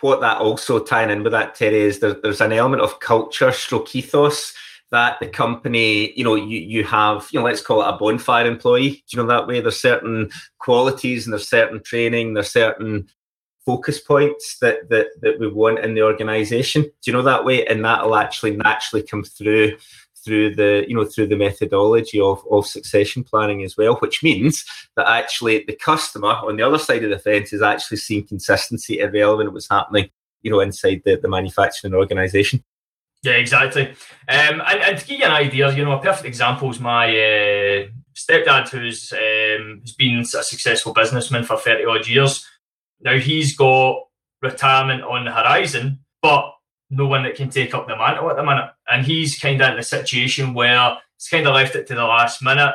what 0.00 0.20
that 0.20 0.38
also 0.38 0.78
tying 0.78 1.10
in 1.10 1.22
with 1.22 1.32
that 1.32 1.54
Terry 1.54 1.80
is 1.80 1.98
there, 1.98 2.14
there's 2.14 2.40
an 2.40 2.52
element 2.52 2.82
of 2.82 3.00
culture 3.00 3.50
stroke 3.50 3.94
ethos 3.94 4.54
that 4.90 5.18
the 5.20 5.26
company, 5.26 6.12
you 6.12 6.24
know, 6.24 6.34
you 6.34 6.58
you 6.58 6.84
have, 6.84 7.28
you 7.32 7.40
know, 7.40 7.46
let's 7.46 7.60
call 7.62 7.82
it 7.82 7.88
a 7.88 7.96
bonfire 7.96 8.46
employee. 8.46 8.90
Do 8.90 9.16
you 9.16 9.22
know 9.22 9.28
that 9.28 9.46
way? 9.46 9.60
There's 9.60 9.80
certain 9.80 10.30
qualities 10.58 11.26
and 11.26 11.32
there's 11.32 11.48
certain 11.48 11.82
training, 11.82 12.34
there's 12.34 12.50
certain 12.50 13.08
focus 13.64 13.98
points 14.00 14.58
that 14.60 14.88
that 14.90 15.08
that 15.22 15.40
we 15.40 15.48
want 15.48 15.80
in 15.80 15.94
the 15.94 16.02
organization. 16.02 16.82
Do 16.82 16.90
you 17.06 17.12
know 17.12 17.22
that 17.22 17.44
way? 17.44 17.66
And 17.66 17.84
that'll 17.84 18.16
actually 18.16 18.56
naturally 18.56 19.02
come 19.02 19.24
through 19.24 19.76
through 20.26 20.54
the 20.56 20.84
you 20.88 20.94
know 20.94 21.04
through 21.04 21.28
the 21.28 21.36
methodology 21.36 22.20
of, 22.20 22.42
of 22.50 22.66
succession 22.66 23.22
planning 23.22 23.62
as 23.62 23.76
well 23.76 23.94
which 23.96 24.24
means 24.24 24.64
that 24.96 25.06
actually 25.06 25.64
the 25.68 25.76
customer 25.76 26.28
on 26.28 26.56
the 26.56 26.66
other 26.66 26.78
side 26.78 27.04
of 27.04 27.10
the 27.10 27.18
fence 27.18 27.52
is 27.52 27.62
actually 27.62 27.96
seeing 27.96 28.26
consistency 28.26 28.98
irrelevant 28.98 29.52
what's 29.52 29.70
happening 29.70 30.10
you 30.42 30.50
know 30.50 30.58
inside 30.58 31.00
the, 31.04 31.14
the 31.14 31.28
manufacturing 31.28 31.94
organization 31.94 32.62
yeah 33.22 33.34
exactly 33.34 33.88
um, 34.28 34.62
and, 34.66 34.80
and 34.80 34.98
to 34.98 35.06
give 35.06 35.20
you 35.20 35.26
an 35.26 35.32
idea 35.32 35.72
you 35.74 35.84
know 35.84 35.92
a 35.92 36.02
perfect 36.02 36.26
example 36.26 36.70
is 36.70 36.80
my 36.80 37.08
uh, 37.08 37.86
stepdad 38.14 38.68
who's 38.68 39.12
um, 39.12 39.80
who's 39.80 39.94
been 39.94 40.20
a 40.20 40.24
successful 40.24 40.92
businessman 40.92 41.44
for 41.44 41.56
30 41.56 41.84
odd 41.84 42.06
years 42.08 42.46
now 43.00 43.18
he's 43.18 43.56
got 43.56 44.06
retirement 44.42 45.02
on 45.02 45.24
the 45.24 45.32
horizon, 45.32 46.00
but 46.22 46.52
no 46.90 47.06
one 47.06 47.24
that 47.24 47.34
can 47.34 47.50
take 47.50 47.74
up 47.74 47.88
the 47.88 47.96
mantle 47.96 48.30
at 48.30 48.36
the 48.36 48.44
minute. 48.44 48.70
And 48.88 49.04
he's 49.04 49.38
kind 49.38 49.60
of 49.60 49.72
in 49.72 49.78
a 49.78 49.82
situation 49.82 50.54
where 50.54 50.96
he's 51.16 51.28
kind 51.28 51.46
of 51.46 51.54
left 51.54 51.74
it 51.74 51.86
to 51.88 51.94
the 51.94 52.04
last 52.04 52.42
minute. 52.42 52.74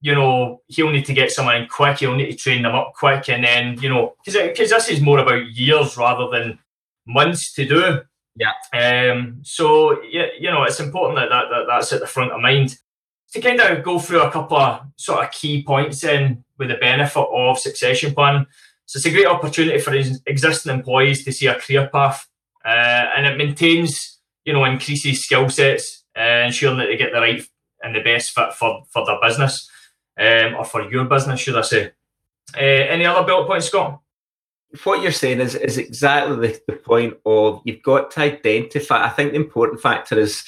You 0.00 0.14
know, 0.14 0.62
he'll 0.68 0.90
need 0.90 1.04
to 1.06 1.14
get 1.14 1.30
someone 1.30 1.56
in 1.56 1.68
quick. 1.68 1.98
He'll 1.98 2.16
need 2.16 2.30
to 2.30 2.36
train 2.36 2.62
them 2.62 2.74
up 2.74 2.94
quick, 2.98 3.28
and 3.28 3.44
then 3.44 3.78
you 3.82 3.90
know, 3.90 4.14
because 4.24 4.70
this 4.70 4.88
is 4.88 5.02
more 5.02 5.18
about 5.18 5.50
years 5.50 5.98
rather 5.98 6.26
than 6.30 6.58
months 7.06 7.52
to 7.54 7.66
do. 7.66 8.00
Yeah. 8.36 8.52
Um. 8.72 9.40
So 9.42 10.02
yeah, 10.02 10.26
you 10.38 10.50
know, 10.50 10.62
it's 10.62 10.80
important 10.80 11.18
that, 11.18 11.28
that, 11.30 11.50
that 11.50 11.64
that's 11.68 11.92
at 11.92 12.00
the 12.00 12.06
front 12.06 12.32
of 12.32 12.40
mind 12.40 12.76
to 13.32 13.40
kind 13.40 13.60
of 13.60 13.84
go 13.84 13.98
through 13.98 14.22
a 14.22 14.30
couple 14.30 14.56
of 14.56 14.82
sort 14.96 15.24
of 15.24 15.30
key 15.30 15.62
points 15.62 16.04
in 16.04 16.44
with 16.58 16.68
the 16.68 16.76
benefit 16.76 17.26
of 17.32 17.58
succession 17.58 18.14
planning. 18.14 18.46
So 18.86 18.96
it's 18.96 19.06
a 19.06 19.10
great 19.10 19.26
opportunity 19.26 19.78
for 19.78 19.94
existing 20.26 20.72
employees 20.72 21.24
to 21.24 21.32
see 21.32 21.46
a 21.46 21.54
career 21.54 21.88
path, 21.92 22.26
uh, 22.64 22.68
and 23.16 23.26
it 23.26 23.36
maintains, 23.36 24.18
you 24.44 24.52
know, 24.52 24.64
increases 24.64 25.24
skill 25.24 25.48
sets, 25.48 26.04
uh, 26.18 26.42
ensuring 26.46 26.78
that 26.78 26.86
they 26.86 26.96
get 26.96 27.12
the 27.12 27.20
right 27.20 27.42
and 27.82 27.94
the 27.94 28.00
best 28.00 28.32
fit 28.32 28.52
for 28.52 28.82
for 28.90 29.06
their 29.06 29.20
business, 29.22 29.70
um, 30.18 30.56
or 30.56 30.64
for 30.64 30.90
your 30.90 31.04
business, 31.04 31.40
should 31.40 31.56
I 31.56 31.62
say? 31.62 31.92
Uh, 32.56 32.60
any 32.60 33.06
other 33.06 33.24
bullet 33.26 33.46
points, 33.46 33.66
Scott? 33.66 34.00
What 34.84 35.02
you're 35.02 35.12
saying 35.12 35.40
is 35.40 35.54
is 35.54 35.78
exactly 35.78 36.36
the, 36.36 36.60
the 36.68 36.76
point 36.76 37.14
of 37.26 37.60
you've 37.64 37.82
got 37.82 38.10
to 38.12 38.20
identify. 38.20 39.04
I 39.04 39.10
think 39.10 39.32
the 39.32 39.36
important 39.36 39.80
factor 39.80 40.18
is 40.18 40.44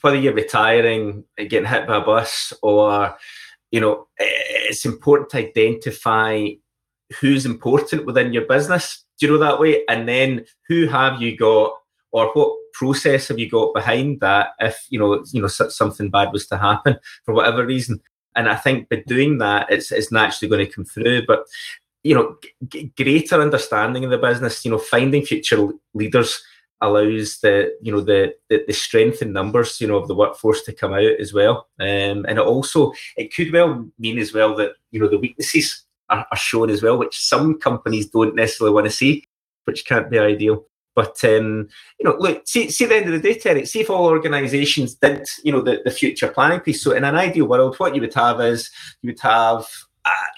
whether 0.00 0.16
you're 0.16 0.32
retiring, 0.32 1.24
uh, 1.38 1.44
getting 1.44 1.68
hit 1.68 1.86
by 1.86 1.98
a 1.98 2.00
bus, 2.00 2.52
or 2.62 3.16
you 3.70 3.80
know, 3.80 4.08
it's 4.18 4.86
important 4.86 5.30
to 5.30 5.38
identify 5.38 6.48
who's 7.20 7.44
important 7.44 8.06
within 8.06 8.32
your 8.32 8.46
business. 8.46 9.04
Do 9.18 9.26
you 9.26 9.32
know 9.32 9.38
that 9.38 9.60
way? 9.60 9.84
And 9.88 10.08
then 10.08 10.46
who 10.68 10.86
have 10.86 11.20
you 11.20 11.36
got, 11.36 11.72
or 12.12 12.30
what 12.32 12.56
process 12.72 13.28
have 13.28 13.38
you 13.38 13.50
got 13.50 13.74
behind 13.74 14.20
that? 14.20 14.50
If 14.60 14.86
you 14.88 14.98
know, 14.98 15.22
you 15.32 15.42
know, 15.42 15.48
something 15.48 16.10
bad 16.10 16.32
was 16.32 16.46
to 16.46 16.58
happen 16.58 16.96
for 17.24 17.34
whatever 17.34 17.66
reason. 17.66 18.00
And 18.36 18.48
I 18.48 18.54
think 18.54 18.88
by 18.88 19.02
doing 19.06 19.38
that, 19.38 19.70
it's 19.70 19.90
it's 19.90 20.12
naturally 20.12 20.48
going 20.48 20.66
to 20.66 20.72
come 20.72 20.84
through. 20.84 21.26
But 21.26 21.44
you 22.08 22.14
know, 22.14 22.36
g- 22.68 22.92
greater 22.96 23.40
understanding 23.40 24.04
of 24.04 24.10
the 24.10 24.18
business. 24.18 24.64
You 24.64 24.72
know, 24.72 24.78
finding 24.78 25.24
future 25.24 25.68
leaders 25.94 26.42
allows 26.80 27.40
the 27.40 27.72
you 27.82 27.90
know 27.90 28.00
the, 28.00 28.32
the, 28.48 28.62
the 28.68 28.72
strength 28.72 29.20
in 29.20 29.32
numbers 29.32 29.80
you 29.80 29.86
know 29.88 29.96
of 29.96 30.06
the 30.06 30.14
workforce 30.14 30.62
to 30.62 30.72
come 30.72 30.92
out 30.92 31.18
as 31.18 31.34
well 31.34 31.66
um, 31.80 32.24
and 32.28 32.38
it 32.38 32.38
also 32.38 32.92
it 33.16 33.34
could 33.34 33.52
well 33.52 33.84
mean 33.98 34.16
as 34.16 34.32
well 34.32 34.54
that 34.54 34.74
you 34.92 35.00
know 35.00 35.08
the 35.08 35.18
weaknesses 35.18 35.88
are, 36.10 36.26
are 36.30 36.38
shown 36.38 36.70
as 36.70 36.82
well, 36.82 36.98
which 36.98 37.18
some 37.18 37.58
companies 37.58 38.08
don't 38.08 38.34
necessarily 38.34 38.74
want 38.74 38.86
to 38.86 38.90
see, 38.90 39.24
which 39.64 39.86
can't 39.86 40.10
be 40.10 40.18
ideal. 40.18 40.64
But 40.94 41.22
um, 41.24 41.68
you 42.00 42.04
know, 42.04 42.16
look, 42.18 42.42
see, 42.46 42.70
see, 42.70 42.86
the 42.86 42.96
end 42.96 43.06
of 43.06 43.12
the 43.12 43.20
day, 43.20 43.38
Terry, 43.38 43.64
see 43.66 43.80
if 43.80 43.90
all 43.90 44.06
organisations 44.06 44.94
did, 44.94 45.26
you 45.44 45.52
know, 45.52 45.60
the, 45.60 45.80
the 45.84 45.92
future 45.92 46.28
planning 46.28 46.58
piece. 46.58 46.82
So, 46.82 46.90
in 46.90 47.04
an 47.04 47.14
ideal 47.14 47.46
world, 47.46 47.76
what 47.76 47.94
you 47.94 48.00
would 48.00 48.14
have 48.14 48.40
is 48.40 48.68
you 49.02 49.10
would 49.10 49.20
have, 49.20 49.64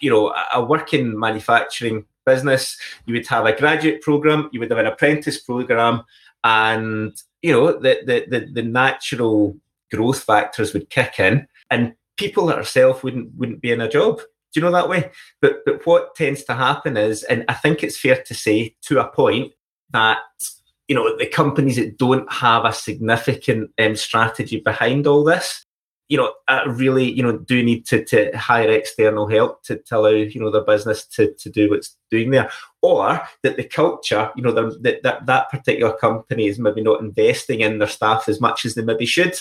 you 0.01 0.11
know, 0.11 0.35
a 0.53 0.63
working 0.63 1.19
manufacturing 1.19 2.05
business. 2.27 2.77
You 3.07 3.15
would 3.15 3.27
have 3.29 3.47
a 3.47 3.57
graduate 3.57 4.03
program. 4.03 4.49
You 4.53 4.61
would 4.61 4.71
have 4.71 4.79
an 4.79 4.87
apprentice 4.87 5.41
program, 5.41 6.03
and 6.45 7.13
you 7.43 7.53
know, 7.53 7.73
the 7.73 8.01
the 8.05 8.27
the, 8.29 8.47
the 8.53 8.63
natural 8.63 9.57
growth 9.91 10.23
factors 10.23 10.73
would 10.73 10.91
kick 10.91 11.19
in, 11.19 11.47
and 11.71 11.95
people 12.17 12.47
like 12.47 12.57
ourselves 12.57 13.03
wouldn't 13.03 13.35
wouldn't 13.37 13.61
be 13.61 13.73
in 13.73 13.81
a 13.81 13.89
job. 13.89 14.19
Do 14.53 14.61
you 14.61 14.63
know 14.63 14.73
that 14.73 14.89
way? 14.89 15.11
But 15.41 15.65
but 15.65 15.87
what 15.87 16.15
tends 16.15 16.45
to 16.45 16.55
happen 16.55 16.97
is, 16.97 17.23
and 17.25 17.45
I 17.49 17.55
think 17.55 17.83
it's 17.83 17.99
fair 17.99 18.23
to 18.23 18.35
say 18.35 18.77
to 18.83 19.01
a 19.01 19.09
point 19.09 19.53
that 19.91 20.19
you 20.89 20.95
know 20.95 21.17
the 21.17 21.27
companies 21.27 21.77
that 21.77 21.99
don't 21.99 22.31
have 22.33 22.65
a 22.65 22.73
significant 22.73 23.71
um, 23.79 23.97
strategy 23.97 24.61
behind 24.61 25.07
all 25.07 25.25
this, 25.25 25.65
you 26.11 26.17
know, 26.17 26.35
uh, 26.49 26.63
really, 26.67 27.09
you 27.09 27.23
know, 27.23 27.39
do 27.39 27.63
need 27.63 27.87
to, 27.87 28.05
to 28.05 28.37
hire 28.37 28.69
external 28.69 29.29
help 29.29 29.63
to, 29.63 29.77
to 29.77 29.97
allow 29.97 30.09
you 30.09 30.41
know 30.41 30.51
the 30.51 30.61
business 30.61 31.07
to, 31.07 31.33
to 31.35 31.49
do 31.49 31.71
what's 31.71 31.97
doing 32.11 32.31
there, 32.31 32.51
or 32.83 33.23
that 33.45 33.57
the 33.57 33.63
culture, 33.63 34.29
you 34.35 34.43
know, 34.43 34.51
that 34.51 35.03
that 35.05 35.25
that 35.27 35.51
particular 35.51 35.97
company 35.97 36.49
is 36.49 36.59
maybe 36.59 36.83
not 36.83 37.01
investing 37.01 37.61
in 37.61 37.79
their 37.79 37.89
staff 37.89 38.29
as 38.29 38.41
much 38.41 38.65
as 38.65 38.75
they 38.75 38.83
maybe 38.83 39.07
should. 39.07 39.35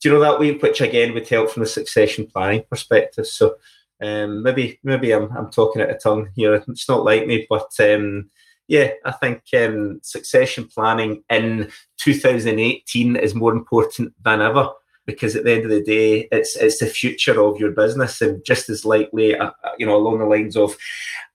Do 0.00 0.08
you 0.08 0.14
know 0.14 0.20
that 0.20 0.38
way? 0.38 0.52
Which 0.52 0.80
again 0.80 1.12
would 1.12 1.28
help 1.28 1.50
from 1.50 1.64
a 1.64 1.66
succession 1.66 2.28
planning 2.28 2.62
perspective. 2.70 3.26
So 3.26 3.56
um, 4.00 4.44
maybe 4.44 4.78
maybe 4.84 5.10
I'm 5.10 5.28
I'm 5.36 5.50
talking 5.50 5.82
out 5.82 5.90
of 5.90 6.00
tongue 6.00 6.28
here. 6.36 6.54
It's 6.54 6.88
not 6.88 7.02
like 7.02 7.26
me, 7.26 7.48
but 7.50 7.72
um, 7.80 8.30
yeah, 8.68 8.90
I 9.04 9.10
think 9.10 9.42
um, 9.56 9.98
succession 10.04 10.68
planning 10.68 11.24
in 11.30 11.72
2018 11.98 13.16
is 13.16 13.34
more 13.34 13.52
important 13.52 14.14
than 14.22 14.40
ever 14.40 14.70
because 15.06 15.36
at 15.36 15.44
the 15.44 15.52
end 15.52 15.64
of 15.64 15.70
the 15.70 15.82
day, 15.82 16.28
it's 16.32 16.56
it's 16.56 16.78
the 16.78 16.86
future 16.86 17.40
of 17.40 17.58
your 17.58 17.70
business, 17.70 18.20
and 18.20 18.44
just 18.44 18.68
as 18.68 18.84
likely, 18.84 19.36
uh, 19.36 19.50
uh 19.64 19.70
you 19.78 19.86
know, 19.86 19.96
along 19.96 20.18
the 20.18 20.26
lines 20.26 20.56
of, 20.56 20.76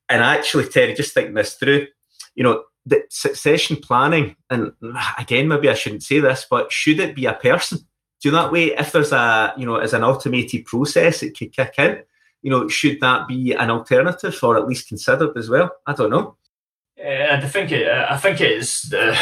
and 0.10 0.22
actually, 0.22 0.68
Terry, 0.68 0.94
just 0.94 1.14
thinking 1.14 1.34
this 1.34 1.56
through, 1.56 1.88
you 2.36 2.44
know, 2.44 2.64
the 2.86 3.04
succession 3.10 3.78
planning, 3.78 4.36
and 4.50 4.74
again, 5.18 5.48
maybe 5.48 5.70
I 5.70 5.74
shouldn't 5.74 6.04
say 6.04 6.20
this, 6.20 6.46
but 6.50 6.72
should 6.72 7.00
it 7.00 7.16
be 7.16 7.26
a 7.26 7.34
person? 7.34 7.80
Do 8.22 8.30
that 8.32 8.52
way? 8.52 8.66
If 8.66 8.92
there's 8.92 9.12
a, 9.12 9.54
you 9.58 9.66
know, 9.66 9.78
as 9.78 9.94
an 9.94 10.04
automated 10.04 10.66
process, 10.66 11.24
it 11.24 11.36
could 11.38 11.54
kick 11.54 11.74
in 11.80 12.04
you 12.42 12.50
know, 12.50 12.68
should 12.68 13.00
that 13.02 13.28
be 13.28 13.54
an 13.54 13.70
alternative 13.70 14.38
or 14.44 14.58
at 14.58 14.68
least 14.68 14.88
considered 14.88 15.38
as 15.38 15.50
well? 15.50 15.72
I 15.86 15.94
don't 15.94 16.10
know. 16.10 16.38
Uh, 17.00 17.36
I 17.36 17.42
think 17.48 17.72
it. 17.72 17.88
I 17.88 18.18
think 18.18 18.42
it 18.42 18.52
is. 18.52 18.94
Uh, 18.94 19.16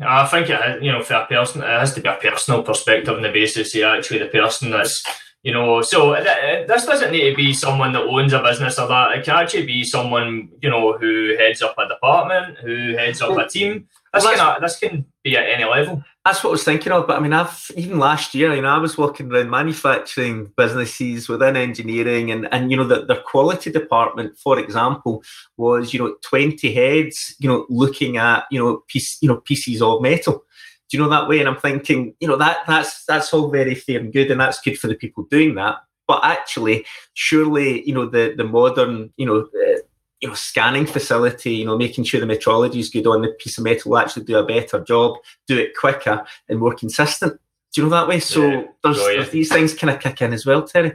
I 0.00 0.26
think 0.26 0.50
it. 0.50 0.82
You 0.82 0.92
know, 0.92 1.02
for 1.02 1.14
a 1.14 1.26
person, 1.26 1.62
it 1.62 1.66
has 1.66 1.94
to 1.94 2.00
be 2.00 2.08
a 2.08 2.14
personal 2.14 2.62
perspective 2.62 3.14
on 3.14 3.22
the 3.22 3.30
basis 3.30 3.74
of 3.74 3.82
actually 3.82 4.20
the 4.20 4.26
person 4.26 4.70
that's. 4.70 5.04
You 5.42 5.52
know, 5.52 5.82
so 5.82 6.14
th- 6.14 6.66
this 6.66 6.86
doesn't 6.86 7.12
need 7.12 7.28
to 7.28 7.36
be 7.36 7.52
someone 7.52 7.92
that 7.92 8.04
owns 8.04 8.32
a 8.32 8.42
business 8.42 8.78
or 8.78 8.88
that. 8.88 9.12
It 9.12 9.26
can 9.26 9.36
actually 9.36 9.66
be 9.66 9.84
someone 9.84 10.48
you 10.62 10.70
know 10.70 10.96
who 10.96 11.36
heads 11.38 11.60
up 11.60 11.76
a 11.76 11.86
department, 11.86 12.56
who 12.58 12.96
heads 12.96 13.20
up 13.20 13.36
a 13.36 13.46
team. 13.46 13.86
This, 14.14 14.24
well, 14.24 14.54
can, 14.54 14.62
this 14.62 14.78
can 14.78 15.04
be 15.22 15.36
at 15.36 15.48
any 15.48 15.64
level. 15.64 16.02
That's 16.24 16.42
what 16.42 16.50
I 16.50 16.52
was 16.52 16.64
thinking 16.64 16.92
of. 16.92 17.06
But 17.06 17.18
I 17.18 17.20
mean, 17.20 17.32
I've 17.32 17.70
even 17.76 17.98
last 17.98 18.34
year, 18.34 18.54
you 18.54 18.62
know, 18.62 18.68
I 18.68 18.78
was 18.78 18.96
working 18.96 19.30
around 19.30 19.50
manufacturing 19.50 20.52
businesses 20.56 21.28
within 21.28 21.56
engineering, 21.56 22.30
and 22.30 22.48
and 22.52 22.70
you 22.70 22.76
know, 22.76 22.84
the, 22.84 23.04
their 23.04 23.20
quality 23.20 23.70
department, 23.70 24.38
for 24.38 24.58
example, 24.58 25.22
was 25.56 25.92
you 25.92 26.00
know 26.00 26.16
twenty 26.22 26.72
heads, 26.72 27.34
you 27.38 27.48
know, 27.48 27.66
looking 27.68 28.16
at 28.16 28.44
you 28.50 28.58
know 28.58 28.82
piece, 28.88 29.18
you 29.20 29.28
know 29.28 29.36
pieces 29.36 29.82
of 29.82 30.00
metal. 30.00 30.44
Do 30.88 30.96
you 30.96 31.02
know 31.02 31.10
that 31.10 31.28
way? 31.28 31.40
And 31.40 31.48
I'm 31.48 31.56
thinking, 31.56 32.14
you 32.20 32.28
know, 32.28 32.36
that 32.36 32.58
that's 32.66 33.04
that's 33.04 33.32
all 33.34 33.48
very 33.50 33.74
fair 33.74 34.00
and 34.00 34.12
good, 34.12 34.30
and 34.30 34.40
that's 34.40 34.60
good 34.60 34.78
for 34.78 34.86
the 34.86 34.94
people 34.94 35.24
doing 35.30 35.54
that. 35.56 35.76
But 36.06 36.24
actually, 36.24 36.86
surely, 37.14 37.86
you 37.86 37.94
know, 37.94 38.06
the 38.06 38.34
the 38.36 38.44
modern, 38.44 39.12
you 39.16 39.26
know. 39.26 39.40
Uh, 39.40 39.78
you 40.24 40.30
know, 40.30 40.34
scanning 40.34 40.86
facility, 40.86 41.50
you 41.50 41.66
know, 41.66 41.76
making 41.76 42.02
sure 42.02 42.18
the 42.18 42.26
metrology 42.26 42.76
is 42.76 42.88
good 42.88 43.06
on 43.06 43.20
the 43.20 43.28
piece 43.28 43.58
of 43.58 43.64
metal 43.64 43.90
will 43.90 43.98
actually 43.98 44.24
do 44.24 44.38
a 44.38 44.42
better 44.42 44.80
job, 44.80 45.18
do 45.46 45.58
it 45.58 45.76
quicker 45.76 46.24
and 46.48 46.58
more 46.58 46.74
consistent. 46.74 47.38
Do 47.74 47.82
you 47.82 47.82
know 47.82 47.90
that 47.90 48.08
way? 48.08 48.20
So 48.20 48.40
yeah. 48.40 48.62
there's, 48.82 48.98
oh, 48.98 49.08
yeah. 49.10 49.16
there's, 49.18 49.30
these 49.30 49.50
things 49.50 49.74
kind 49.74 49.94
of 49.94 50.00
kick 50.00 50.22
in 50.22 50.32
as 50.32 50.46
well, 50.46 50.62
Terry. 50.62 50.92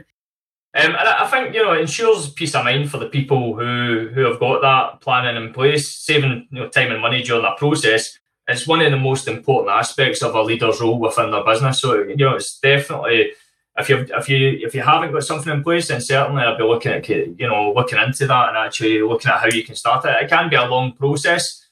Um, 0.74 0.96
and 0.96 0.96
I 0.96 1.28
think 1.28 1.54
you 1.54 1.62
know 1.62 1.74
it 1.74 1.82
ensures 1.82 2.32
peace 2.32 2.56
of 2.56 2.64
mind 2.64 2.90
for 2.90 2.98
the 2.98 3.08
people 3.08 3.54
who 3.54 4.10
who 4.12 4.22
have 4.22 4.40
got 4.40 4.62
that 4.62 5.00
planning 5.00 5.40
in 5.40 5.52
place, 5.52 5.88
saving 5.88 6.48
you 6.50 6.60
know 6.60 6.68
time 6.68 6.90
and 6.90 7.00
money 7.00 7.22
during 7.22 7.42
that 7.42 7.56
process. 7.56 8.18
It's 8.48 8.66
one 8.66 8.80
of 8.80 8.90
the 8.90 8.98
most 8.98 9.28
important 9.28 9.76
aspects 9.76 10.22
of 10.22 10.34
a 10.34 10.42
leader's 10.42 10.80
role 10.80 10.98
within 10.98 11.30
their 11.30 11.44
business. 11.44 11.80
So 11.80 12.02
you 12.02 12.16
know 12.16 12.34
it's 12.34 12.58
definitely 12.58 13.32
if 13.80 13.88
you 13.88 14.06
if 14.16 14.28
you 14.28 14.58
if 14.66 14.74
you 14.74 14.82
haven't 14.82 15.12
got 15.12 15.24
something 15.24 15.52
in 15.52 15.62
place, 15.62 15.88
then 15.88 16.00
certainly 16.00 16.42
I'd 16.42 16.58
be 16.58 16.64
looking 16.64 16.92
at 16.92 17.08
you 17.08 17.34
know 17.40 17.72
looking 17.72 17.98
into 17.98 18.26
that 18.26 18.48
and 18.48 18.58
actually 18.58 19.02
looking 19.02 19.30
at 19.30 19.40
how 19.40 19.48
you 19.48 19.64
can 19.64 19.74
start 19.74 20.04
it. 20.04 20.22
It 20.22 20.28
can 20.28 20.48
be 20.48 20.56
a 20.56 20.64
long 20.64 20.92
process, 20.92 21.66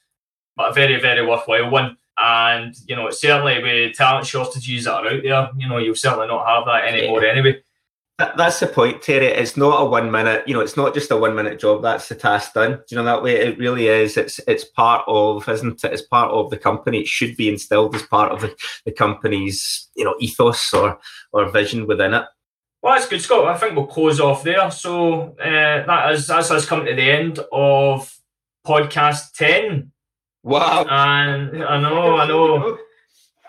but 0.55 0.71
a 0.71 0.73
very 0.73 0.99
very 0.99 1.25
worthwhile 1.25 1.69
one. 1.69 1.97
And 2.17 2.75
you 2.85 2.95
know 2.95 3.09
certainly 3.11 3.63
with 3.63 3.95
talent 3.95 4.27
shortages 4.27 4.85
that 4.85 4.93
are 4.93 5.07
out 5.07 5.23
there, 5.23 5.49
you 5.57 5.69
know 5.69 5.77
you'll 5.77 5.95
certainly 5.95 6.27
not 6.27 6.45
have 6.45 6.65
that 6.65 6.93
anymore 6.93 7.25
anyway 7.25 7.61
that's 8.19 8.59
the 8.59 8.67
point, 8.67 9.01
Terry. 9.01 9.27
It's 9.27 9.55
not 9.55 9.81
a 9.81 9.85
one 9.85 10.11
minute, 10.11 10.45
you 10.45 10.53
know, 10.53 10.59
it's 10.59 10.75
not 10.75 10.93
just 10.93 11.09
a 11.09 11.17
one 11.17 11.35
minute 11.35 11.59
job. 11.59 11.81
That's 11.81 12.09
the 12.09 12.15
task 12.15 12.53
done. 12.53 12.71
Do 12.73 12.83
you 12.91 12.97
know 12.97 13.05
that 13.05 13.23
way? 13.23 13.35
It 13.35 13.57
really 13.57 13.87
is. 13.87 14.17
It's 14.17 14.39
it's 14.45 14.65
part 14.65 15.05
of, 15.07 15.47
isn't 15.47 15.83
it? 15.83 15.93
It's 15.93 16.01
part 16.01 16.31
of 16.31 16.49
the 16.49 16.57
company. 16.57 16.99
It 16.99 17.07
should 17.07 17.37
be 17.37 17.47
instilled 17.47 17.95
as 17.95 18.03
part 18.03 18.31
of 18.31 18.41
the, 18.41 18.53
the 18.85 18.91
company's, 18.91 19.87
you 19.95 20.03
know, 20.03 20.15
ethos 20.19 20.73
or 20.73 20.99
or 21.31 21.49
vision 21.49 21.87
within 21.87 22.13
it. 22.13 22.25
Well, 22.81 22.95
that's 22.95 23.07
good, 23.07 23.21
Scott. 23.21 23.47
I 23.47 23.57
think 23.57 23.75
we'll 23.75 23.87
close 23.87 24.19
off 24.19 24.43
there. 24.43 24.69
So 24.71 25.35
uh, 25.39 25.85
that 25.85 26.11
is 26.11 26.27
that's 26.27 26.51
us 26.51 26.65
coming 26.65 26.87
to 26.87 26.95
the 26.95 27.09
end 27.09 27.39
of 27.53 28.13
podcast 28.67 29.33
ten. 29.33 29.91
Wow! 30.43 30.85
And 30.89 31.63
I 31.63 31.79
know, 31.79 32.17
I 32.17 32.27
know. 32.27 32.77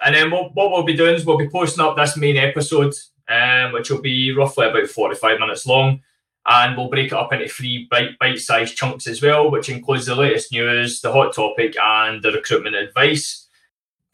And 0.04 0.14
then 0.14 0.30
what, 0.30 0.54
what 0.54 0.70
we'll 0.70 0.84
be 0.84 0.96
doing 0.96 1.14
is 1.14 1.26
we'll 1.26 1.36
be 1.36 1.48
posting 1.48 1.84
up 1.84 1.96
this 1.96 2.16
main 2.16 2.36
episode 2.36 2.94
um, 3.30 3.72
which 3.72 3.90
will 3.90 4.00
be 4.00 4.32
roughly 4.32 4.66
about 4.66 4.88
45 4.88 5.38
minutes 5.38 5.66
long. 5.66 6.00
And 6.46 6.76
we'll 6.76 6.88
break 6.88 7.08
it 7.08 7.12
up 7.12 7.32
into 7.32 7.48
three 7.48 7.88
bite 7.90 8.38
sized 8.38 8.76
chunks 8.76 9.06
as 9.06 9.22
well, 9.22 9.50
which 9.50 9.68
includes 9.68 10.06
the 10.06 10.16
latest 10.16 10.52
news, 10.52 11.00
the 11.00 11.12
hot 11.12 11.34
topic, 11.34 11.76
and 11.80 12.22
the 12.22 12.32
recruitment 12.32 12.76
advice. 12.76 13.46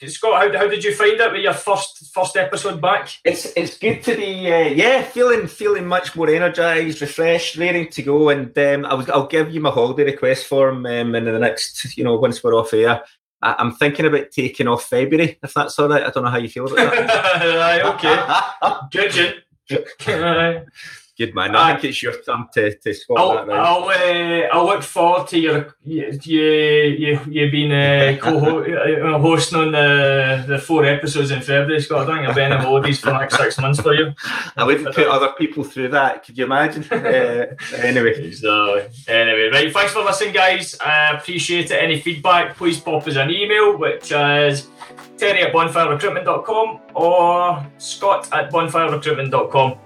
Scott, 0.04 0.52
how, 0.52 0.58
how 0.58 0.68
did 0.68 0.84
you 0.84 0.94
find 0.94 1.18
it 1.18 1.32
with 1.32 1.40
your 1.40 1.54
first 1.54 2.12
first 2.12 2.36
episode 2.36 2.82
back? 2.82 3.08
It's 3.24 3.46
it's 3.56 3.78
good 3.78 4.02
to 4.02 4.14
be 4.14 4.52
uh, 4.52 4.68
yeah 4.68 5.00
feeling 5.02 5.46
feeling 5.46 5.86
much 5.86 6.14
more 6.14 6.28
energised, 6.28 7.00
refreshed, 7.00 7.56
ready 7.56 7.86
to 7.86 8.02
go. 8.02 8.28
And 8.28 8.56
um, 8.58 8.84
I 8.84 8.92
was 8.92 9.08
I'll 9.08 9.26
give 9.26 9.54
you 9.54 9.62
my 9.62 9.70
holiday 9.70 10.04
request 10.04 10.46
form 10.46 10.84
um, 10.84 11.14
in 11.14 11.24
the 11.24 11.38
next 11.38 11.96
you 11.96 12.04
know 12.04 12.16
once 12.16 12.44
we're 12.44 12.54
off 12.54 12.74
air. 12.74 13.04
I, 13.46 13.54
am 13.60 13.72
thinking 13.72 14.06
about 14.06 14.32
taking 14.32 14.66
off 14.66 14.86
February, 14.86 15.38
if 15.40 15.54
that's 15.54 15.78
all 15.78 15.88
right. 15.88 16.02
I 16.02 16.10
don't 16.10 16.24
know 16.24 16.30
how 16.30 16.38
you 16.38 16.48
feel 16.48 16.66
about 16.66 16.92
that. 16.92 17.84
okay. 18.90 19.36
Good, 19.68 20.64
Good 21.16 21.34
man. 21.34 21.56
I 21.56 21.72
think 21.72 21.84
it's 21.84 22.02
your 22.02 22.12
turn 22.20 22.46
to, 22.52 22.76
to 22.76 22.92
spot 22.92 23.18
I'll, 23.18 23.46
that. 23.46 23.56
I'll, 23.56 23.84
uh, 23.84 24.48
I'll 24.52 24.66
look 24.66 24.82
forward 24.82 25.26
to 25.28 25.38
your 25.38 25.74
you 25.82 26.18
you 26.22 27.20
you 27.26 27.50
being 27.50 27.72
uh, 27.72 28.18
co-hosting 28.22 29.58
uh, 29.58 29.62
on 29.62 29.72
the, 29.72 30.44
the 30.46 30.58
four 30.58 30.84
episodes 30.84 31.30
in 31.30 31.40
February, 31.40 31.80
Scott. 31.80 32.10
I 32.10 32.16
think 32.16 32.28
I'll 32.28 32.34
be 32.34 32.42
in 32.42 32.52
holidays 32.52 33.00
for 33.00 33.06
the 33.06 33.18
next 33.18 33.38
six 33.38 33.58
months 33.58 33.80
for 33.80 33.94
you. 33.94 34.12
I 34.58 34.64
wouldn't 34.64 34.94
put 34.94 35.06
other 35.06 35.32
people 35.38 35.64
through 35.64 35.88
that. 35.88 36.22
Could 36.22 36.36
you 36.36 36.44
imagine? 36.44 36.84
uh, 36.92 37.56
anyway, 37.78 38.30
so 38.32 38.86
anyway, 39.08 39.48
right. 39.50 39.72
Thanks 39.72 39.94
for 39.94 40.04
listening, 40.04 40.34
guys. 40.34 40.78
I 40.80 41.16
appreciate 41.16 41.70
it. 41.70 41.82
Any 41.82 41.98
feedback, 41.98 42.58
please 42.58 42.78
pop 42.78 43.08
us 43.08 43.16
an 43.16 43.30
email, 43.30 43.78
which 43.78 44.12
is 44.12 44.68
terry 45.16 45.44
at 45.44 45.54
bonfirerecruitment.com 45.54 46.80
or 46.94 47.66
scott 47.78 48.28
at 48.34 48.52
bonfirerecruitment.com. 48.52 49.85